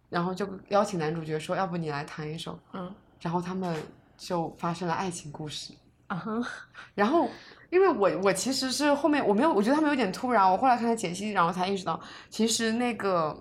[0.09, 2.93] 然后就邀请男主角说，要不你来弹一首，嗯。
[3.21, 3.77] 然后他们
[4.17, 5.73] 就发生了爱情故事。
[6.09, 6.43] 啊哈。
[6.95, 7.29] 然后，
[7.71, 13.37] 因为我我其实是后面我没有，我觉得他们有点突然，我后来看他解析，然后才意识到，其实那个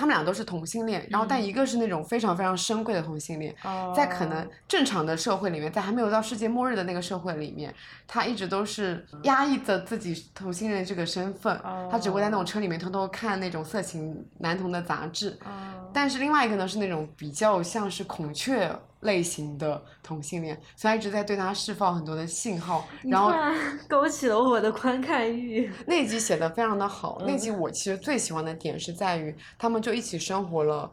[0.00, 1.44] 他们俩都是同性恋，然后但嗯。
[1.50, 7.74] 一个是那种非常非常深贵的同性恋，哦在可能正常的社会里面，在还没有到世界末日的那个社会里面，
[8.06, 11.60] 他一直都是压抑着自己同性恋这个身份，
[11.90, 15.36] 他只会在那种车里面偷偷看那种色情男童的杂志。
[15.44, 15.90] 哦。
[15.92, 18.70] 但是另外一个呢是那种比较像是孔雀
[19.00, 23.32] 类型的同性恋，所以他一直在对他释放很多的信号，然后
[23.88, 25.70] 勾起了我的观看欲。
[25.86, 27.20] 那集写的非常的好。
[27.26, 30.90] 那嗯集我其实最喜欢的点是在于，他们就一起生活了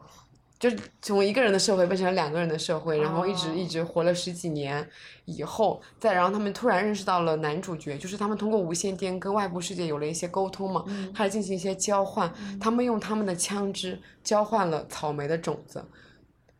[0.58, 4.84] 就是从一个人的社会变成了两个人的社会，然后一直哦一直活了十几年
[5.26, 15.84] 以后，再然后他们突然认识到了男主角，就是他们通过无线电跟外部世界有了一些沟通嘛，嗯开始进行一些交换，他们用他们的枪支交换了草莓的种子。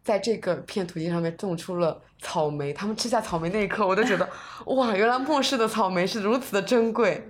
[0.08, 4.26] 在这个片土地上面种出了草莓，他们吃下草莓那一刻，我都觉得，
[4.74, 7.22] 哇，原来末世的草莓是如此的珍贵。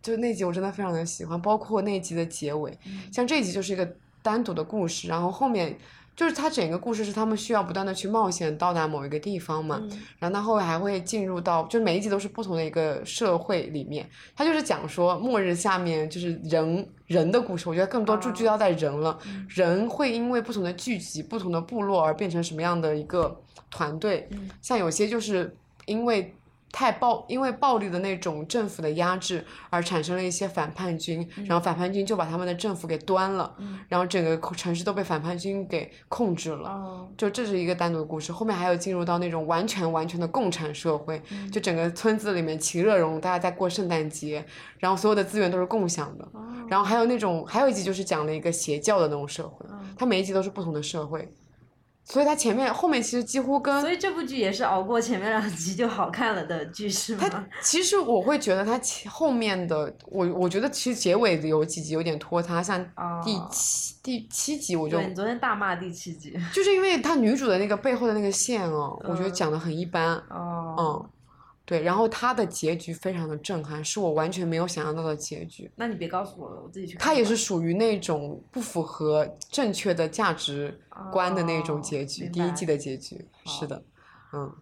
[0.00, 2.78] 就那集我真的非常的喜欢，包括那集的结尾，
[3.12, 3.86] 像这一集就是一个
[4.22, 5.76] 单独的故事，然后后面
[6.16, 10.02] 就是它整个故事是他们需要不断的去冒险到达某一个地方嘛，嗯。
[10.18, 19.18] 然后它后面还会进入到，就每一集都是不同的一个社会里面，它就是讲说末日下面就是人人的故事，我觉得更多注聚焦在人了，
[19.48, 24.48] 人会因为不同的聚集、不同的部落而变成什么样的一个团队，嗯。
[24.62, 26.34] 像有些就是因为。
[26.74, 36.68] 太暴，因为暴力的那种政府的压制而产生了一些反叛军，然后反叛军就把他们的政府给端了，嗯然后整个城市都被反叛军给控制了。
[36.68, 44.44] 哦，就这是一个单独的故事，后面还有进入到那种完全完全的共产社会，嗯就整个村子里面其乐融融，大家在过圣诞节，
[44.80, 46.24] 然后所有的资源都是共享的。
[46.32, 51.30] 哦然后还有那种，还有一集就是讲了一个邪教的那种社会，嗯它每一集都是不同的社会，
[52.06, 57.46] 所以它前面后面其实几乎跟所以这部剧也是熬过前面两集就好看了的剧是它吗？
[57.62, 62.78] 其实我会觉得它前后面的我我觉得其实结尾的有几集有点拖沓，像
[63.24, 66.38] 第哦七、第七集我就对你昨天大骂第七集。
[66.52, 70.14] 就是因为它女主的那个背后的那个线哦，我觉得嗯讲的很一般。
[70.28, 71.08] 哦，嗯，
[71.66, 75.70] 对，然后它的结局非常的震撼，是我完全没有想象到的结局。
[75.76, 77.04] 那你别告诉我了，我自己去看吧。
[77.04, 80.78] 它也是属于那种不符合正确的价值
[81.10, 83.82] 观的那种结局，哦第一季的结局是的，
[84.32, 84.52] 嗯，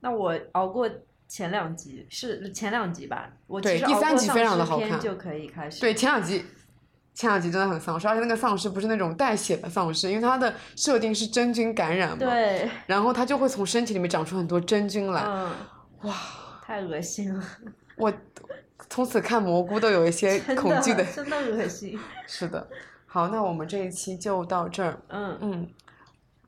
[0.00, 0.90] 那我熬过
[1.28, 3.30] 前两集，是前两集吧？
[3.46, 5.80] 我对第三集非常的好看片就可以开始。
[5.80, 6.44] 对，前两集。
[7.14, 15.50] 前两集真的很丧尸，而且那个丧尸不是那种带血的丧尸，因为它的设定是真菌感染嘛，对，然后它就会从身体里面长出很多真菌来，嗯，
[16.02, 16.14] 哇，
[16.68, 17.42] 太恶心了，
[17.96, 18.12] 我
[18.90, 21.02] 从此看蘑菇都有一些恐惧的。
[21.02, 21.98] 真的恶心。
[22.28, 22.68] 是的，
[23.06, 25.00] 好，那我们这一期就到这儿。
[25.08, 25.70] 嗯，嗯，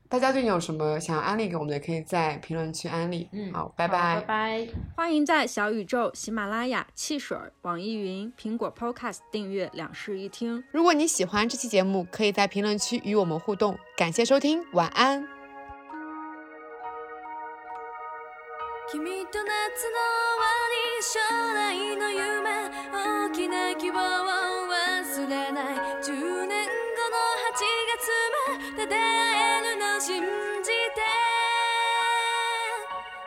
[0.07, 3.27] 大家最近有什么想要安利给我们的，可以在评论区安利。
[3.31, 4.67] 嗯好，拜拜拜拜。
[4.95, 10.63] 欢迎在小宇宙、喜马拉雅、汽水、网易云、苹果 Podcast 订阅两室一厅。
[10.71, 13.75] 如果你喜欢这期节目，可以在评论区与我们互动。
[13.97, 15.40] 感谢收听，晚安。
[18.91, 21.15] 君と夏の終わり将
[21.53, 24.01] 来の夢大きな希望を
[24.67, 25.65] 忘れない。
[26.03, 26.75] 10年後
[27.07, 27.15] の
[27.47, 27.55] 8
[27.87, 28.11] 月
[28.75, 28.99] まで出会
[29.59, 30.21] えるの信
[30.61, 30.99] じて。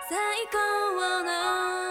[0.07, 0.59] 最高
[1.25, 1.84] の